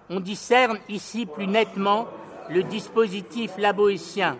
On 0.10 0.20
discerne 0.20 0.78
ici 0.90 1.26
plus 1.26 1.48
nettement 1.48 2.08
le 2.50 2.64
dispositif 2.64 3.58
laboétien. 3.58 4.38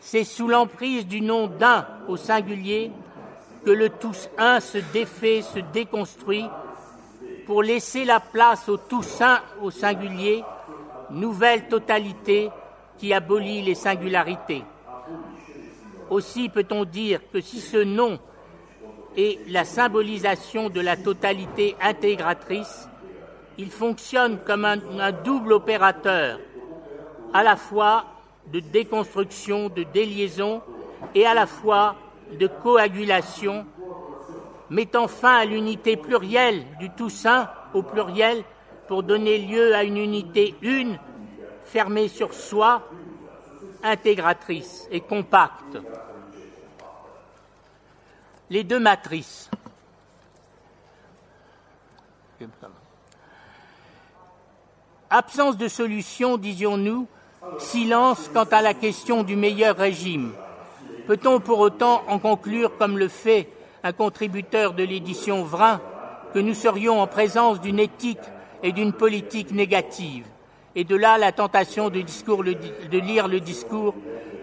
C'est 0.00 0.24
sous 0.24 0.48
l'emprise 0.48 1.06
du 1.06 1.20
nom 1.20 1.46
d'un 1.46 1.86
au 2.08 2.16
singulier 2.16 2.90
que 3.64 3.70
le 3.70 3.88
tous 3.88 4.28
un 4.38 4.60
se 4.60 4.78
défait, 4.92 5.42
se 5.42 5.60
déconstruit, 5.72 6.44
pour 7.46 7.62
laisser 7.62 8.04
la 8.04 8.20
place 8.20 8.68
au 8.68 8.76
tout 8.76 9.02
saint 9.02 9.40
au 9.60 9.70
singulier, 9.70 10.42
nouvelle 11.10 11.68
totalité 11.68 12.50
qui 12.98 13.12
abolit 13.12 13.62
les 13.62 13.74
singularités. 13.74 14.64
Aussi 16.10 16.48
peut-on 16.48 16.84
dire 16.84 17.20
que 17.32 17.40
si 17.40 17.60
ce 17.60 17.78
nom 17.78 18.18
est 19.16 19.38
la 19.48 19.64
symbolisation 19.64 20.68
de 20.68 20.80
la 20.80 20.96
totalité 20.96 21.76
intégratrice, 21.80 22.88
il 23.58 23.70
fonctionne 23.70 24.38
comme 24.46 24.64
un, 24.64 24.78
un 24.98 25.12
double 25.12 25.52
opérateur, 25.52 26.38
à 27.32 27.42
la 27.42 27.56
fois 27.56 28.04
de 28.46 28.60
déconstruction, 28.60 29.68
de 29.68 29.84
déliaison, 29.84 30.62
et 31.14 31.26
à 31.26 31.34
la 31.34 31.46
fois 31.46 31.96
de 32.38 32.46
coagulation, 32.46 33.66
mettant 34.70 35.08
fin 35.08 35.36
à 35.36 35.44
l'unité 35.44 35.96
plurielle 35.96 36.64
du 36.78 36.90
tout 36.90 37.10
saint 37.10 37.50
au 37.74 37.82
pluriel 37.82 38.42
pour 38.88 39.02
donner 39.02 39.38
lieu 39.38 39.74
à 39.74 39.84
une 39.84 39.96
unité 39.96 40.54
une, 40.62 40.98
fermée 41.64 42.08
sur 42.08 42.34
soi, 42.34 42.88
intégratrice 43.82 44.86
et 44.90 45.00
compacte. 45.00 45.78
Les 48.50 48.64
deux 48.64 48.80
matrices. 48.80 49.50
Absence 55.08 55.56
de 55.56 55.68
solution, 55.68 56.38
disions-nous, 56.38 57.06
silence 57.58 58.30
quant 58.32 58.44
à 58.50 58.62
la 58.62 58.74
question 58.74 59.22
du 59.22 59.36
meilleur 59.36 59.76
régime. 59.76 60.32
Peut-on 61.06 61.40
pour 61.40 61.58
autant 61.58 62.02
en 62.08 62.18
conclure, 62.18 62.76
comme 62.78 62.98
le 62.98 63.08
fait 63.08 63.48
un 63.82 63.92
contributeur 63.92 64.74
de 64.74 64.84
l'édition 64.84 65.42
Vrin, 65.42 65.80
que 66.32 66.38
nous 66.38 66.54
serions 66.54 67.00
en 67.00 67.06
présence 67.06 67.60
d'une 67.60 67.80
éthique 67.80 68.18
et 68.62 68.72
d'une 68.72 68.92
politique 68.92 69.52
négative 69.52 70.24
Et 70.74 70.84
de 70.84 70.96
là 70.96 71.18
la 71.18 71.32
tentation 71.32 71.90
de, 71.90 72.00
de 72.00 72.98
lire 72.98 73.28
le 73.28 73.40
discours 73.40 73.94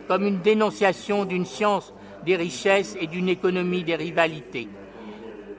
comme 0.08 0.26
une 0.26 0.42
dénonciation 0.42 1.26
d'une 1.26 1.46
science 1.46 1.94
des 2.26 2.36
richesses 2.36 2.98
et 3.00 3.08
d'une 3.08 3.30
économie 3.30 3.84
des 3.84 3.96
rivalités. 3.96 4.68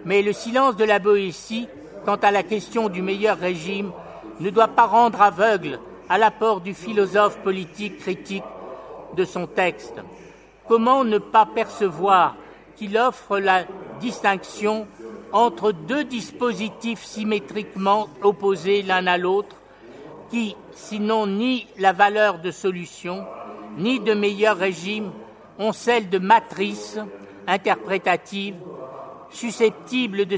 Mais 0.05 0.23
le 0.23 0.33
silence 0.33 0.77
de 0.77 0.85
la 0.85 0.99
Boétie 0.99 1.69
quant 2.05 2.17
à 2.17 2.31
la 2.31 2.43
question 2.43 2.89
du 2.89 3.03
meilleur 3.03 3.39
régime 3.39 3.93
ne 4.41 4.51
doit 4.51 4.69
pas 4.69 4.87
rendre 4.87 5.21
aveugle 5.23 5.79
à 6.11 6.19
l'apport 6.19 6.61
du 6.61 6.75
philosophe 6.75 7.39
politique 7.39 7.99
critique 7.99 8.43
de 9.17 9.25
son 9.25 9.47
texte. 9.47 9.95
Comment 10.67 11.05
ne 11.05 11.19
pas 11.19 11.47
percevoir 11.47 12.35
qu'il 12.75 12.99
offre 12.99 13.39
la 13.39 13.63
distinction 14.01 14.89
entre 15.33 15.71
deux 15.71 16.03
dispositifs 16.03 17.05
symétriquement 17.05 18.09
opposés 18.23 18.83
l'un 18.83 19.07
à 19.07 19.19
l'autre, 19.19 19.55
qui, 20.31 20.57
sinon 20.73 21.29
ni 21.29 21.69
la 21.79 21.93
valeur 21.93 22.41
de 22.41 22.51
solution, 22.51 23.25
ni 23.79 24.01
de 24.01 24.13
meilleur 24.13 24.57
régime, 24.57 25.13
ont 25.61 25.73
celle 25.73 26.09
de 26.09 26.19
matrice 26.19 26.99
interprétative, 27.47 28.57
susceptible 29.31 30.27
de, 30.27 30.37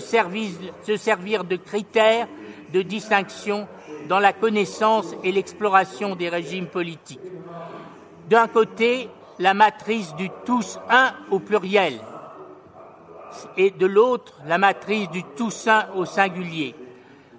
de 0.87 0.97
servir 0.97 1.45
de 1.45 1.57
critère 1.57 2.29
de 2.75 2.83
distinction 2.83 3.67
dans 4.09 4.19
la 4.19 4.33
connaissance 4.33 5.15
et 5.25 5.33
l'exploration 5.33 6.17
des 6.17 6.29
régimes 6.29 6.67
politiques. 6.67 7.21
D'un 8.29 8.49
côté, 8.49 9.09
la 9.39 9.55
matrice 9.55 10.15
du 10.15 10.31
tous 10.45 10.79
un 10.89 11.13
au 11.31 11.39
pluriel 11.39 11.99
et 13.57 13.71
de 13.71 13.87
l'autre 13.87 14.41
la 14.47 14.59
matrice 14.59 15.09
du 15.11 15.25
tous 15.37 15.67
un 15.69 15.87
au 15.97 16.05
singulier. 16.05 16.75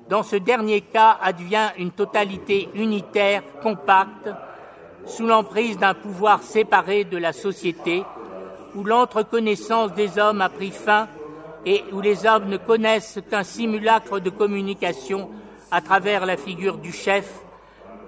Dans 0.10 0.24
ce 0.24 0.36
dernier 0.36 0.82
cas 0.82 1.18
advient 1.22 1.70
une 1.78 1.92
totalité 1.92 2.70
unitaire, 2.74 3.44
compacte, 3.62 4.30
sous 5.06 5.26
l'emprise 5.26 5.78
d'un 5.78 5.94
pouvoir 5.94 6.42
séparé 6.42 7.04
de 7.04 7.18
la 7.18 7.34
société, 7.34 8.04
où 8.76 8.84
l'entreconnaissance 8.84 9.94
des 9.94 10.18
hommes 10.18 10.42
a 10.42 10.50
pris 10.50 10.72
fin 10.72 11.08
et 11.66 11.84
où 11.92 12.02
les 12.02 12.26
hommes 12.26 12.50
ne 12.50 12.58
connaissent 12.58 13.20
qu'un 13.30 13.44
simulacre 13.44 14.20
de 14.20 14.30
communication 14.30 15.30
à 15.74 15.82
travers 15.82 16.28
la 16.28 16.38
figure 16.38 16.78
du 16.78 16.92
chef, 16.92 17.42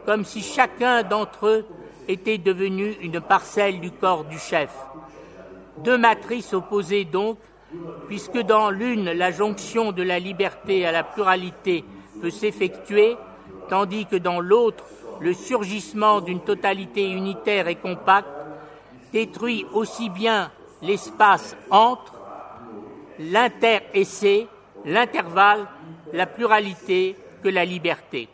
comme 0.06 0.24
si 0.24 0.44
chacun 0.44 1.02
d'entre 1.02 1.48
eux 1.48 1.66
était 2.08 2.38
devenu 2.38 2.96
une 3.02 3.20
parcelle 3.20 3.80
du 3.80 3.90
corps 3.90 4.24
du 4.24 4.38
chef. 4.38 4.70
Deux 5.80 5.98
matrices 5.98 6.54
opposées 6.54 7.06
donc, 7.06 7.40
puisque 8.08 8.38
dans 8.38 8.70
l'une 8.70 9.06
la 9.06 9.32
jonction 9.32 9.92
de 9.92 10.04
la 10.04 10.20
liberté 10.20 10.86
à 10.86 10.92
la 10.92 11.04
pluralité 11.04 11.84
peut 12.22 12.30
s'effectuer, 12.30 13.18
tandis 13.68 14.06
que 14.06 14.16
dans 14.16 14.42
l'autre 14.42 14.84
le 15.20 15.34
surgissement 15.34 16.22
d'une 16.22 16.42
totalité 16.42 17.10
unitaire 17.10 17.68
et 17.68 17.78
compacte 17.78 18.30
détruit 19.12 19.66
aussi 19.74 20.12
bien 20.12 20.52
l'espace 20.84 21.58
entre, 21.72 22.14
l'inter-essai, 23.18 24.46
l'intervalle, 24.86 25.66
la 26.14 26.28
pluralité 26.28 27.16
que 27.46 27.50
la 27.50 27.64
liberté. 27.64 28.28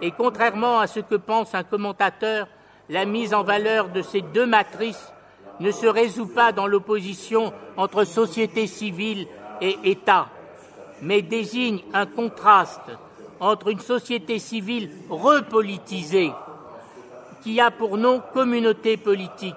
Et 0.00 0.12
contrairement 0.12 0.78
à 0.78 0.86
ce 0.86 1.00
que 1.00 1.16
pense 1.16 1.56
un 1.56 1.64
commentateur, 1.64 2.46
la 2.88 3.04
mise 3.04 3.34
en 3.34 3.42
valeur 3.42 3.88
de 3.88 4.00
ces 4.00 4.20
deux 4.20 4.46
matrices 4.46 5.12
ne 5.58 5.72
se 5.72 5.88
résout 5.88 6.28
pas 6.28 6.52
dans 6.52 6.68
l'opposition 6.68 7.52
entre 7.76 8.04
société 8.04 8.68
civile 8.68 9.26
et 9.60 9.76
État, 9.82 10.28
mais 11.02 11.20
désigne 11.20 11.80
un 11.92 12.06
contraste 12.06 12.92
entre 13.40 13.68
une 13.70 13.80
société 13.80 14.38
civile 14.38 14.88
repolitisée, 15.10 16.30
qui 17.42 17.60
a 17.60 17.72
pour 17.72 17.98
nom 17.98 18.22
communauté 18.32 18.96
politique, 18.96 19.56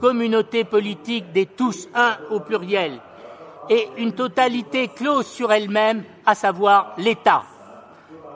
communauté 0.00 0.64
politique 0.64 1.30
des 1.32 1.44
tous 1.44 1.90
un 1.94 2.16
au 2.30 2.40
pluriel, 2.40 3.00
et 3.68 3.86
une 3.98 4.12
totalité 4.12 4.88
close 4.88 5.26
sur 5.26 5.52
elle-même, 5.52 6.04
à 6.24 6.34
savoir 6.34 6.94
l'État. 6.96 7.44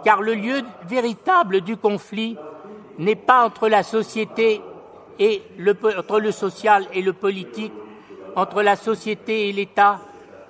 Car 0.05 0.23
le 0.23 0.35
lieu 0.35 0.63
véritable 0.87 1.61
du 1.61 1.77
conflit 1.77 2.37
n'est 2.99 3.17
pas 3.17 3.45
entre 3.45 3.69
la 3.69 3.83
société 3.83 4.61
et 5.19 5.43
le, 5.57 5.77
entre 5.97 6.21
le 6.21 6.33
social 6.33 6.87
et 6.93 7.03
le 7.03 7.13
politique, 7.13 7.73
entre 8.37 8.63
la 8.63 8.77
société 8.77 9.49
et 9.49 9.53
l'État, 9.53 10.01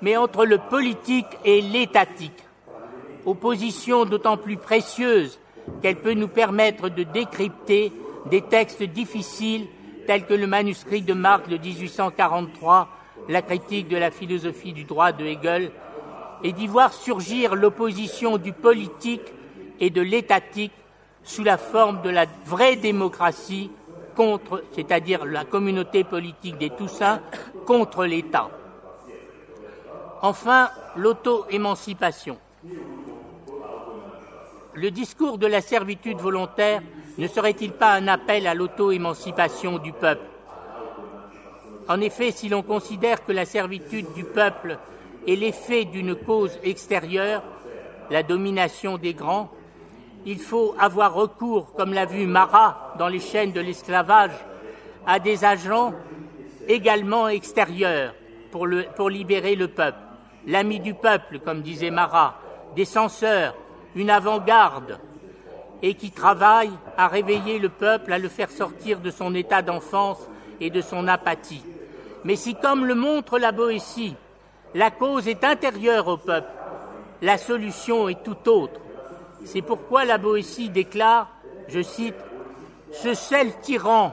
mais 0.02 0.16
entre 0.16 0.44
le 0.44 0.58
politique 0.58 1.26
et 1.44 1.60
l'étatique. 1.60 2.44
Opposition 3.24 4.04
d'autant 4.04 4.36
plus 4.36 4.56
précieuse 4.56 5.40
qu'elle 5.82 5.96
peut 5.96 6.14
nous 6.14 6.28
permettre 6.28 6.88
de 6.88 7.02
décrypter 7.02 7.92
des 8.30 8.42
textes 8.42 8.82
difficiles 8.82 9.66
tels 10.06 10.24
que 10.24 10.34
le 10.34 10.46
manuscrit 10.46 11.02
de 11.02 11.12
Marx 11.12 11.48
de 11.48 11.58
1843, 11.58 12.88
la 13.28 13.42
critique 13.42 13.88
de 13.88 13.96
la 13.96 14.10
philosophie 14.10 14.72
du 14.72 14.84
droit 14.84 15.12
de 15.12 15.24
Hegel, 15.24 15.70
et 16.42 16.52
d'y 16.52 16.66
voir 16.66 16.92
surgir 16.92 17.54
l'opposition 17.54 18.38
du 18.38 18.52
politique 18.52 19.32
et 19.80 19.90
de 19.90 20.00
l'étatique 20.00 20.72
sous 21.22 21.44
la 21.44 21.58
forme 21.58 22.02
de 22.02 22.10
la 22.10 22.26
vraie 22.46 22.76
démocratie 22.76 23.70
contre, 24.16 24.64
c'est-à-dire 24.72 25.24
la 25.24 25.44
communauté 25.44 26.04
politique 26.04 26.58
des 26.58 26.70
Toussins, 26.70 27.20
contre 27.66 28.04
l'État. 28.04 28.50
Enfin, 30.22 30.70
l'auto-émancipation. 30.96 32.38
Le 34.74 34.90
discours 34.90 35.38
de 35.38 35.46
la 35.46 35.60
servitude 35.60 36.18
volontaire 36.18 36.82
ne 37.18 37.26
serait-il 37.26 37.72
pas 37.72 37.92
un 37.92 38.08
appel 38.08 38.46
à 38.46 38.54
l'auto-émancipation 38.54 39.78
du 39.78 39.92
peuple? 39.92 40.24
En 41.88 42.00
effet, 42.00 42.32
si 42.32 42.48
l'on 42.48 42.62
considère 42.62 43.24
que 43.24 43.32
la 43.32 43.44
servitude 43.44 44.12
du 44.14 44.24
peuple 44.24 44.78
est 45.26 45.36
l'effet 45.36 45.84
d'une 45.84 46.14
cause 46.14 46.58
extérieure, 46.62 47.42
la 48.10 48.22
domination 48.22 48.98
des 48.98 49.14
grands, 49.14 49.50
il 50.26 50.38
faut 50.38 50.74
avoir 50.78 51.14
recours, 51.14 51.72
comme 51.74 51.92
l'a 51.92 52.04
vu 52.04 52.26
Marat 52.26 52.94
dans 52.98 53.08
les 53.08 53.20
chaînes 53.20 53.52
de 53.52 53.60
l'esclavage, 53.60 54.32
à 55.06 55.18
des 55.18 55.44
agents 55.44 55.92
également 56.66 57.28
extérieurs 57.28 58.14
pour, 58.50 58.66
libérer 59.08 59.54
le 59.54 59.68
peuple. 59.68 59.98
L'ami 60.46 60.80
du 60.80 60.94
peuple, 60.94 61.38
comme 61.40 61.62
disait 61.62 61.90
Marat, 61.90 62.38
des 62.76 62.84
censeurs, 62.84 63.54
une 63.94 64.10
avant-garde, 64.10 64.98
et 65.82 65.94
qui 65.94 66.10
travaillent 66.10 66.76
à 66.96 67.08
réveiller 67.08 67.58
le 67.58 67.68
peuple, 67.68 68.12
à 68.12 68.18
le 68.18 68.28
faire 68.28 68.50
sortir 68.50 69.00
de 69.00 69.10
son 69.10 69.34
état 69.34 69.62
d'enfance 69.62 70.28
et 70.60 70.70
de 70.70 70.80
son 70.80 71.06
apathie. 71.06 71.64
Mais 72.24 72.36
si, 72.36 72.54
comme 72.54 72.84
le 72.84 72.94
montre 72.94 73.38
la 73.38 73.52
Boétie, 73.52 74.16
la 74.74 74.90
cause 74.90 75.28
est 75.28 75.44
intérieure 75.44 76.08
au 76.08 76.16
peuple, 76.16 76.50
la 77.22 77.38
solution 77.38 78.08
est 78.08 78.22
tout 78.22 78.48
autre. 78.48 78.80
C'est 79.50 79.62
pourquoi 79.62 80.04
la 80.04 80.18
Boétie 80.18 80.68
déclare, 80.68 81.26
je 81.68 81.80
cite, 81.80 82.14
Ce 82.92 83.14
seul 83.14 83.50
tyran, 83.62 84.12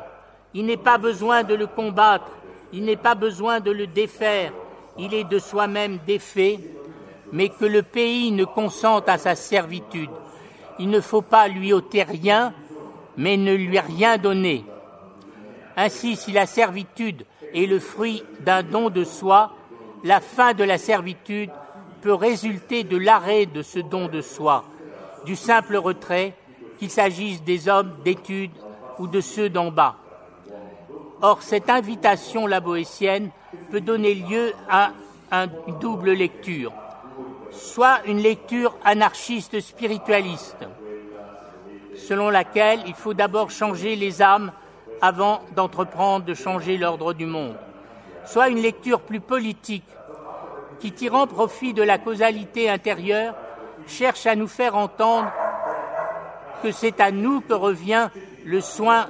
il 0.53 0.65
n'est 0.65 0.77
pas 0.77 0.97
besoin 0.97 1.43
de 1.43 1.53
le 1.53 1.67
combattre, 1.67 2.31
il 2.71 2.85
n'est 2.85 2.95
pas 2.95 3.15
besoin 3.15 3.59
de 3.59 3.69
le 3.69 3.85
défaire, 3.85 4.53
il 4.97 5.13
est 5.13 5.25
de 5.25 5.37
soi-même 5.37 5.99
défait, 6.07 6.61
mais 7.33 7.49
que 7.49 7.65
le 7.65 7.83
pays 7.83 8.31
ne 8.31 8.45
consente 8.45 9.09
à 9.09 9.17
sa 9.17 9.35
servitude. 9.35 10.09
Il 10.79 10.89
ne 10.89 11.01
faut 11.01 11.21
pas 11.21 11.49
lui 11.49 11.73
ôter 11.73 12.03
rien, 12.03 12.53
mais 13.17 13.35
ne 13.35 13.53
lui 13.53 13.77
rien 13.77 14.17
donner. 14.17 14.63
Ainsi, 15.75 16.15
si 16.15 16.31
la 16.31 16.45
servitude 16.45 17.25
est 17.53 17.65
le 17.65 17.79
fruit 17.79 18.23
d'un 18.39 18.63
don 18.63 18.89
de 18.89 19.03
soi, 19.03 19.51
la 20.05 20.21
fin 20.21 20.53
de 20.53 20.63
la 20.63 20.77
servitude 20.77 21.49
peut 21.99 22.13
résulter 22.13 22.85
de 22.85 22.95
l'arrêt 22.95 23.45
de 23.45 23.63
ce 23.63 23.79
don 23.79 24.07
de 24.07 24.21
soi 24.21 24.63
du 25.25 25.35
simple 25.35 25.75
retrait, 25.75 26.33
qu'il 26.79 26.89
s'agisse 26.89 27.43
des 27.43 27.67
hommes 27.67 27.93
d'études 28.03 28.51
ou 28.99 29.07
de 29.07 29.21
ceux 29.21 29.49
d'en 29.49 29.71
bas. 29.71 29.95
Or, 31.21 31.41
cette 31.41 31.69
invitation 31.69 32.47
laboétienne 32.47 33.31
peut 33.71 33.81
donner 33.81 34.13
lieu 34.13 34.53
à 34.69 34.91
une 35.31 35.79
double 35.79 36.11
lecture, 36.11 36.71
soit 37.51 37.99
une 38.05 38.19
lecture 38.19 38.75
anarchiste 38.83 39.59
spiritualiste, 39.59 40.65
selon 41.95 42.29
laquelle 42.29 42.81
il 42.85 42.93
faut 42.93 43.13
d'abord 43.13 43.51
changer 43.51 43.95
les 43.95 44.21
âmes 44.21 44.51
avant 45.01 45.41
d'entreprendre 45.55 46.25
de 46.25 46.33
changer 46.33 46.77
l'ordre 46.77 47.13
du 47.13 47.25
monde, 47.25 47.55
soit 48.25 48.49
une 48.49 48.61
lecture 48.61 49.01
plus 49.01 49.19
politique, 49.19 49.85
qui, 50.79 50.91
tirant 50.91 51.25
profit 51.25 51.73
de 51.73 51.83
la 51.83 51.97
causalité 51.97 52.69
intérieure, 52.69 53.35
cherche 53.87 54.25
à 54.25 54.35
nous 54.35 54.47
faire 54.47 54.75
entendre 54.75 55.31
que 56.63 56.71
c'est 56.71 56.99
à 56.99 57.11
nous 57.11 57.41
que 57.41 57.53
revient 57.53 58.09
le 58.43 58.61
soin 58.61 59.07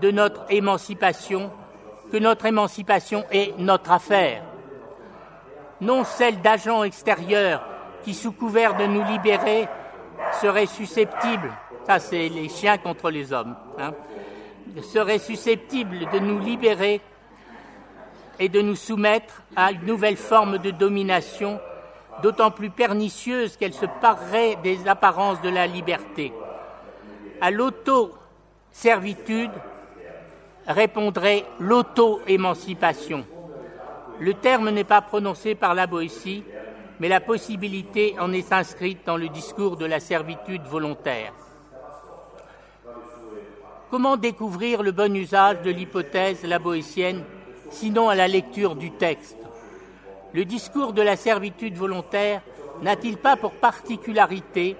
de 0.00 0.10
notre 0.10 0.44
émancipation, 0.50 1.50
que 2.12 2.16
notre 2.16 2.46
émancipation 2.46 3.24
est 3.30 3.58
notre 3.58 3.92
affaire, 3.92 4.42
non 5.80 6.04
celle 6.04 6.40
d'agents 6.40 6.84
extérieurs 6.84 7.62
qui, 8.04 8.14
sous 8.14 8.32
couvert 8.32 8.76
de 8.76 8.86
nous 8.86 9.04
libérer, 9.04 9.68
seraient 10.40 10.66
susceptibles, 10.66 11.52
ça 11.86 11.98
c'est 11.98 12.28
les 12.28 12.48
chiens 12.48 12.78
contre 12.78 13.10
les 13.10 13.32
hommes, 13.32 13.56
hein, 13.78 13.92
seraient 14.82 15.18
susceptibles 15.18 16.10
de 16.12 16.18
nous 16.18 16.38
libérer 16.38 17.00
et 18.38 18.48
de 18.48 18.60
nous 18.60 18.76
soumettre 18.76 19.42
à 19.56 19.72
une 19.72 19.84
nouvelle 19.84 20.16
forme 20.16 20.58
de 20.58 20.70
domination 20.70 21.60
d'autant 22.22 22.50
plus 22.50 22.70
pernicieuse 22.70 23.56
qu'elle 23.56 23.72
se 23.72 23.86
parerait 24.00 24.56
des 24.62 24.88
apparences 24.88 25.40
de 25.42 25.48
la 25.48 25.66
liberté. 25.66 26.32
À 27.40 27.50
l'auto-servitude 27.50 29.50
répondrait 30.66 31.44
l'auto-émancipation. 31.58 33.24
Le 34.18 34.34
terme 34.34 34.70
n'est 34.70 34.84
pas 34.84 35.00
prononcé 35.00 35.54
par 35.54 35.74
la 35.74 35.86
Boétie, 35.86 36.44
mais 37.00 37.08
la 37.08 37.20
possibilité 37.20 38.14
en 38.20 38.32
est 38.32 38.52
inscrite 38.52 39.00
dans 39.06 39.16
le 39.16 39.28
discours 39.28 39.76
de 39.76 39.86
la 39.86 40.00
servitude 40.00 40.62
volontaire. 40.64 41.32
Comment 43.90 44.16
découvrir 44.16 44.82
le 44.82 44.92
bon 44.92 45.16
usage 45.16 45.62
de 45.62 45.70
l'hypothèse 45.70 46.44
la 46.44 46.60
boétienne, 46.60 47.24
sinon 47.70 48.08
à 48.08 48.14
la 48.14 48.28
lecture 48.28 48.76
du 48.76 48.92
texte 48.92 49.39
le 50.32 50.44
discours 50.44 50.92
de 50.92 51.02
la 51.02 51.16
servitude 51.16 51.76
volontaire 51.76 52.42
n'a-t-il 52.82 53.16
pas 53.16 53.36
pour 53.36 53.52
particularité 53.52 54.76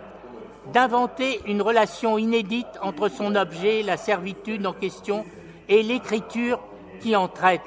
d'inventer 0.72 1.40
une 1.46 1.62
relation 1.62 2.18
inédite 2.18 2.78
entre 2.82 3.08
son 3.08 3.34
objet, 3.34 3.82
la 3.82 3.96
servitude 3.96 4.66
en 4.66 4.72
question, 4.72 5.24
et 5.68 5.82
l'écriture 5.82 6.60
qui 7.00 7.16
en 7.16 7.28
traite, 7.28 7.62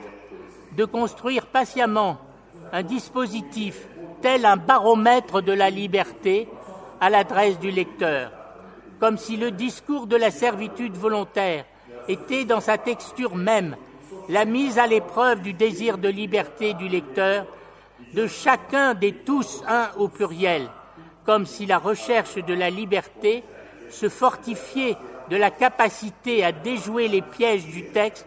de 0.78 0.86
construire 0.86 1.46
patiemment 1.48 2.18
un 2.72 2.84
dispositif 2.84 3.88
tel 4.22 4.46
un 4.46 4.58
baromètre 4.58 5.42
de 5.42 5.52
la 5.52 5.70
liberté 5.70 6.48
à 7.02 7.10
l'adresse 7.10 7.60
du 7.60 7.72
lecteur, 7.72 8.32
comme 9.00 9.18
si 9.18 9.38
le 9.38 9.52
discours 9.52 10.08
de 10.08 10.16
la 10.16 10.32
servitude 10.32 10.96
volontaire 10.96 11.66
était 12.08 12.46
dans 12.46 12.62
sa 12.62 12.78
texture 12.78 13.36
même 13.36 13.76
la 14.30 14.46
mise 14.46 14.80
à 14.80 14.88
l'épreuve 14.88 15.42
du 15.42 15.54
désir 15.54 15.98
de 15.98 16.08
liberté 16.08 16.74
du 16.74 16.88
lecteur 16.88 17.46
de 18.14 18.28
chacun 18.28 18.94
des 18.94 19.14
tous 19.14 19.64
un 19.68 19.90
au 19.98 20.08
pluriel, 20.08 20.68
comme 21.26 21.46
si 21.46 21.66
la 21.66 21.78
recherche 21.78 22.36
de 22.36 22.54
la 22.54 22.70
liberté 22.70 23.44
se 23.90 24.10
fortifiait 24.10 24.98
de 25.30 25.38
la 25.38 25.52
capacité 25.52 26.44
à 26.44 26.52
déjouer 26.52 27.08
les 27.08 27.22
pièges 27.22 27.66
du 27.66 27.86
texte, 27.86 28.26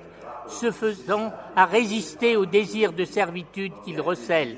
se 0.49 0.71
faisant 0.71 1.33
à 1.57 1.67
résister 1.67 2.37
au 2.37 2.47
désir 2.47 2.93
de 2.93 3.05
servitude 3.05 3.73
qu'il 3.85 4.01
recèle, 4.01 4.57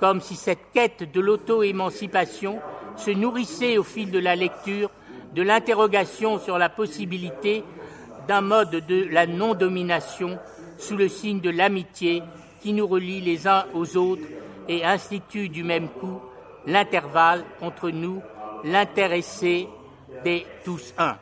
comme 0.00 0.20
si 0.20 0.34
cette 0.34 0.72
quête 0.74 1.12
de 1.12 1.20
l'auto-émancipation 1.20 2.58
se 2.96 3.10
nourrissait 3.10 3.78
au 3.78 3.84
fil 3.84 4.10
de 4.10 4.18
la 4.18 4.36
lecture 4.36 4.90
de 5.34 5.42
l'interrogation 5.42 6.38
sur 6.38 6.58
la 6.58 6.68
possibilité 6.68 7.64
d'un 8.28 8.40
mode 8.40 8.84
de 8.86 9.06
la 9.10 9.26
non-domination 9.26 10.38
sous 10.78 10.96
le 10.96 11.08
signe 11.08 11.40
de 11.40 11.50
l'amitié 11.50 12.22
qui 12.62 12.72
nous 12.72 12.86
relie 12.86 13.20
les 13.20 13.46
uns 13.46 13.66
aux 13.74 13.96
autres 13.96 14.22
et 14.68 14.84
institue 14.84 15.48
du 15.48 15.64
même 15.64 15.88
coup 15.88 16.20
l'intervalle 16.66 17.44
entre 17.60 17.90
nous, 17.90 18.22
l'intéressé 18.64 19.68
des 20.24 20.46
tous 20.64 20.94
un. 20.96 21.16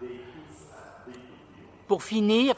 Pour 1.88 2.02
finir, 2.02 2.54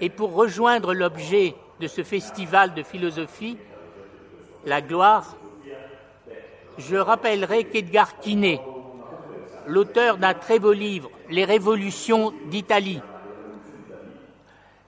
et 0.00 0.10
pour 0.10 0.34
rejoindre 0.34 0.94
l'objet 0.94 1.54
de 1.80 1.86
ce 1.86 2.02
festival 2.02 2.74
de 2.74 2.82
philosophie, 2.82 3.56
la 4.64 4.80
gloire, 4.80 5.36
je 6.78 6.96
rappellerai 6.96 7.64
qu'Edgar 7.64 8.18
Quinet, 8.18 8.60
l'auteur 9.66 10.16
d'un 10.16 10.34
très 10.34 10.58
beau 10.58 10.72
livre, 10.72 11.10
Les 11.30 11.44
révolutions 11.44 12.32
d'Italie, 12.50 13.00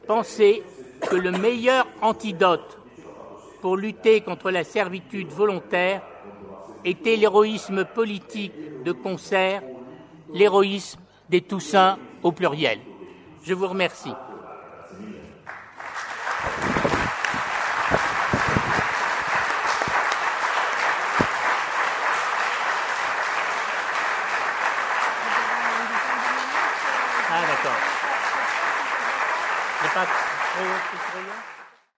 pensait 0.06 0.62
que 1.08 1.16
le 1.16 1.30
meilleur 1.30 1.86
antidote 2.02 2.78
pour 3.66 3.76
lutter 3.76 4.20
contre 4.20 4.52
la 4.52 4.62
servitude 4.62 5.26
volontaire 5.26 6.00
était 6.84 7.16
l'héroïsme 7.16 7.84
politique 7.84 8.52
de 8.84 8.92
concert, 8.92 9.60
l'héroïsme 10.32 11.00
des 11.28 11.40
Toussins 11.40 11.98
au 12.22 12.30
pluriel. 12.30 12.78
Je 13.42 13.54
vous 13.54 13.66
remercie. 13.66 14.12
Ah 27.28 27.42
d'accord. 27.48 27.72